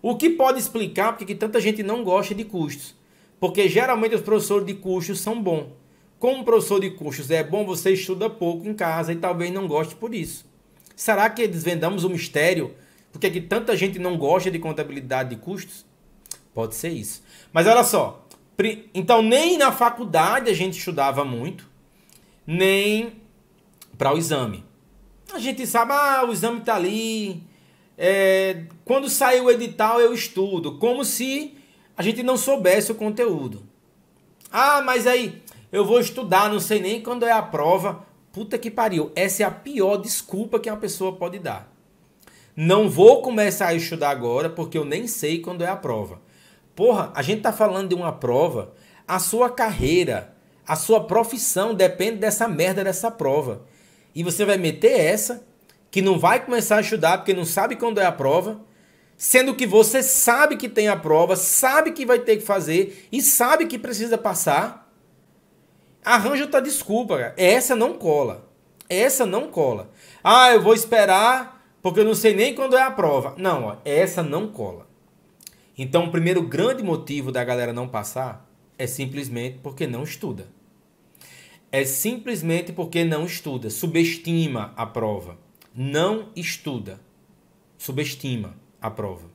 O 0.00 0.16
que 0.16 0.30
pode 0.30 0.58
explicar 0.58 1.12
porque 1.12 1.26
que 1.26 1.34
tanta 1.34 1.60
gente 1.60 1.82
não 1.82 2.02
gosta 2.02 2.34
de 2.34 2.44
custos? 2.44 2.94
Porque 3.38 3.68
geralmente 3.68 4.14
os 4.14 4.20
professores 4.20 4.66
de 4.66 4.74
custos 4.74 5.20
são 5.20 5.40
bons. 5.40 5.66
Como 6.18 6.44
professor 6.44 6.80
de 6.80 6.90
custos 6.90 7.30
é 7.30 7.42
bom, 7.42 7.64
você 7.64 7.92
estuda 7.92 8.30
pouco 8.30 8.66
em 8.66 8.74
casa 8.74 9.12
e 9.12 9.16
talvez 9.16 9.52
não 9.52 9.66
goste 9.66 9.94
por 9.94 10.14
isso. 10.14 10.46
Será 10.94 11.28
que 11.28 11.48
desvendamos 11.48 12.04
o 12.04 12.10
mistério? 12.10 12.72
Porque 13.12 13.30
que 13.30 13.40
tanta 13.40 13.76
gente 13.76 13.98
não 13.98 14.16
gosta 14.16 14.50
de 14.50 14.58
contabilidade 14.58 15.30
de 15.30 15.36
custos? 15.36 15.84
Pode 16.54 16.74
ser 16.74 16.88
isso. 16.88 17.22
Mas 17.52 17.66
olha 17.66 17.84
só, 17.84 18.26
então 18.94 19.22
nem 19.22 19.58
na 19.58 19.70
faculdade 19.70 20.50
a 20.50 20.54
gente 20.54 20.78
estudava 20.78 21.24
muito, 21.24 21.68
nem 22.46 23.20
para 23.96 24.14
o 24.14 24.18
exame. 24.18 24.64
A 25.32 25.38
gente 25.38 25.66
sabe, 25.66 25.92
ah, 25.92 26.24
o 26.26 26.32
exame 26.32 26.60
está 26.60 26.74
ali. 26.74 27.42
É, 27.96 28.64
quando 28.84 29.08
sair 29.08 29.40
o 29.40 29.50
edital 29.50 30.00
eu 30.00 30.12
estudo, 30.12 30.78
como 30.78 31.04
se 31.04 31.56
a 31.96 32.02
gente 32.02 32.22
não 32.22 32.36
soubesse 32.36 32.90
o 32.92 32.94
conteúdo. 32.94 33.62
Ah, 34.50 34.82
mas 34.82 35.06
aí 35.06 35.42
eu 35.70 35.84
vou 35.84 36.00
estudar, 36.00 36.50
não 36.50 36.60
sei 36.60 36.80
nem 36.80 37.02
quando 37.02 37.24
é 37.24 37.32
a 37.32 37.42
prova. 37.42 38.06
Puta 38.32 38.58
que 38.58 38.70
pariu, 38.70 39.12
essa 39.14 39.42
é 39.42 39.46
a 39.46 39.50
pior 39.50 39.96
desculpa 39.98 40.58
que 40.58 40.70
uma 40.70 40.78
pessoa 40.78 41.12
pode 41.12 41.38
dar. 41.38 41.71
Não 42.54 42.88
vou 42.88 43.22
começar 43.22 43.68
a 43.68 43.74
estudar 43.74 44.10
agora 44.10 44.50
porque 44.50 44.76
eu 44.76 44.84
nem 44.84 45.06
sei 45.06 45.40
quando 45.40 45.64
é 45.64 45.68
a 45.68 45.76
prova. 45.76 46.20
Porra, 46.76 47.10
a 47.14 47.22
gente 47.22 47.40
tá 47.40 47.52
falando 47.52 47.88
de 47.88 47.94
uma 47.94 48.12
prova, 48.12 48.74
a 49.08 49.18
sua 49.18 49.48
carreira, 49.48 50.34
a 50.66 50.76
sua 50.76 51.04
profissão 51.04 51.74
depende 51.74 52.18
dessa 52.18 52.46
merda 52.46 52.84
dessa 52.84 53.10
prova. 53.10 53.62
E 54.14 54.22
você 54.22 54.44
vai 54.44 54.58
meter 54.58 55.00
essa, 55.00 55.46
que 55.90 56.02
não 56.02 56.18
vai 56.18 56.44
começar 56.44 56.76
a 56.76 56.80
estudar 56.80 57.18
porque 57.18 57.34
não 57.34 57.44
sabe 57.44 57.76
quando 57.76 58.00
é 58.00 58.04
a 58.04 58.12
prova, 58.12 58.60
sendo 59.16 59.54
que 59.54 59.66
você 59.66 60.02
sabe 60.02 60.56
que 60.56 60.68
tem 60.68 60.88
a 60.88 60.96
prova, 60.96 61.36
sabe 61.36 61.92
que 61.92 62.04
vai 62.04 62.18
ter 62.18 62.36
que 62.36 62.44
fazer 62.44 63.08
e 63.10 63.22
sabe 63.22 63.66
que 63.66 63.78
precisa 63.78 64.18
passar. 64.18 64.92
Arranja 66.04 66.44
outra 66.44 66.60
desculpa, 66.60 67.16
cara. 67.16 67.34
Essa 67.36 67.74
não 67.74 67.94
cola. 67.94 68.50
Essa 68.88 69.24
não 69.24 69.48
cola. 69.48 69.90
Ah, 70.22 70.50
eu 70.52 70.60
vou 70.60 70.74
esperar 70.74 71.51
porque 71.82 72.00
eu 72.00 72.04
não 72.04 72.14
sei 72.14 72.34
nem 72.34 72.54
quando 72.54 72.76
é 72.76 72.82
a 72.82 72.90
prova. 72.90 73.34
Não, 73.36 73.64
ó, 73.64 73.76
essa 73.84 74.22
não 74.22 74.46
cola. 74.48 74.88
Então, 75.76 76.04
o 76.04 76.10
primeiro 76.10 76.42
grande 76.42 76.82
motivo 76.82 77.32
da 77.32 77.42
galera 77.42 77.72
não 77.72 77.88
passar 77.88 78.48
é 78.78 78.86
simplesmente 78.86 79.58
porque 79.62 79.86
não 79.86 80.04
estuda. 80.04 80.46
É 81.72 81.84
simplesmente 81.84 82.72
porque 82.72 83.02
não 83.02 83.24
estuda, 83.24 83.68
subestima 83.68 84.72
a 84.76 84.86
prova. 84.86 85.38
Não 85.74 86.28
estuda, 86.36 87.00
subestima 87.78 88.54
a 88.80 88.90
prova. 88.90 89.30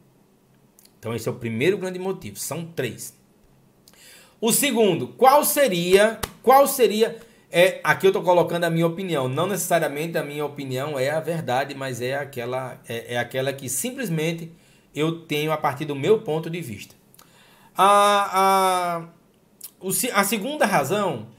Então, 1.00 1.14
esse 1.14 1.28
é 1.28 1.32
o 1.32 1.36
primeiro 1.36 1.78
grande 1.78 2.00
motivo. 2.00 2.38
São 2.38 2.66
três. 2.66 3.18
O 4.40 4.54
segundo, 4.54 5.08
qual 5.08 5.44
seria, 5.44 6.20
qual 6.44 6.68
seria, 6.68 7.20
é, 7.60 7.80
aqui 7.84 8.06
eu 8.06 8.10
estou 8.10 8.22
colocando 8.22 8.66
a 8.66 8.70
minha 8.70 8.86
opinião, 8.86 9.28
não 9.28 9.48
necessariamente 9.48 10.16
a 10.16 10.24
minha 10.24 10.46
opinião 10.46 11.00
é 11.00 11.10
a 11.10 11.20
verdade, 11.20 11.74
mas 11.74 12.02
é 12.02 12.14
aquela, 12.14 12.80
é, 12.88 13.16
é 13.16 13.18
aquela 13.18 13.52
que 13.52 13.68
simplesmente 13.68 14.52
eu 14.94 15.22
tenho 15.22 15.52
a 15.52 15.58
partir 15.58 15.86
do 15.86 15.96
meu 15.96 16.22
ponto 16.22 16.52
de 16.52 16.62
vista. 16.62 16.94
A, 17.76 19.02
a, 19.82 20.20
a 20.20 20.24
segunda 20.24 20.68
razão 20.68 21.30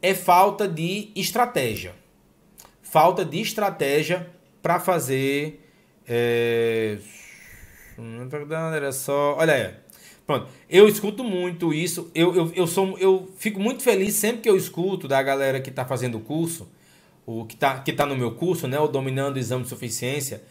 é 0.00 0.14
falta 0.14 0.68
de 0.68 1.10
estratégia. 1.16 1.92
Falta 2.80 3.24
de 3.24 3.40
estratégia 3.40 4.30
para 4.62 4.78
fazer. 4.78 5.60
É... 6.06 6.98
Era 8.76 8.92
só. 8.92 9.36
Olha 9.38 9.54
aí. 9.54 9.83
Pronto. 10.26 10.48
Eu 10.68 10.88
escuto 10.88 11.22
muito 11.22 11.72
isso. 11.72 12.10
Eu, 12.14 12.34
eu, 12.34 12.52
eu, 12.54 12.66
sou, 12.66 12.98
eu 12.98 13.28
fico 13.36 13.60
muito 13.60 13.82
feliz 13.82 14.14
sempre 14.14 14.42
que 14.42 14.48
eu 14.48 14.56
escuto 14.56 15.06
da 15.06 15.22
galera 15.22 15.60
que 15.60 15.70
está 15.70 15.84
fazendo 15.84 16.18
o 16.18 16.20
curso, 16.20 16.68
o 17.26 17.44
que 17.44 17.54
está 17.54 17.78
que 17.78 17.92
tá 17.92 18.06
no 18.06 18.16
meu 18.16 18.32
curso, 18.32 18.66
né? 18.66 18.78
O 18.78 18.88
Dominando 18.88 19.36
o 19.36 19.38
Exame 19.38 19.62
de 19.62 19.68
Suficiência 19.68 20.42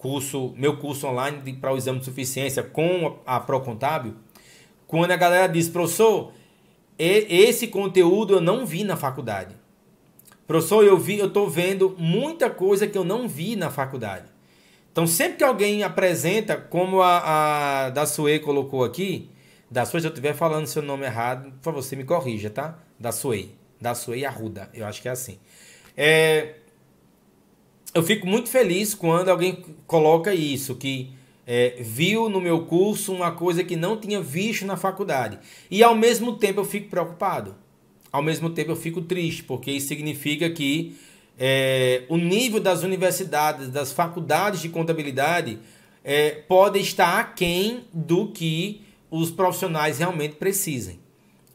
curso, 0.00 0.54
meu 0.56 0.78
curso 0.78 1.06
online 1.06 1.52
para 1.52 1.72
o 1.72 1.76
exame 1.76 1.98
de 1.98 2.06
suficiência 2.06 2.62
com 2.62 3.18
a 3.26 3.38
Procontábil, 3.38 4.14
quando 4.86 5.10
a 5.10 5.16
galera 5.16 5.46
diz, 5.46 5.68
professor, 5.68 6.32
esse 6.98 7.68
conteúdo 7.68 8.34
eu 8.34 8.40
não 8.40 8.64
vi 8.64 8.82
na 8.82 8.96
faculdade. 8.96 9.54
Professor, 10.46 10.82
eu 10.82 10.96
vi, 10.96 11.18
eu 11.18 11.26
estou 11.26 11.48
vendo 11.48 11.94
muita 11.98 12.48
coisa 12.48 12.86
que 12.86 12.96
eu 12.96 13.04
não 13.04 13.28
vi 13.28 13.54
na 13.56 13.70
faculdade. 13.70 14.24
Então, 15.00 15.06
sempre 15.06 15.38
que 15.38 15.44
alguém 15.44 15.82
apresenta, 15.82 16.58
como 16.58 17.00
a, 17.00 17.86
a 17.86 17.88
da 17.88 18.04
Sue 18.04 18.38
colocou 18.38 18.84
aqui, 18.84 19.30
da 19.70 19.86
Sue, 19.86 19.98
se 19.98 20.06
eu 20.06 20.10
estiver 20.10 20.34
falando 20.34 20.66
seu 20.66 20.82
nome 20.82 21.06
errado, 21.06 21.50
por 21.52 21.62
favor, 21.62 21.82
você 21.82 21.96
me 21.96 22.04
corrija, 22.04 22.50
tá? 22.50 22.78
Da 22.98 23.10
Sue. 23.10 23.50
Da 23.80 23.94
Sue 23.94 24.26
Arruda, 24.26 24.68
eu 24.74 24.84
acho 24.84 25.00
que 25.00 25.08
é 25.08 25.10
assim. 25.10 25.38
É, 25.96 26.56
eu 27.94 28.02
fico 28.02 28.26
muito 28.26 28.50
feliz 28.50 28.94
quando 28.94 29.30
alguém 29.30 29.64
coloca 29.86 30.34
isso, 30.34 30.74
que 30.74 31.14
é, 31.46 31.76
viu 31.80 32.28
no 32.28 32.38
meu 32.38 32.66
curso 32.66 33.14
uma 33.14 33.32
coisa 33.32 33.64
que 33.64 33.76
não 33.76 33.96
tinha 33.96 34.20
visto 34.20 34.66
na 34.66 34.76
faculdade. 34.76 35.38
E 35.70 35.82
ao 35.82 35.94
mesmo 35.94 36.36
tempo 36.36 36.60
eu 36.60 36.64
fico 36.66 36.90
preocupado. 36.90 37.56
Ao 38.12 38.22
mesmo 38.22 38.50
tempo 38.50 38.72
eu 38.72 38.76
fico 38.76 39.00
triste, 39.00 39.44
porque 39.44 39.70
isso 39.70 39.88
significa 39.88 40.50
que 40.50 40.94
é, 41.42 42.02
o 42.10 42.18
nível 42.18 42.60
das 42.60 42.82
universidades, 42.82 43.70
das 43.70 43.90
faculdades 43.92 44.60
de 44.60 44.68
contabilidade, 44.68 45.58
é, 46.04 46.32
pode 46.32 46.78
estar 46.78 47.18
aquém 47.18 47.84
do 47.94 48.28
que 48.28 48.82
os 49.10 49.30
profissionais 49.30 49.98
realmente 49.98 50.34
precisem. 50.36 51.00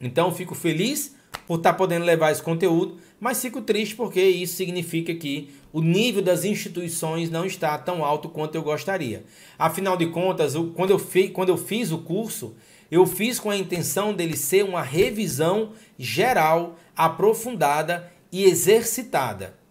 Então 0.02 0.34
fico 0.34 0.56
feliz 0.56 1.16
por 1.46 1.58
estar 1.58 1.74
podendo 1.74 2.04
levar 2.04 2.32
esse 2.32 2.42
conteúdo, 2.42 2.98
mas 3.20 3.40
fico 3.40 3.62
triste 3.62 3.96
porque 3.96 4.22
isso 4.22 4.56
significa 4.56 5.14
que 5.14 5.54
o 5.72 5.82
nível 5.82 6.24
das 6.24 6.44
instituições 6.44 7.30
não 7.30 7.46
está 7.46 7.78
tão 7.78 8.04
alto 8.04 8.28
quanto 8.28 8.56
eu 8.56 8.64
gostaria. 8.64 9.24
Afinal 9.58 9.96
de 9.96 10.08
contas, 10.08 10.56
quando 10.76 10.90
eu, 10.90 11.00
fiz, 11.00 11.30
quando 11.30 11.50
eu 11.50 11.58
fiz 11.58 11.92
o 11.92 12.00
curso, 12.00 12.56
eu 12.90 13.06
fiz 13.06 13.40
com 13.40 13.52
a 13.52 13.58
intenção 13.58 14.16
dele 14.16 14.36
ser 14.36 14.64
uma 14.64 14.82
revisão 14.82 15.74
geral, 15.96 16.76
aprofundada 16.96 18.12
e 18.32 18.46
exercitada. 18.46 19.65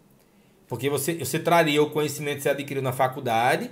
Porque 0.69 0.89
você, 0.89 1.15
você 1.15 1.39
traria 1.39 1.83
o 1.83 1.91
conhecimento 1.91 2.37
que 2.37 2.43
você 2.43 2.51
adquiriu 2.51 2.83
na 2.83 2.93
faculdade 2.93 3.71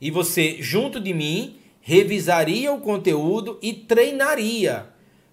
e 0.00 0.10
você, 0.10 0.56
junto 0.60 1.00
de 1.00 1.14
mim, 1.14 1.58
revisaria 1.80 2.72
o 2.72 2.80
conteúdo 2.80 3.58
e 3.62 3.72
treinaria 3.72 4.86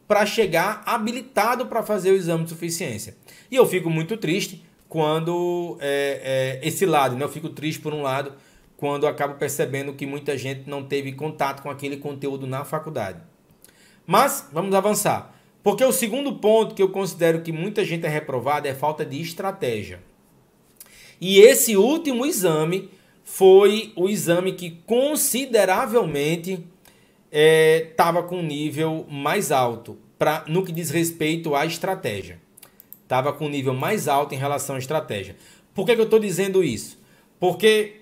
para 0.07 0.25
chegar 0.25 0.81
habilitado 0.85 1.67
para 1.67 1.83
fazer 1.83 2.11
o 2.11 2.15
exame 2.15 2.43
de 2.43 2.49
suficiência. 2.49 3.15
E 3.51 3.55
eu 3.55 3.65
fico 3.65 3.89
muito 3.89 4.17
triste 4.17 4.63
quando 4.87 5.77
é, 5.79 6.59
é, 6.63 6.67
esse 6.67 6.85
lado, 6.85 7.15
né? 7.15 7.23
eu 7.23 7.29
fico 7.29 7.49
triste 7.49 7.79
por 7.79 7.93
um 7.93 8.01
lado, 8.01 8.33
quando 8.75 9.05
acabo 9.05 9.35
percebendo 9.35 9.93
que 9.93 10.07
muita 10.07 10.35
gente 10.35 10.67
não 10.67 10.83
teve 10.83 11.11
contato 11.11 11.61
com 11.61 11.69
aquele 11.69 11.97
conteúdo 11.97 12.47
na 12.47 12.65
faculdade. 12.65 13.19
Mas 14.07 14.49
vamos 14.51 14.73
avançar. 14.73 15.35
Porque 15.61 15.83
o 15.83 15.91
segundo 15.91 16.33
ponto 16.37 16.73
que 16.73 16.81
eu 16.81 16.89
considero 16.89 17.41
que 17.41 17.51
muita 17.51 17.85
gente 17.85 18.05
é 18.05 18.09
reprovada 18.09 18.67
é 18.67 18.73
falta 18.73 19.05
de 19.05 19.21
estratégia. 19.21 20.01
E 21.19 21.39
esse 21.39 21.75
último 21.75 22.25
exame 22.25 22.89
foi 23.23 23.93
o 23.95 24.09
exame 24.09 24.53
que 24.53 24.71
consideravelmente 24.85 26.65
estava 27.31 28.19
é, 28.19 28.23
com 28.23 28.41
nível 28.41 29.05
mais 29.09 29.51
alto 29.51 29.97
pra, 30.17 30.43
no 30.47 30.65
que 30.65 30.71
diz 30.71 30.89
respeito 30.89 31.55
à 31.55 31.65
estratégia. 31.65 32.41
Estava 33.03 33.33
com 33.33 33.49
nível 33.49 33.73
mais 33.73 34.07
alto 34.07 34.33
em 34.33 34.37
relação 34.37 34.75
à 34.75 34.79
estratégia. 34.79 35.35
Por 35.73 35.85
que, 35.85 35.95
que 35.95 36.01
eu 36.01 36.05
estou 36.05 36.19
dizendo 36.19 36.63
isso? 36.63 36.99
Porque 37.39 38.01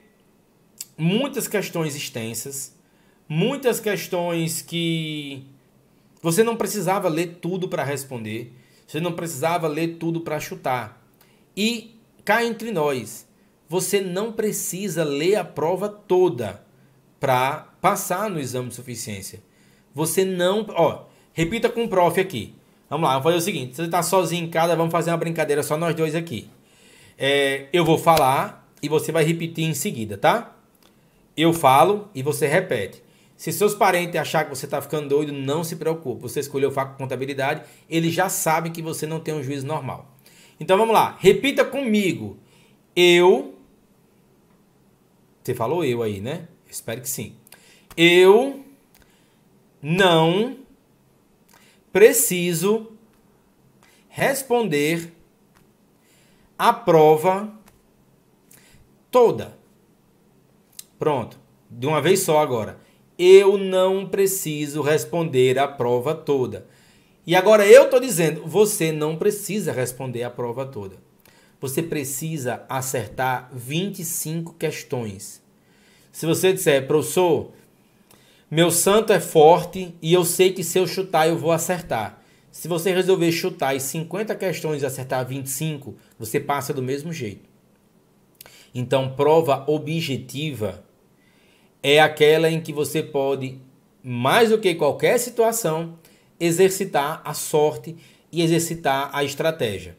muitas 0.98 1.48
questões 1.48 1.96
extensas, 1.96 2.76
muitas 3.28 3.80
questões 3.80 4.62
que 4.62 5.46
você 6.22 6.44
não 6.44 6.56
precisava 6.56 7.08
ler 7.08 7.38
tudo 7.42 7.68
para 7.68 7.84
responder, 7.84 8.54
você 8.86 9.00
não 9.00 9.14
precisava 9.14 9.68
ler 9.68 9.98
tudo 9.98 10.22
para 10.22 10.40
chutar. 10.40 11.06
E 11.56 11.97
cá 12.28 12.44
entre 12.44 12.74
nós, 12.74 13.26
você 13.70 14.02
não 14.02 14.34
precisa 14.34 15.02
ler 15.06 15.36
a 15.36 15.46
prova 15.46 15.88
toda 15.88 16.62
para 17.22 17.70
passar 17.80 18.30
no 18.30 18.38
exame 18.38 18.68
de 18.68 18.76
suficiência. 18.76 19.40
Você 19.96 20.26
não, 20.26 20.66
ó, 20.72 21.06
repita 21.32 21.70
com 21.70 21.86
o 21.86 21.88
prof 21.88 22.20
aqui. 22.20 22.54
Vamos 22.90 23.08
lá, 23.08 23.14
vamos 23.14 23.24
fazer 23.24 23.38
o 23.38 23.42
seguinte: 23.42 23.78
você 23.78 23.84
está 23.84 24.04
sozinho 24.04 24.44
em 24.44 24.50
casa, 24.50 24.76
vamos 24.76 24.92
fazer 24.92 25.10
uma 25.10 25.18
brincadeira 25.18 25.64
só 25.64 25.78
nós 25.78 25.96
dois 25.96 26.16
aqui. 26.16 26.50
É, 27.18 27.68
eu 27.72 27.86
vou 27.86 27.98
falar 27.98 28.70
e 28.84 28.90
você 28.90 29.10
vai 29.10 29.24
repetir 29.24 29.64
em 29.64 29.74
seguida, 29.74 30.18
tá? 30.18 30.54
Eu 31.36 31.54
falo 31.54 32.10
e 32.14 32.22
você 32.22 32.46
repete. 32.46 33.02
Se 33.38 33.54
seus 33.54 33.74
parentes 33.74 34.20
achar 34.20 34.44
que 34.44 34.50
você 34.50 34.66
está 34.66 34.82
ficando 34.82 35.08
doido, 35.08 35.32
não 35.32 35.64
se 35.64 35.78
preocupe. 35.78 36.24
Você 36.24 36.42
escolheu 36.42 36.72
faco 36.72 36.98
contabilidade, 36.98 37.62
eles 37.90 38.14
já 38.14 38.28
sabem 38.28 38.70
que 38.70 38.82
você 38.82 39.08
não 39.08 39.22
tem 39.22 39.34
um 39.34 39.42
juízo 39.42 39.66
normal. 39.66 40.17
Então 40.60 40.78
vamos 40.78 40.94
lá, 40.94 41.18
repita 41.20 41.64
comigo. 41.64 42.38
Eu. 42.96 43.56
Você 45.44 45.54
falou 45.54 45.84
eu 45.84 46.02
aí, 46.02 46.20
né? 46.20 46.48
Espero 46.70 47.02
que 47.02 47.10
sim. 47.10 47.36
Eu 47.96 48.66
não 49.82 50.58
preciso 51.92 52.92
responder 54.10 55.14
a 56.58 56.74
prova 56.74 57.54
toda. 59.10 59.58
Pronto. 61.00 61.38
De 61.70 61.86
uma 61.86 62.02
vez 62.02 62.22
só 62.22 62.40
agora 62.40 62.80
eu 63.18 63.58
não 63.58 64.08
preciso 64.08 64.82
responder 64.82 65.58
a 65.58 65.68
prova 65.68 66.14
toda. 66.14 66.68
E 67.28 67.36
agora 67.36 67.68
eu 67.68 67.84
estou 67.84 68.00
dizendo, 68.00 68.44
você 68.46 68.90
não 68.90 69.18
precisa 69.18 69.74
responder 69.74 70.24
a 70.24 70.30
prova 70.30 70.66
toda. 70.66 70.96
Você 71.60 71.84
precisa 71.84 72.64
acertar 72.70 73.50
25 73.54 74.54
questões. 74.54 75.44
Se 76.10 76.26
você 76.26 76.54
disser, 76.54 76.88
professor, 76.88 77.52
meu 78.50 78.72
santo 78.72 79.12
é 79.12 79.20
forte 79.20 79.94
e 80.02 80.14
eu 80.14 80.24
sei 80.24 80.54
que 80.54 80.64
se 80.64 80.80
eu 80.80 80.88
chutar 80.88 81.28
eu 81.28 81.38
vou 81.38 81.52
acertar. 81.52 82.24
Se 82.50 82.70
você 82.70 82.94
resolver 82.94 83.30
chutar 83.34 83.76
as 83.76 83.84
50 83.84 84.34
questões 84.36 84.82
e 84.82 84.86
acertar 84.86 85.28
25, 85.28 85.96
você 86.18 86.40
passa 86.40 86.74
do 86.74 86.82
mesmo 86.82 87.12
jeito. 87.12 87.50
Então, 88.74 89.16
prova 89.16 89.66
objetiva 89.68 90.82
é 91.84 92.00
aquela 92.00 92.50
em 92.50 92.62
que 92.62 92.72
você 92.72 93.04
pode, 93.04 93.60
mais 94.02 94.50
do 94.50 94.58
que 94.58 94.74
qualquer 94.76 95.18
situação, 95.18 95.98
exercitar 96.40 97.22
a 97.24 97.34
sorte 97.34 97.96
e 98.32 98.42
exercitar 98.42 99.10
a 99.14 99.24
estratégia. 99.24 99.96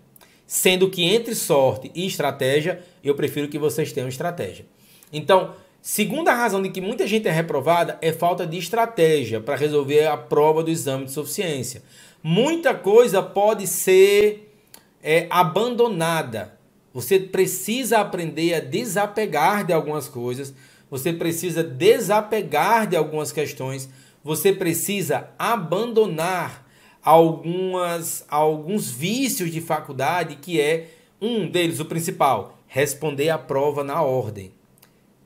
Sendo 0.46 0.88
que 0.88 1.04
entre 1.04 1.34
sorte 1.34 1.90
e 1.94 2.06
estratégia, 2.06 2.82
eu 3.02 3.14
prefiro 3.14 3.48
que 3.48 3.58
vocês 3.58 3.92
tenham 3.92 4.08
estratégia. 4.08 4.64
Então, 5.12 5.54
segunda 5.82 6.32
razão 6.32 6.62
de 6.62 6.70
que 6.70 6.80
muita 6.80 7.06
gente 7.06 7.28
é 7.28 7.30
reprovada 7.30 7.98
é 8.00 8.12
falta 8.12 8.46
de 8.46 8.56
estratégia 8.56 9.40
para 9.40 9.56
resolver 9.56 10.06
a 10.06 10.16
prova 10.16 10.62
do 10.62 10.70
exame 10.70 11.04
de 11.04 11.12
suficiência. 11.12 11.82
Muita 12.22 12.74
coisa 12.74 13.22
pode 13.22 13.66
ser 13.66 14.52
é, 15.02 15.26
abandonada. 15.30 16.56
Você 16.94 17.18
precisa 17.18 17.98
aprender 17.98 18.54
a 18.54 18.60
desapegar 18.60 19.64
de 19.64 19.72
algumas 19.72 20.08
coisas 20.08 20.54
você 20.90 21.12
precisa 21.12 21.62
desapegar 21.62 22.86
de 22.86 22.96
algumas 22.96 23.30
questões, 23.30 23.88
você 24.28 24.52
precisa 24.52 25.30
abandonar 25.38 26.68
algumas 27.02 28.26
alguns 28.28 28.90
vícios 28.90 29.50
de 29.50 29.58
faculdade, 29.58 30.36
que 30.36 30.60
é 30.60 30.90
um 31.18 31.48
deles 31.48 31.80
o 31.80 31.86
principal, 31.86 32.58
responder 32.66 33.30
a 33.30 33.38
prova 33.38 33.82
na 33.82 34.02
ordem. 34.02 34.52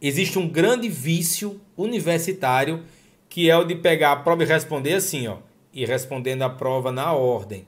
Existe 0.00 0.38
um 0.38 0.48
grande 0.48 0.88
vício 0.88 1.60
universitário 1.76 2.84
que 3.28 3.50
é 3.50 3.56
o 3.56 3.64
de 3.64 3.74
pegar 3.74 4.12
a 4.12 4.16
prova 4.16 4.44
e 4.44 4.46
responder 4.46 4.94
assim, 4.94 5.26
ó, 5.26 5.38
e 5.72 5.84
respondendo 5.84 6.42
a 6.42 6.50
prova 6.50 6.92
na 6.92 7.12
ordem. 7.12 7.66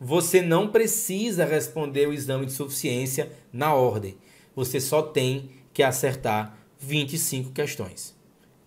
Você 0.00 0.40
não 0.40 0.68
precisa 0.68 1.44
responder 1.44 2.06
o 2.06 2.12
exame 2.12 2.46
de 2.46 2.52
suficiência 2.52 3.32
na 3.52 3.74
ordem. 3.74 4.16
Você 4.54 4.78
só 4.78 5.02
tem 5.02 5.50
que 5.74 5.82
acertar 5.82 6.56
25 6.78 7.50
questões. 7.50 8.14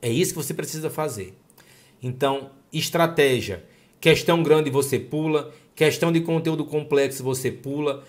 É 0.01 0.09
isso 0.09 0.33
que 0.33 0.43
você 0.43 0.53
precisa 0.53 0.89
fazer. 0.89 1.38
Então, 2.01 2.51
estratégia. 2.71 3.63
Questão 3.99 4.41
grande 4.41 4.69
você 4.69 4.97
pula, 4.97 5.53
questão 5.75 6.11
de 6.11 6.21
conteúdo 6.21 6.65
complexo 6.65 7.23
você 7.23 7.51
pula. 7.51 8.03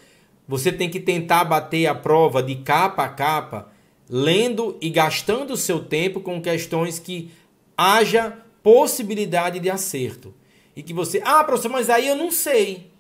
Você 0.47 0.73
tem 0.73 0.89
que 0.89 1.01
tentar 1.01 1.45
bater 1.45 1.87
a 1.87 1.95
prova 1.95 2.43
de 2.43 2.57
capa 2.57 3.05
a 3.05 3.09
capa, 3.09 3.73
lendo 4.09 4.77
e 4.81 4.91
gastando 4.91 5.53
o 5.53 5.57
seu 5.57 5.85
tempo 5.85 6.21
com 6.21 6.41
questões 6.43 6.99
que 6.99 7.31
haja 7.77 8.37
possibilidade 8.63 9.59
de 9.59 9.71
acerto. 9.71 10.35
E 10.77 10.83
que 10.83 10.93
você, 10.93 11.21
ah, 11.25 11.43
professor, 11.45 11.71
mas 11.71 11.91
aí 11.91 12.09
eu 12.09 12.17
não 12.17 12.31
sei. 12.31 12.91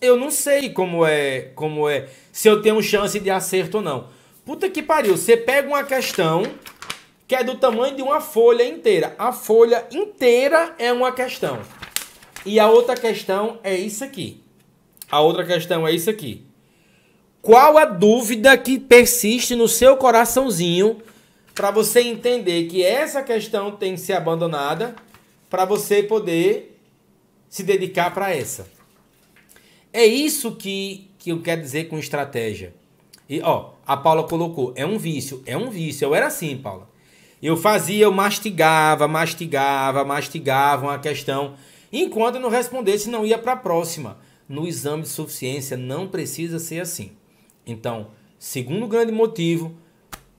Eu 0.00 0.16
não 0.16 0.30
sei 0.30 0.70
como 0.70 1.04
é, 1.04 1.50
como 1.54 1.88
é, 1.88 2.08
se 2.30 2.48
eu 2.48 2.62
tenho 2.62 2.80
chance 2.82 3.18
de 3.18 3.30
acerto 3.30 3.78
ou 3.78 3.82
não. 3.82 4.08
Puta 4.44 4.70
que 4.70 4.82
pariu, 4.82 5.16
você 5.16 5.36
pega 5.36 5.68
uma 5.68 5.82
questão 5.84 6.42
que 7.28 7.34
é 7.34 7.44
do 7.44 7.56
tamanho 7.56 7.94
de 7.94 8.00
uma 8.00 8.22
folha 8.22 8.66
inteira. 8.66 9.14
A 9.18 9.32
folha 9.32 9.86
inteira 9.92 10.74
é 10.78 10.90
uma 10.90 11.12
questão. 11.12 11.60
E 12.46 12.58
a 12.58 12.70
outra 12.70 12.96
questão 12.96 13.60
é 13.62 13.76
isso 13.76 14.02
aqui. 14.02 14.42
A 15.10 15.20
outra 15.20 15.44
questão 15.44 15.86
é 15.86 15.92
isso 15.92 16.08
aqui. 16.08 16.46
Qual 17.42 17.76
a 17.76 17.84
dúvida 17.84 18.56
que 18.56 18.78
persiste 18.78 19.54
no 19.54 19.68
seu 19.68 19.98
coraçãozinho 19.98 21.02
para 21.54 21.70
você 21.70 22.00
entender 22.00 22.66
que 22.66 22.82
essa 22.82 23.22
questão 23.22 23.72
tem 23.72 23.94
que 23.94 24.00
ser 24.00 24.14
abandonada 24.14 24.96
para 25.50 25.66
você 25.66 26.02
poder 26.02 26.80
se 27.50 27.62
dedicar 27.62 28.14
para 28.14 28.34
essa? 28.34 28.66
É 29.92 30.06
isso 30.06 30.56
que, 30.56 31.10
que 31.18 31.30
eu 31.30 31.42
quero 31.42 31.60
dizer 31.60 31.88
com 31.88 31.98
estratégia. 31.98 32.74
E 33.28 33.42
ó, 33.42 33.72
a 33.86 33.98
Paula 33.98 34.24
colocou, 34.24 34.72
é 34.74 34.86
um 34.86 34.96
vício, 34.98 35.42
é 35.44 35.58
um 35.58 35.68
vício. 35.68 36.06
Eu 36.06 36.14
era 36.14 36.28
assim, 36.28 36.56
Paula. 36.56 36.87
Eu 37.42 37.56
fazia, 37.56 38.04
eu 38.04 38.12
mastigava, 38.12 39.06
mastigava, 39.06 40.04
mastigava 40.04 40.86
uma 40.86 40.98
questão. 40.98 41.54
Enquanto 41.92 42.38
não 42.38 42.48
respondesse, 42.48 43.08
não 43.08 43.24
ia 43.24 43.38
para 43.38 43.52
a 43.52 43.56
próxima. 43.56 44.18
No 44.48 44.66
exame 44.66 45.02
de 45.02 45.08
suficiência 45.08 45.76
não 45.76 46.08
precisa 46.08 46.58
ser 46.58 46.80
assim. 46.80 47.12
Então, 47.66 48.08
segundo 48.38 48.86
grande 48.86 49.12
motivo, 49.12 49.74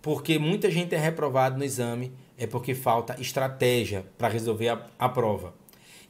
porque 0.01 0.37
muita 0.37 0.69
gente 0.69 0.93
é 0.93 0.97
reprovada 0.97 1.57
no 1.57 1.63
exame, 1.63 2.11
é 2.37 2.47
porque 2.47 2.73
falta 2.73 3.15
estratégia 3.19 4.05
para 4.17 4.27
resolver 4.27 4.69
a, 4.69 4.87
a 4.97 5.09
prova. 5.09 5.53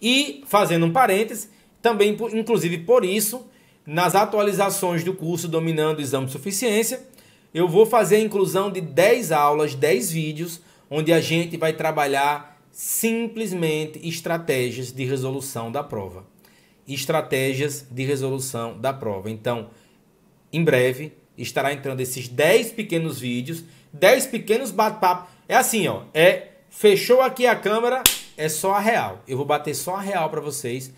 E, 0.02 0.44
fazendo 0.46 0.86
um 0.86 0.94
parênteses, 0.94 1.50
também, 1.82 2.18
inclusive 2.34 2.80
por 2.80 3.04
isso, 3.04 3.46
nas 3.86 4.16
atualizações 4.16 5.04
do 5.04 5.14
curso 5.14 5.48
Dominando 5.48 6.00
o 6.00 6.02
Exame 6.02 6.28
de 6.28 6.32
Suficiência, 6.32 7.08
eu 7.54 7.68
vou 7.68 7.86
fazer 7.86 8.18
a 8.18 8.22
inclusão 8.22 8.72
de 8.72 8.80
10 8.80 9.32
aulas, 9.32 9.76
10 9.76 10.12
vídeos, 10.12 10.62
onde 10.90 11.14
a 11.14 11.22
gente 11.22 11.58
vai 11.58 11.74
trabalhar 11.74 12.60
simplesmente 12.72 14.00
estratégias 14.08 14.92
de 14.92 15.04
resolução 15.06 15.72
da 15.72 15.84
prova. 15.84 16.26
Estratégias 16.88 17.86
de 17.90 18.04
resolução 18.04 18.80
da 18.80 18.92
prova. 18.92 19.30
Então, 19.30 19.70
em 20.52 20.64
breve, 20.64 21.14
estará 21.38 21.74
entrando 21.74 22.02
esses 22.02 22.28
10 22.28 22.72
pequenos 22.72 23.20
vídeos, 23.20 23.64
10 23.94 24.28
pequenos 24.28 24.72
bate-papo. 24.72 25.30
É 25.48 25.56
assim, 25.56 25.88
ó, 25.88 26.04
é 26.14 26.48
fechou 26.70 27.22
aqui 27.22 27.46
a 27.46 27.56
câmera, 27.56 28.04
é 28.36 28.50
só 28.50 28.74
a 28.74 28.80
real. 28.80 29.24
Eu 29.28 29.38
vou 29.38 29.46
bater 29.46 29.76
só 29.76 29.96
a 29.96 30.02
real 30.02 30.30
para 30.30 30.42
vocês 30.42 30.94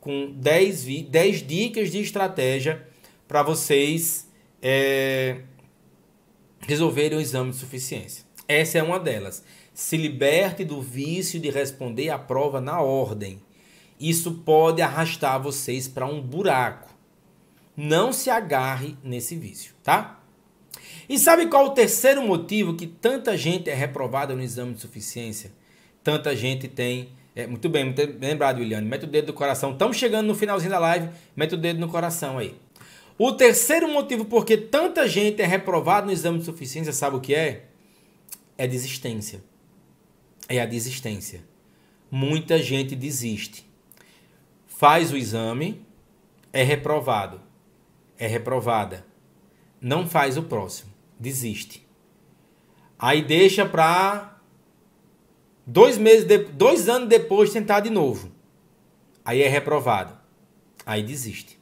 com 0.00 0.32
10, 0.32 1.08
10 1.08 1.46
dicas 1.46 1.90
de 1.90 2.00
estratégia 2.00 2.86
para 3.26 3.42
vocês 3.42 4.28
é, 4.62 5.40
resolverem 6.60 7.18
o 7.18 7.20
exame 7.20 7.50
de 7.50 7.56
suficiência. 7.56 8.25
Essa 8.48 8.78
é 8.78 8.82
uma 8.82 8.98
delas. 8.98 9.44
Se 9.74 9.96
liberte 9.96 10.64
do 10.64 10.80
vício 10.80 11.40
de 11.40 11.50
responder 11.50 12.10
a 12.10 12.18
prova 12.18 12.60
na 12.60 12.80
ordem. 12.80 13.42
Isso 13.98 14.32
pode 14.44 14.82
arrastar 14.82 15.42
vocês 15.42 15.88
para 15.88 16.06
um 16.06 16.20
buraco. 16.20 16.94
Não 17.76 18.12
se 18.12 18.30
agarre 18.30 18.96
nesse 19.02 19.36
vício, 19.36 19.74
tá? 19.82 20.20
E 21.08 21.18
sabe 21.18 21.46
qual 21.46 21.66
o 21.66 21.70
terceiro 21.70 22.22
motivo 22.22 22.74
que 22.74 22.86
tanta 22.86 23.36
gente 23.36 23.70
é 23.70 23.74
reprovada 23.74 24.34
no 24.34 24.42
exame 24.42 24.74
de 24.74 24.80
suficiência? 24.80 25.52
Tanta 26.02 26.34
gente 26.34 26.68
tem. 26.68 27.10
É, 27.34 27.46
muito 27.46 27.68
bem, 27.68 27.84
muito 27.84 28.06
bem 28.06 28.30
lembrado, 28.30 28.58
Williane. 28.58 28.86
Mete 28.86 29.04
o 29.04 29.06
dedo 29.06 29.28
no 29.28 29.32
coração. 29.32 29.72
Estamos 29.72 29.96
chegando 29.96 30.26
no 30.26 30.34
finalzinho 30.34 30.70
da 30.70 30.78
live. 30.78 31.08
Mete 31.34 31.54
o 31.54 31.58
dedo 31.58 31.78
no 31.78 31.88
coração 31.88 32.38
aí. 32.38 32.54
O 33.18 33.32
terceiro 33.32 33.88
motivo 33.88 34.24
porque 34.24 34.56
tanta 34.56 35.08
gente 35.08 35.40
é 35.40 35.46
reprovada 35.46 36.06
no 36.06 36.12
exame 36.12 36.38
de 36.38 36.44
suficiência, 36.44 36.92
sabe 36.92 37.16
o 37.16 37.20
que 37.20 37.34
é? 37.34 37.64
É 38.58 38.66
desistência. 38.66 39.42
É 40.48 40.60
a 40.60 40.66
desistência. 40.66 41.44
Muita 42.10 42.62
gente 42.62 42.94
desiste. 42.94 43.66
Faz 44.66 45.12
o 45.12 45.16
exame, 45.16 45.84
é 46.52 46.62
reprovado. 46.62 47.40
É 48.18 48.26
reprovada. 48.26 49.06
Não 49.80 50.06
faz 50.06 50.36
o 50.36 50.42
próximo 50.42 50.96
desiste. 51.18 51.86
Aí 52.98 53.22
deixa 53.22 53.66
para 53.66 54.38
dois 55.66 55.98
meses, 55.98 56.24
de, 56.24 56.38
dois 56.38 56.88
anos 56.88 57.08
depois 57.08 57.52
tentar 57.52 57.80
de 57.80 57.90
novo. 57.90 58.30
Aí 59.24 59.42
é 59.42 59.48
reprovado. 59.48 60.16
Aí 60.84 61.02
desiste. 61.02 61.58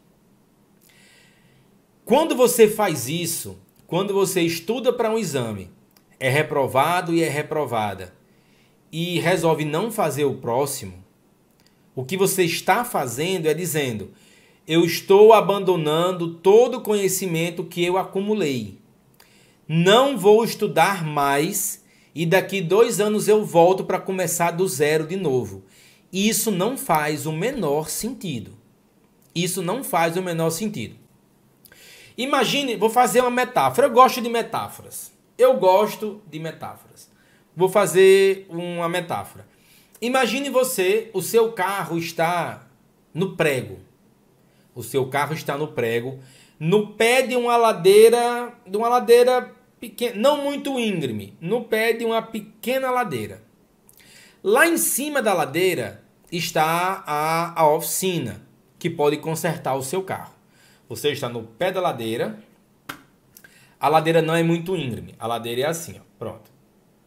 Quando 2.04 2.36
você 2.36 2.68
faz 2.68 3.08
isso, 3.08 3.58
quando 3.86 4.12
você 4.12 4.42
estuda 4.42 4.92
para 4.92 5.10
um 5.10 5.18
exame, 5.18 5.70
é 6.18 6.28
reprovado 6.28 7.14
e 7.14 7.22
é 7.22 7.28
reprovada, 7.28 8.14
e 8.90 9.18
resolve 9.20 9.64
não 9.64 9.90
fazer 9.90 10.24
o 10.24 10.36
próximo, 10.36 11.04
o 11.94 12.04
que 12.04 12.16
você 12.16 12.44
está 12.44 12.84
fazendo 12.84 13.46
é 13.46 13.54
dizendo: 13.54 14.10
eu 14.66 14.84
estou 14.84 15.32
abandonando 15.32 16.34
todo 16.34 16.78
o 16.78 16.80
conhecimento 16.80 17.64
que 17.64 17.84
eu 17.84 17.96
acumulei 17.96 18.84
não 19.66 20.18
vou 20.18 20.44
estudar 20.44 21.04
mais 21.04 21.82
e 22.14 22.26
daqui 22.26 22.60
dois 22.60 23.00
anos 23.00 23.28
eu 23.28 23.44
volto 23.44 23.82
para 23.84 23.98
começar 23.98 24.50
do 24.50 24.68
zero 24.68 25.06
de 25.06 25.16
novo. 25.16 25.64
Isso 26.12 26.50
não 26.50 26.76
faz 26.76 27.24
o 27.24 27.32
menor 27.32 27.88
sentido. 27.88 28.52
Isso 29.34 29.62
não 29.62 29.82
faz 29.82 30.18
o 30.18 30.22
menor 30.22 30.50
sentido. 30.50 30.96
Imagine, 32.16 32.76
vou 32.76 32.90
fazer 32.90 33.20
uma 33.20 33.30
metáfora. 33.30 33.86
Eu 33.86 33.92
gosto 33.92 34.20
de 34.20 34.28
metáforas. 34.28 35.13
Eu 35.36 35.56
gosto 35.58 36.22
de 36.30 36.38
metáforas. 36.38 37.10
Vou 37.56 37.68
fazer 37.68 38.46
uma 38.48 38.88
metáfora. 38.88 39.46
Imagine 40.00 40.50
você, 40.50 41.10
o 41.12 41.22
seu 41.22 41.52
carro 41.52 41.98
está 41.98 42.66
no 43.12 43.36
prego. 43.36 43.78
O 44.74 44.82
seu 44.82 45.08
carro 45.08 45.34
está 45.34 45.56
no 45.56 45.68
prego 45.68 46.18
no 46.58 46.94
pé 46.94 47.22
de 47.22 47.36
uma 47.36 47.56
ladeira, 47.56 48.52
de 48.66 48.76
uma 48.76 48.88
ladeira 48.88 49.54
pequena, 49.80 50.16
não 50.16 50.42
muito 50.42 50.78
íngreme, 50.78 51.36
no 51.40 51.64
pé 51.64 51.92
de 51.92 52.04
uma 52.04 52.22
pequena 52.22 52.90
ladeira. 52.90 53.42
Lá 54.42 54.66
em 54.66 54.76
cima 54.76 55.22
da 55.22 55.32
ladeira 55.32 56.02
está 56.30 57.02
a, 57.06 57.60
a 57.60 57.68
oficina, 57.68 58.46
que 58.78 58.88
pode 58.88 59.16
consertar 59.18 59.74
o 59.74 59.82
seu 59.82 60.02
carro. 60.02 60.34
Você 60.88 61.10
está 61.10 61.28
no 61.28 61.42
pé 61.42 61.72
da 61.72 61.80
ladeira, 61.80 62.38
a 63.84 63.88
ladeira 63.88 64.22
não 64.22 64.34
é 64.34 64.42
muito 64.42 64.74
íngreme, 64.74 65.14
a 65.18 65.26
ladeira 65.26 65.60
é 65.60 65.66
assim, 65.66 65.96
ó, 65.98 66.02
pronto. 66.18 66.50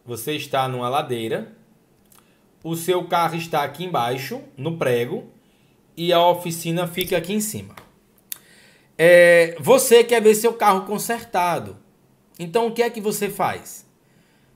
Você 0.05 0.33
está 0.33 0.67
numa 0.67 0.87
ladeira, 0.87 1.57
o 2.63 2.75
seu 2.75 3.03
carro 3.05 3.35
está 3.35 3.63
aqui 3.63 3.83
embaixo, 3.83 4.43
no 4.55 4.77
prego, 4.77 5.27
e 5.95 6.13
a 6.13 6.23
oficina 6.23 6.85
fica 6.85 7.17
aqui 7.17 7.33
em 7.33 7.39
cima. 7.39 7.75
É, 8.95 9.57
você 9.59 10.03
quer 10.03 10.21
ver 10.21 10.35
seu 10.35 10.53
carro 10.53 10.85
consertado. 10.85 11.77
Então 12.37 12.67
o 12.67 12.71
que 12.71 12.83
é 12.83 12.91
que 12.91 13.01
você 13.01 13.27
faz? 13.27 13.83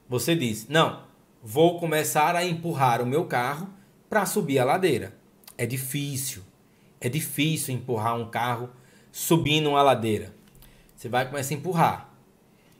Você 0.08 0.36
diz: 0.36 0.68
Não, 0.68 1.02
vou 1.42 1.80
começar 1.80 2.36
a 2.36 2.46
empurrar 2.46 3.02
o 3.02 3.08
meu 3.08 3.26
carro 3.26 3.68
para 4.08 4.28
subir 4.28 4.60
a 4.60 4.66
ladeira. 4.66 5.18
É 5.58 5.66
difícil. 5.66 6.44
É 7.00 7.10
difícil 7.10 7.74
empurrar 7.74 8.16
um 8.16 8.30
carro 8.30 8.70
subindo 9.12 9.72
uma 9.72 9.82
ladeira. 9.82 10.32
Você 10.96 11.10
vai 11.10 11.28
começar 11.28 11.56
a 11.56 11.58
empurrar. 11.58 12.11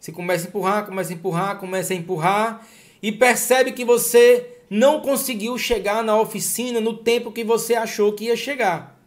Você 0.02 0.12
começa 0.12 0.48
a 0.48 0.50
empurrar, 0.50 0.86
começa 0.88 1.12
a 1.12 1.14
empurrar, 1.14 1.60
começa 1.60 1.94
a 1.94 1.96
empurrar 1.96 2.68
e 3.04 3.12
percebe 3.12 3.72
que 3.72 3.86
você 3.86 4.64
não 4.68 5.00
conseguiu 5.00 5.56
chegar 5.60 6.04
na 6.04 6.20
oficina 6.20 6.82
no 6.82 6.98
tempo 6.98 7.32
que 7.32 7.44
você 7.44 7.76
achou 7.76 8.12
que 8.12 8.24
ia 8.26 8.36
chegar. 8.36 9.00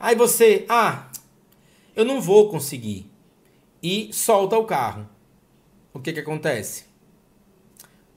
Aí 0.00 0.16
você, 0.16 0.66
ah, 0.68 1.06
eu 1.94 2.04
não 2.04 2.20
vou 2.20 2.50
conseguir. 2.50 3.08
E 3.80 4.10
solta 4.12 4.58
o 4.58 4.64
carro. 4.64 5.08
O 5.94 6.00
que, 6.00 6.12
que 6.12 6.18
acontece? 6.18 6.86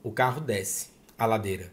O 0.02 0.12
carro 0.12 0.42
desce 0.42 0.88
a 1.16 1.28
ladeira. 1.28 1.72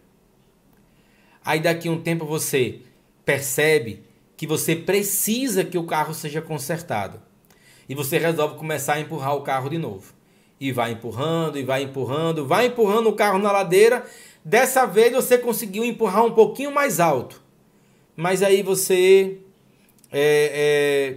Aí 1.43 1.61
daqui 1.61 1.89
a 1.89 1.93
um 1.93 2.03
tempo 2.03 2.27
você 2.27 2.83
percebe 3.25 4.05
que 4.37 4.47
você 4.47 4.77
precisa 4.77 5.65
que 5.65 5.79
o 5.79 5.87
carro 5.87 6.13
seja 6.13 6.43
consertado. 6.43 7.23
E 7.89 7.95
você 7.95 8.19
resolve 8.19 8.59
começar 8.59 8.95
a 8.95 9.01
empurrar 9.01 9.35
o 9.35 9.41
carro 9.41 9.71
de 9.71 9.79
novo. 9.79 10.16
E 10.59 10.73
vai 10.73 10.93
empurrando, 10.93 11.59
e 11.59 11.63
vai 11.63 11.83
empurrando, 11.83 12.47
vai 12.47 12.67
empurrando 12.67 13.09
o 13.09 13.13
carro 13.13 13.39
na 13.39 13.53
ladeira. 13.53 14.05
Dessa 14.45 14.87
vez 14.87 15.13
você 15.13 15.37
conseguiu 15.37 15.85
empurrar 15.85 16.25
um 16.25 16.33
pouquinho 16.33 16.73
mais 16.73 17.01
alto. 17.01 17.43
Mas 18.17 18.43
aí 18.43 18.63
você 18.63 19.39
é, 20.11 20.53
é, 20.55 21.17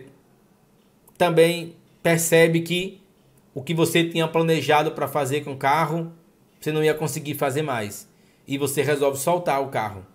também 1.17 1.75
percebe 2.03 2.61
que 2.61 3.01
o 3.53 3.61
que 3.63 3.73
você 3.73 4.03
tinha 4.03 4.27
planejado 4.27 4.91
para 4.91 5.07
fazer 5.07 5.43
com 5.43 5.53
o 5.53 5.57
carro, 5.57 6.11
você 6.59 6.71
não 6.71 6.83
ia 6.83 6.93
conseguir 6.93 7.35
fazer 7.35 7.61
mais. 7.61 8.07
E 8.47 8.57
você 8.57 8.81
resolve 8.81 9.17
soltar 9.17 9.61
o 9.61 9.69
carro. 9.69 10.05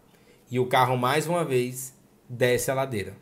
E 0.51 0.59
o 0.59 0.67
carro, 0.67 0.97
mais 0.97 1.27
uma 1.27 1.45
vez, 1.45 1.95
desce 2.29 2.71
a 2.71 2.75
ladeira. 2.75 3.17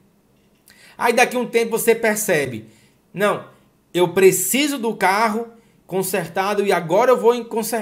Aí 0.96 1.12
daqui 1.12 1.36
um 1.36 1.46
tempo 1.46 1.78
você 1.78 1.94
percebe: 1.94 2.66
não, 3.12 3.46
eu 3.92 4.08
preciso 4.08 4.78
do 4.78 4.94
carro 4.94 5.48
consertado 5.92 6.64
e 6.64 6.72
agora 6.72 7.10
eu 7.10 7.18
vou, 7.18 7.34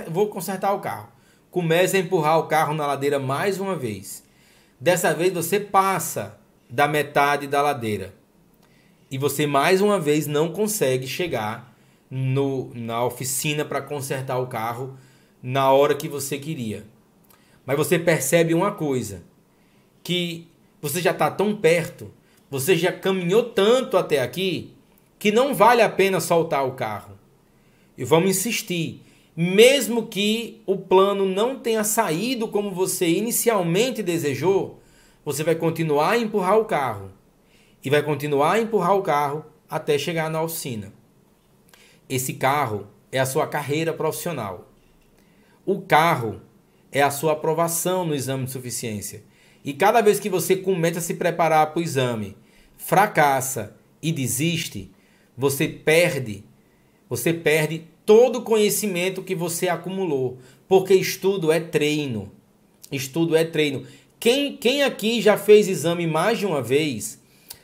vou 0.09 0.27
consertar 0.27 0.73
o 0.73 0.81
carro. 0.81 1.11
Começa 1.49 1.97
a 1.97 2.01
empurrar 2.01 2.41
o 2.41 2.49
carro 2.49 2.75
na 2.75 2.85
ladeira 2.85 3.21
mais 3.21 3.61
uma 3.61 3.77
vez. 3.77 4.25
Dessa 4.81 5.15
vez 5.15 5.33
você 5.33 5.61
passa 5.61 6.37
da 6.69 6.89
metade 6.89 7.47
da 7.47 7.63
ladeira 7.63 8.13
e 9.13 9.17
você 9.17 9.47
mais 9.47 9.81
uma 9.81 9.97
vez 9.97 10.27
não 10.27 10.53
consegue 10.53 11.07
chegar 11.07 11.73
no, 12.11 12.73
na 12.75 13.05
oficina 13.05 13.65
para 13.65 13.81
consertar 13.81 14.39
o 14.39 14.49
carro 14.49 14.99
na 15.41 15.71
hora 15.71 15.95
que 15.95 16.09
você 16.09 16.37
queria. 16.37 16.85
Mas 17.65 17.77
você 17.77 17.97
percebe 17.97 18.55
uma 18.55 18.73
coisa, 18.73 19.23
que 20.03 20.49
você 20.83 21.01
já 21.01 21.13
está 21.13 21.31
tão 21.31 21.55
perto, 21.55 22.11
você 22.51 22.77
já 22.77 22.91
caminhou 22.91 23.45
tanto 23.51 23.97
até 23.97 24.21
aqui, 24.21 24.75
que 25.17 25.31
não 25.31 25.55
vale 25.55 25.81
a 25.81 25.89
pena 25.89 26.19
soltar 26.19 26.67
o 26.67 26.73
carro. 26.73 27.10
E 27.97 28.05
vamos 28.05 28.31
insistir, 28.31 29.03
mesmo 29.37 30.07
que 30.07 30.63
o 30.67 30.77
plano 30.77 31.27
não 31.27 31.59
tenha 31.59 31.85
saído 31.85 32.49
como 32.49 32.71
você 32.71 33.09
inicialmente 33.09 34.03
desejou, 34.03 34.81
você 35.25 35.45
vai 35.45 35.55
continuar 35.55 36.11
a 36.11 36.19
empurrar 36.19 36.59
o 36.59 36.65
carro 36.65 37.11
e 37.85 37.91
vai 37.91 38.03
continuar 38.03 38.53
a 38.53 38.61
empurrar 38.61 38.97
o 38.97 39.03
carro 39.03 39.45
até 39.69 39.99
chegar 39.99 40.31
na 40.31 40.43
oficina. 40.43 40.93
Esse 42.09 42.35
carro 42.35 42.89
é 43.13 43.19
a 43.19 43.27
sua 43.27 43.47
carreira 43.47 43.93
profissional. 43.93 44.69
O 45.65 45.81
carro 45.83 46.41
é 46.91 47.03
a 47.03 47.11
sua 47.11 47.33
aprovação 47.33 48.05
no 48.05 48.15
exame 48.15 48.45
de 48.45 48.51
suficiência. 48.51 49.23
E 49.65 49.73
cada 49.73 50.01
vez 50.01 50.19
que 50.19 50.29
você 50.29 50.57
começa 50.57 50.99
a 50.99 51.03
se 51.03 51.15
preparar 51.15 51.69
para 51.69 51.79
o 51.79 51.83
exame, 51.83 52.37
fracassa 52.77 53.77
e 54.03 54.11
desiste, 54.11 54.91
você 55.37 55.69
perde, 55.69 56.45
você 57.11 57.35
perde 57.35 57.83
todo 58.07 58.39
o 58.39 58.43
conhecimento 58.43 59.23
que 59.23 59.35
você 59.35 59.69
acumulou, 59.69 60.39
porque 60.69 60.95
estudo 60.95 61.51
é 61.51 61.59
treino. 61.59 62.31
Estudo 62.91 63.35
é 63.35 63.45
treino. 63.45 63.85
Quem, 64.21 64.57
quem 64.57 64.85
aqui 64.85 65.21
já 65.21 65.37
fez 65.37 65.69
exame 65.69 66.07
mais 66.07 66.39
de 66.39 66.47
uma 66.47 66.63
vez, 66.63 67.21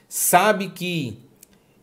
sabe 0.08 0.70
que 0.70 1.18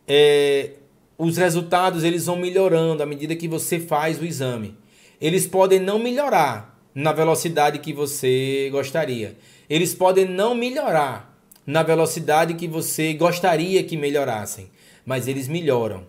é, 0.06 0.72
os 1.16 1.38
resultados 1.38 2.04
eles 2.04 2.26
vão 2.26 2.36
melhorando 2.36 3.02
à 3.02 3.06
medida 3.06 3.34
que 3.34 3.48
você 3.48 3.80
faz 3.80 4.20
o 4.20 4.24
exame. 4.24 4.76
Eles 5.20 5.46
podem 5.46 5.80
não 5.80 5.98
melhorar 5.98 6.78
na 6.94 7.12
velocidade 7.12 7.78
que 7.78 7.92
você 7.92 8.68
gostaria. 8.70 9.36
Eles 9.70 9.94
podem 9.94 10.26
não 10.26 10.54
melhorar 10.54 11.34
na 11.66 11.82
velocidade 11.82 12.54
que 12.54 12.68
você 12.68 13.14
gostaria 13.14 13.82
que 13.82 13.96
melhorassem, 13.96 14.68
mas 15.06 15.26
eles 15.26 15.48
melhoram. 15.48 16.04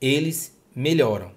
Eles 0.00 0.57
melhoram. 0.78 1.32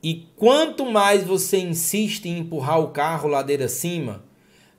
E 0.00 0.28
quanto 0.36 0.86
mais 0.86 1.24
você 1.24 1.58
insiste 1.58 2.26
em 2.26 2.38
empurrar 2.38 2.78
o 2.78 2.88
carro 2.88 3.28
ladeira 3.28 3.64
acima, 3.64 4.24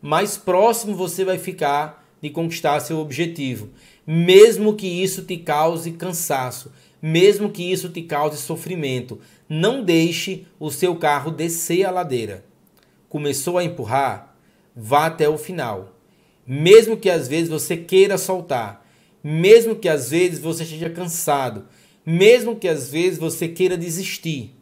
mais 0.01 0.38
próximo 0.38 0.95
você 0.95 1.26
vai 1.26 1.38
ficar 1.38 2.07
de 2.22 2.30
conquistar 2.30 2.80
seu 2.80 2.99
objetivo, 2.99 3.70
mesmo 4.07 4.76
que 4.76 4.88
isso 4.88 5.24
te 5.24 5.36
cause 5.36 5.91
cansaço, 5.91 6.72
mesmo 7.01 7.49
que 7.49 7.70
isso 7.70 7.89
te 7.89 8.01
cause 8.01 8.38
sofrimento. 8.38 9.20
Não 9.49 9.84
deixe 9.84 10.45
o 10.57 10.72
seu 10.72 10.95
carro 10.95 11.32
descer 11.32 11.84
a 11.84 11.91
ladeira. 11.91 12.45
Começou 13.09 13.57
a 13.57 13.64
empurrar? 13.64 14.38
Vá 14.74 15.07
até 15.07 15.28
o 15.28 15.38
final. 15.38 15.97
Mesmo 16.47 16.95
que 16.95 17.09
às 17.09 17.28
vezes 17.28 17.49
você 17.49 17.76
queira 17.76 18.18
soltar, 18.18 18.88
mesmo 19.22 19.76
que 19.76 19.89
às 19.89 20.12
vezes 20.12 20.39
você 20.39 20.64
esteja 20.64 20.89
cansado, 20.89 21.68
mesmo 22.05 22.55
que 22.55 22.67
às 22.67 22.91
vezes 22.91 23.19
você 23.19 23.47
queira 23.47 23.77
desistir, 23.77 24.55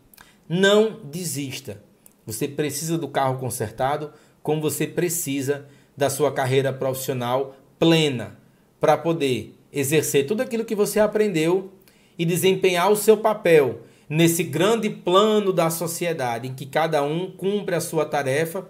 não 0.48 1.00
desista. 1.04 1.82
Você 2.26 2.48
precisa 2.48 2.98
do 2.98 3.08
carro 3.08 3.40
consertado, 3.40 4.12
como 4.44 4.62
você 4.62 4.86
precisa 4.86 5.68
da 5.96 6.10
sua 6.10 6.32
carreira 6.32 6.72
profissional 6.72 7.56
plena 7.78 8.38
para 8.80 8.98
poder 8.98 9.56
exercer 9.72 10.26
tudo 10.26 10.42
aquilo 10.42 10.66
que 10.66 10.76
você 10.76 11.00
aprendeu 11.00 11.72
e 12.18 12.26
desempenhar 12.26 12.92
o 12.92 12.96
seu 12.96 13.18
papel 13.18 13.82
nesse 14.10 14.44
grande 14.44 14.90
plano 14.90 15.54
da 15.54 15.70
sociedade 15.70 16.48
em 16.48 16.54
que 16.54 16.66
cada 16.66 17.04
um 17.04 17.32
cumpre 17.32 17.76
a 17.76 17.82
sua 17.82 18.06
tarefa 18.06 18.68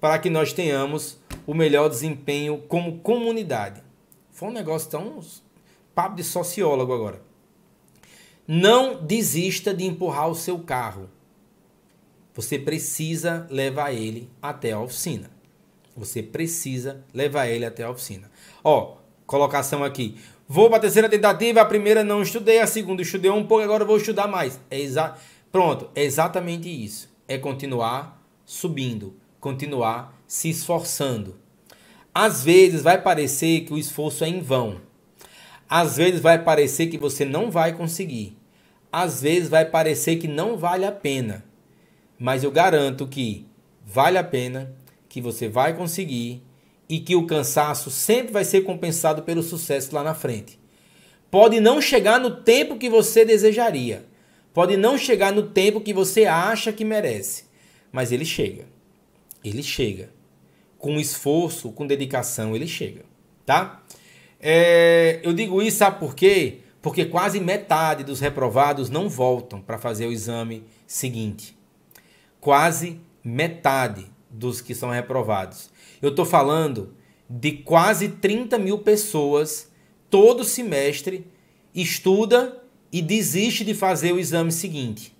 para 0.00 0.18
que 0.18 0.30
nós 0.30 0.52
tenhamos 0.52 1.18
o 1.46 1.54
melhor 1.54 1.88
desempenho 1.88 2.62
como 2.68 2.98
comunidade. 2.98 3.82
Foi 4.30 4.48
um 4.48 4.52
negócio 4.52 4.90
tão 4.90 5.20
papo 5.94 6.16
de 6.16 6.22
sociólogo 6.22 6.92
agora. 6.92 7.25
Não 8.46 9.04
desista 9.04 9.74
de 9.74 9.84
empurrar 9.84 10.28
o 10.28 10.34
seu 10.34 10.58
carro. 10.58 11.08
Você 12.34 12.58
precisa 12.58 13.46
levar 13.50 13.92
ele 13.92 14.30
até 14.40 14.72
a 14.72 14.80
oficina. 14.80 15.30
Você 15.96 16.22
precisa 16.22 17.02
levar 17.14 17.46
ele 17.48 17.64
até 17.64 17.82
a 17.82 17.90
oficina. 17.90 18.30
Ó, 18.62 18.96
colocação 19.26 19.82
aqui. 19.82 20.16
Vou 20.46 20.68
para 20.68 20.76
a 20.76 20.80
terceira 20.80 21.08
tentativa, 21.08 21.60
a 21.60 21.64
primeira 21.64 22.04
não 22.04 22.22
estudei, 22.22 22.60
a 22.60 22.66
segunda 22.66 23.02
estudei 23.02 23.30
um 23.30 23.44
pouco, 23.44 23.64
agora 23.64 23.84
vou 23.84 23.96
estudar 23.96 24.28
mais. 24.28 24.60
É 24.70 24.78
exa 24.78 25.16
Pronto, 25.50 25.88
é 25.94 26.04
exatamente 26.04 26.68
isso. 26.68 27.08
É 27.26 27.38
continuar 27.38 28.22
subindo, 28.44 29.16
continuar 29.40 30.16
se 30.26 30.50
esforçando. 30.50 31.36
Às 32.14 32.44
vezes 32.44 32.82
vai 32.82 33.00
parecer 33.00 33.62
que 33.62 33.72
o 33.72 33.78
esforço 33.78 34.22
é 34.22 34.28
em 34.28 34.40
vão. 34.40 34.80
Às 35.68 35.96
vezes 35.96 36.20
vai 36.20 36.42
parecer 36.42 36.86
que 36.86 36.98
você 36.98 37.24
não 37.24 37.50
vai 37.50 37.72
conseguir. 37.72 38.35
Às 38.98 39.20
vezes 39.20 39.50
vai 39.50 39.66
parecer 39.66 40.16
que 40.16 40.26
não 40.26 40.56
vale 40.56 40.86
a 40.86 40.90
pena. 40.90 41.44
Mas 42.18 42.42
eu 42.42 42.50
garanto 42.50 43.06
que 43.06 43.46
vale 43.84 44.16
a 44.16 44.24
pena, 44.24 44.74
que 45.06 45.20
você 45.20 45.50
vai 45.50 45.76
conseguir 45.76 46.42
e 46.88 46.98
que 46.98 47.14
o 47.14 47.26
cansaço 47.26 47.90
sempre 47.90 48.32
vai 48.32 48.42
ser 48.42 48.62
compensado 48.62 49.22
pelo 49.22 49.42
sucesso 49.42 49.94
lá 49.94 50.02
na 50.02 50.14
frente. 50.14 50.58
Pode 51.30 51.60
não 51.60 51.78
chegar 51.78 52.18
no 52.18 52.36
tempo 52.36 52.78
que 52.78 52.88
você 52.88 53.22
desejaria, 53.22 54.06
pode 54.54 54.78
não 54.78 54.96
chegar 54.96 55.30
no 55.30 55.42
tempo 55.42 55.82
que 55.82 55.92
você 55.92 56.24
acha 56.24 56.72
que 56.72 56.82
merece, 56.82 57.44
mas 57.92 58.12
ele 58.12 58.24
chega. 58.24 58.64
Ele 59.44 59.62
chega. 59.62 60.08
Com 60.78 60.98
esforço, 60.98 61.70
com 61.70 61.86
dedicação, 61.86 62.56
ele 62.56 62.66
chega, 62.66 63.02
tá? 63.44 63.84
É, 64.40 65.20
eu 65.22 65.34
digo 65.34 65.60
isso, 65.60 65.76
sabe 65.76 65.98
por 65.98 66.14
quê? 66.14 66.60
Porque 66.86 67.04
quase 67.04 67.40
metade 67.40 68.04
dos 68.04 68.20
reprovados 68.20 68.88
não 68.88 69.08
voltam 69.08 69.60
para 69.60 69.76
fazer 69.76 70.06
o 70.06 70.12
exame 70.12 70.62
seguinte. 70.86 71.58
Quase 72.40 73.00
metade 73.24 74.06
dos 74.30 74.60
que 74.60 74.72
são 74.72 74.90
reprovados. 74.90 75.68
Eu 76.00 76.10
estou 76.10 76.24
falando 76.24 76.94
de 77.28 77.50
quase 77.50 78.10
30 78.10 78.56
mil 78.58 78.78
pessoas 78.78 79.68
todo 80.08 80.44
semestre 80.44 81.26
estuda 81.74 82.62
e 82.92 83.02
desiste 83.02 83.64
de 83.64 83.74
fazer 83.74 84.12
o 84.12 84.20
exame 84.20 84.52
seguinte. 84.52 85.12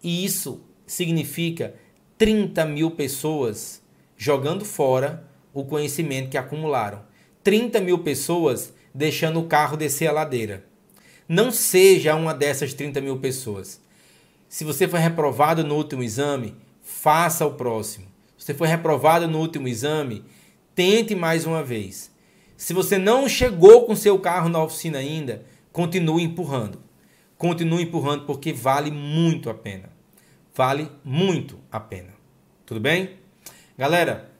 E 0.00 0.24
isso 0.24 0.60
significa 0.86 1.74
30 2.16 2.64
mil 2.64 2.92
pessoas 2.92 3.82
jogando 4.16 4.64
fora 4.64 5.28
o 5.52 5.64
conhecimento 5.64 6.30
que 6.30 6.38
acumularam. 6.38 7.02
30 7.42 7.80
mil 7.80 7.98
pessoas 8.04 8.72
deixando 8.94 9.40
o 9.40 9.48
carro 9.48 9.76
descer 9.76 10.06
a 10.06 10.12
ladeira. 10.12 10.65
Não 11.28 11.50
seja 11.50 12.14
uma 12.14 12.32
dessas 12.32 12.72
30 12.72 13.00
mil 13.00 13.18
pessoas. 13.18 13.80
Se 14.48 14.64
você 14.64 14.86
foi 14.86 15.00
reprovado 15.00 15.64
no 15.64 15.74
último 15.74 16.02
exame, 16.02 16.54
faça 16.82 17.44
o 17.44 17.54
próximo. 17.54 18.06
Você 18.38 18.54
foi 18.54 18.68
reprovado 18.68 19.26
no 19.26 19.38
último 19.38 19.66
exame? 19.66 20.24
Tente 20.74 21.14
mais 21.14 21.44
uma 21.44 21.64
vez. 21.64 22.12
Se 22.56 22.72
você 22.72 22.96
não 22.96 23.28
chegou 23.28 23.84
com 23.84 23.96
seu 23.96 24.18
carro 24.18 24.48
na 24.48 24.62
oficina 24.62 24.98
ainda, 24.98 25.44
continue 25.72 26.22
empurrando. 26.22 26.80
Continue 27.36 27.82
empurrando 27.82 28.24
porque 28.24 28.52
vale 28.52 28.90
muito 28.90 29.50
a 29.50 29.54
pena. 29.54 29.90
Vale 30.54 30.90
muito 31.04 31.58
a 31.70 31.80
pena. 31.80 32.14
Tudo 32.64 32.80
bem? 32.80 33.10
Galera, 33.76 34.30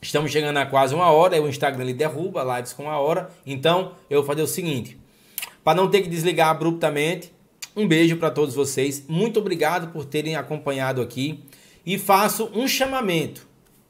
estamos 0.00 0.32
chegando 0.32 0.56
a 0.56 0.66
quase 0.66 0.94
uma 0.94 1.10
hora. 1.10 1.40
O 1.40 1.48
Instagram 1.48 1.84
ele 1.84 1.94
derruba 1.94 2.56
lives 2.56 2.72
com 2.72 2.84
uma 2.84 2.98
hora. 2.98 3.30
Então, 3.46 3.92
eu 4.10 4.20
vou 4.20 4.26
fazer 4.26 4.42
o 4.42 4.46
seguinte: 4.46 4.98
para 5.64 5.76
não 5.76 5.88
ter 5.88 6.02
que 6.02 6.08
desligar 6.08 6.48
abruptamente, 6.48 7.32
um 7.74 7.86
beijo 7.86 8.16
para 8.16 8.30
todos 8.30 8.54
vocês. 8.54 9.04
Muito 9.08 9.40
obrigado 9.40 9.92
por 9.92 10.04
terem 10.04 10.36
acompanhado 10.36 11.00
aqui 11.00 11.42
e 11.84 11.98
faço 11.98 12.50
um 12.54 12.68
chamamento. 12.68 13.46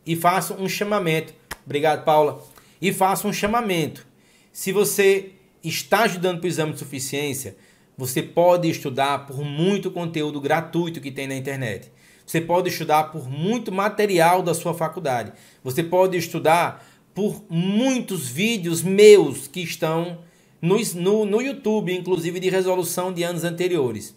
E 0.06 0.16
faço 0.16 0.54
um 0.54 0.68
chamamento. 0.68 1.34
Obrigado, 1.64 2.04
Paula. 2.04 2.42
E 2.80 2.92
faço 2.92 3.28
um 3.28 3.32
chamamento. 3.32 4.06
Se 4.52 4.72
você 4.72 5.32
está 5.62 6.02
ajudando 6.02 6.38
para 6.38 6.46
o 6.46 6.48
exame 6.48 6.72
de 6.72 6.78
suficiência, 6.78 7.56
você 7.96 8.22
pode 8.22 8.68
estudar 8.68 9.26
por 9.26 9.44
muito 9.44 9.90
conteúdo 9.90 10.40
gratuito 10.40 11.00
que 11.00 11.10
tem 11.10 11.26
na 11.26 11.36
internet. 11.36 11.90
Você 12.26 12.40
pode 12.40 12.68
estudar 12.68 13.04
por 13.04 13.28
muito 13.28 13.70
material 13.70 14.42
da 14.42 14.54
sua 14.54 14.74
faculdade. 14.74 15.32
Você 15.62 15.82
pode 15.82 16.16
estudar 16.16 16.84
por 17.14 17.44
muitos 17.48 18.28
vídeos 18.28 18.82
meus 18.82 19.46
que 19.46 19.60
estão 19.60 20.18
no, 20.62 20.78
no, 20.94 21.26
no 21.26 21.42
YouTube, 21.42 21.92
inclusive 21.92 22.38
de 22.38 22.48
resolução 22.48 23.12
de 23.12 23.24
anos 23.24 23.42
anteriores. 23.42 24.14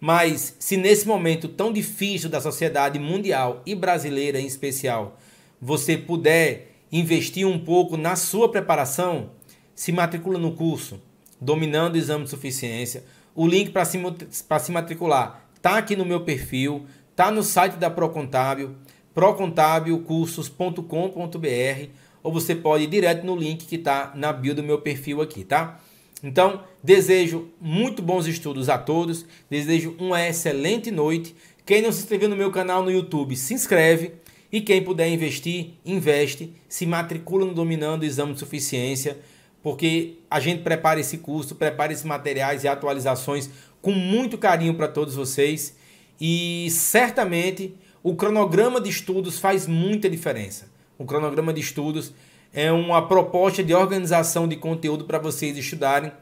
Mas 0.00 0.56
se 0.58 0.76
nesse 0.76 1.06
momento 1.06 1.48
tão 1.48 1.72
difícil 1.72 2.28
da 2.28 2.40
sociedade 2.40 2.98
mundial 2.98 3.62
e 3.64 3.74
brasileira 3.74 4.40
em 4.40 4.46
especial, 4.46 5.16
você 5.62 5.96
puder 5.96 6.72
investir 6.90 7.46
um 7.46 7.58
pouco 7.58 7.96
na 7.96 8.16
sua 8.16 8.50
preparação, 8.50 9.30
se 9.74 9.92
matricula 9.92 10.38
no 10.38 10.52
curso 10.52 11.00
Dominando 11.40 11.94
o 11.94 11.98
Exame 11.98 12.24
de 12.24 12.30
Suficiência. 12.30 13.04
O 13.34 13.46
link 13.46 13.70
para 13.70 13.84
se, 13.84 14.00
se 14.30 14.72
matricular 14.72 15.46
está 15.54 15.78
aqui 15.78 15.94
no 15.94 16.04
meu 16.04 16.22
perfil, 16.22 16.86
está 17.10 17.30
no 17.30 17.42
site 17.42 17.74
da 17.74 17.90
Procontábil, 17.90 18.74
procontabilcursos.com.br 19.14 21.90
ou 22.26 22.32
você 22.32 22.56
pode 22.56 22.82
ir 22.82 22.88
direto 22.88 23.24
no 23.24 23.36
link 23.36 23.66
que 23.66 23.76
está 23.76 24.10
na 24.16 24.32
bio 24.32 24.52
do 24.52 24.60
meu 24.60 24.80
perfil 24.80 25.22
aqui, 25.22 25.44
tá? 25.44 25.80
Então, 26.24 26.64
desejo 26.82 27.50
muito 27.60 28.02
bons 28.02 28.26
estudos 28.26 28.68
a 28.68 28.76
todos, 28.76 29.24
desejo 29.48 29.94
uma 29.96 30.20
excelente 30.26 30.90
noite. 30.90 31.36
Quem 31.64 31.80
não 31.80 31.92
se 31.92 32.00
inscreveu 32.00 32.28
no 32.28 32.34
meu 32.34 32.50
canal 32.50 32.82
no 32.82 32.90
YouTube, 32.90 33.36
se 33.36 33.54
inscreve. 33.54 34.10
E 34.50 34.60
quem 34.60 34.82
puder 34.82 35.08
investir, 35.08 35.74
investe, 35.84 36.52
se 36.68 36.84
matricula 36.84 37.46
no 37.46 37.54
Dominando 37.54 38.02
Exame 38.02 38.32
de 38.32 38.40
Suficiência, 38.40 39.18
porque 39.62 40.14
a 40.28 40.40
gente 40.40 40.64
prepara 40.64 40.98
esse 40.98 41.18
curso, 41.18 41.54
prepara 41.54 41.92
esses 41.92 42.04
materiais 42.04 42.64
e 42.64 42.68
atualizações 42.68 43.48
com 43.80 43.92
muito 43.92 44.36
carinho 44.36 44.74
para 44.74 44.88
todos 44.88 45.14
vocês. 45.14 45.76
E 46.20 46.66
certamente 46.72 47.72
o 48.02 48.16
cronograma 48.16 48.80
de 48.80 48.90
estudos 48.90 49.38
faz 49.38 49.68
muita 49.68 50.10
diferença. 50.10 50.74
O 50.98 51.04
cronograma 51.04 51.52
de 51.52 51.60
estudos 51.60 52.12
é 52.52 52.72
uma 52.72 53.06
proposta 53.06 53.62
de 53.62 53.74
organização 53.74 54.48
de 54.48 54.56
conteúdo 54.56 55.04
para 55.04 55.18
vocês 55.18 55.56
estudarem, 55.56 56.12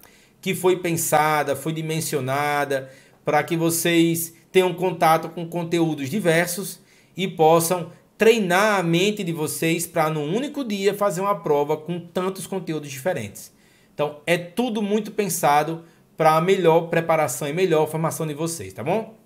que 0.41 0.55
foi 0.55 0.77
pensada, 0.77 1.55
foi 1.55 1.73
dimensionada 1.73 2.91
para 3.25 3.43
que 3.43 3.57
vocês 3.57 4.35
tenham 4.53 4.75
contato 4.75 5.29
com 5.29 5.47
conteúdos 5.47 6.11
diversos 6.11 6.81
e 7.17 7.27
possam 7.27 7.91
treinar 8.19 8.79
a 8.79 8.83
mente 8.83 9.25
de 9.25 9.33
vocês 9.33 9.87
para 9.87 10.11
no 10.11 10.23
único 10.23 10.65
dia 10.65 10.95
fazer 10.95 11.21
uma 11.21 11.35
prova 11.35 11.77
com 11.77 11.99
tantos 11.99 12.47
conteúdos 12.47 12.91
diferentes. 12.91 13.53
Então 13.95 14.21
é 14.27 14.37
tudo 14.37 14.83
muito 14.83 15.11
pensado 15.13 15.85
para 16.17 16.37
a 16.37 16.41
melhor 16.41 16.89
preparação 16.89 17.49
e 17.49 17.53
melhor 17.53 17.89
formação 17.89 18.27
de 18.27 18.35
vocês, 18.35 18.73
tá 18.73 18.83
bom? 18.83 19.17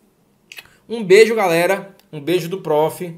Um 0.88 1.04
beijo, 1.04 1.34
galera. 1.34 1.94
Um 2.10 2.20
beijo 2.20 2.48
do 2.48 2.60
prof. 2.60 3.14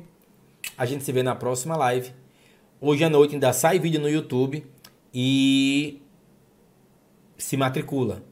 A 0.76 0.86
gente 0.86 1.04
se 1.04 1.12
vê 1.12 1.22
na 1.22 1.36
próxima 1.36 1.76
live. 1.76 2.19
Hoje 2.82 3.04
à 3.04 3.10
noite 3.10 3.34
ainda 3.34 3.52
sai 3.52 3.78
vídeo 3.78 4.00
no 4.00 4.08
YouTube 4.08 4.64
e 5.12 6.00
se 7.36 7.54
matricula. 7.54 8.22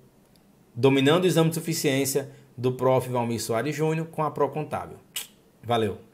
Dominando 0.75 1.25
o 1.25 1.27
exame 1.27 1.51
de 1.51 1.57
suficiência 1.57 2.31
do 2.57 2.73
Prof. 2.73 3.11
Valmir 3.11 3.43
Soares 3.43 3.77
Júnior 3.77 4.07
com 4.07 4.23
a 4.23 4.31
Pro 4.31 4.49
Contábil. 4.49 4.97
Valeu! 5.63 6.08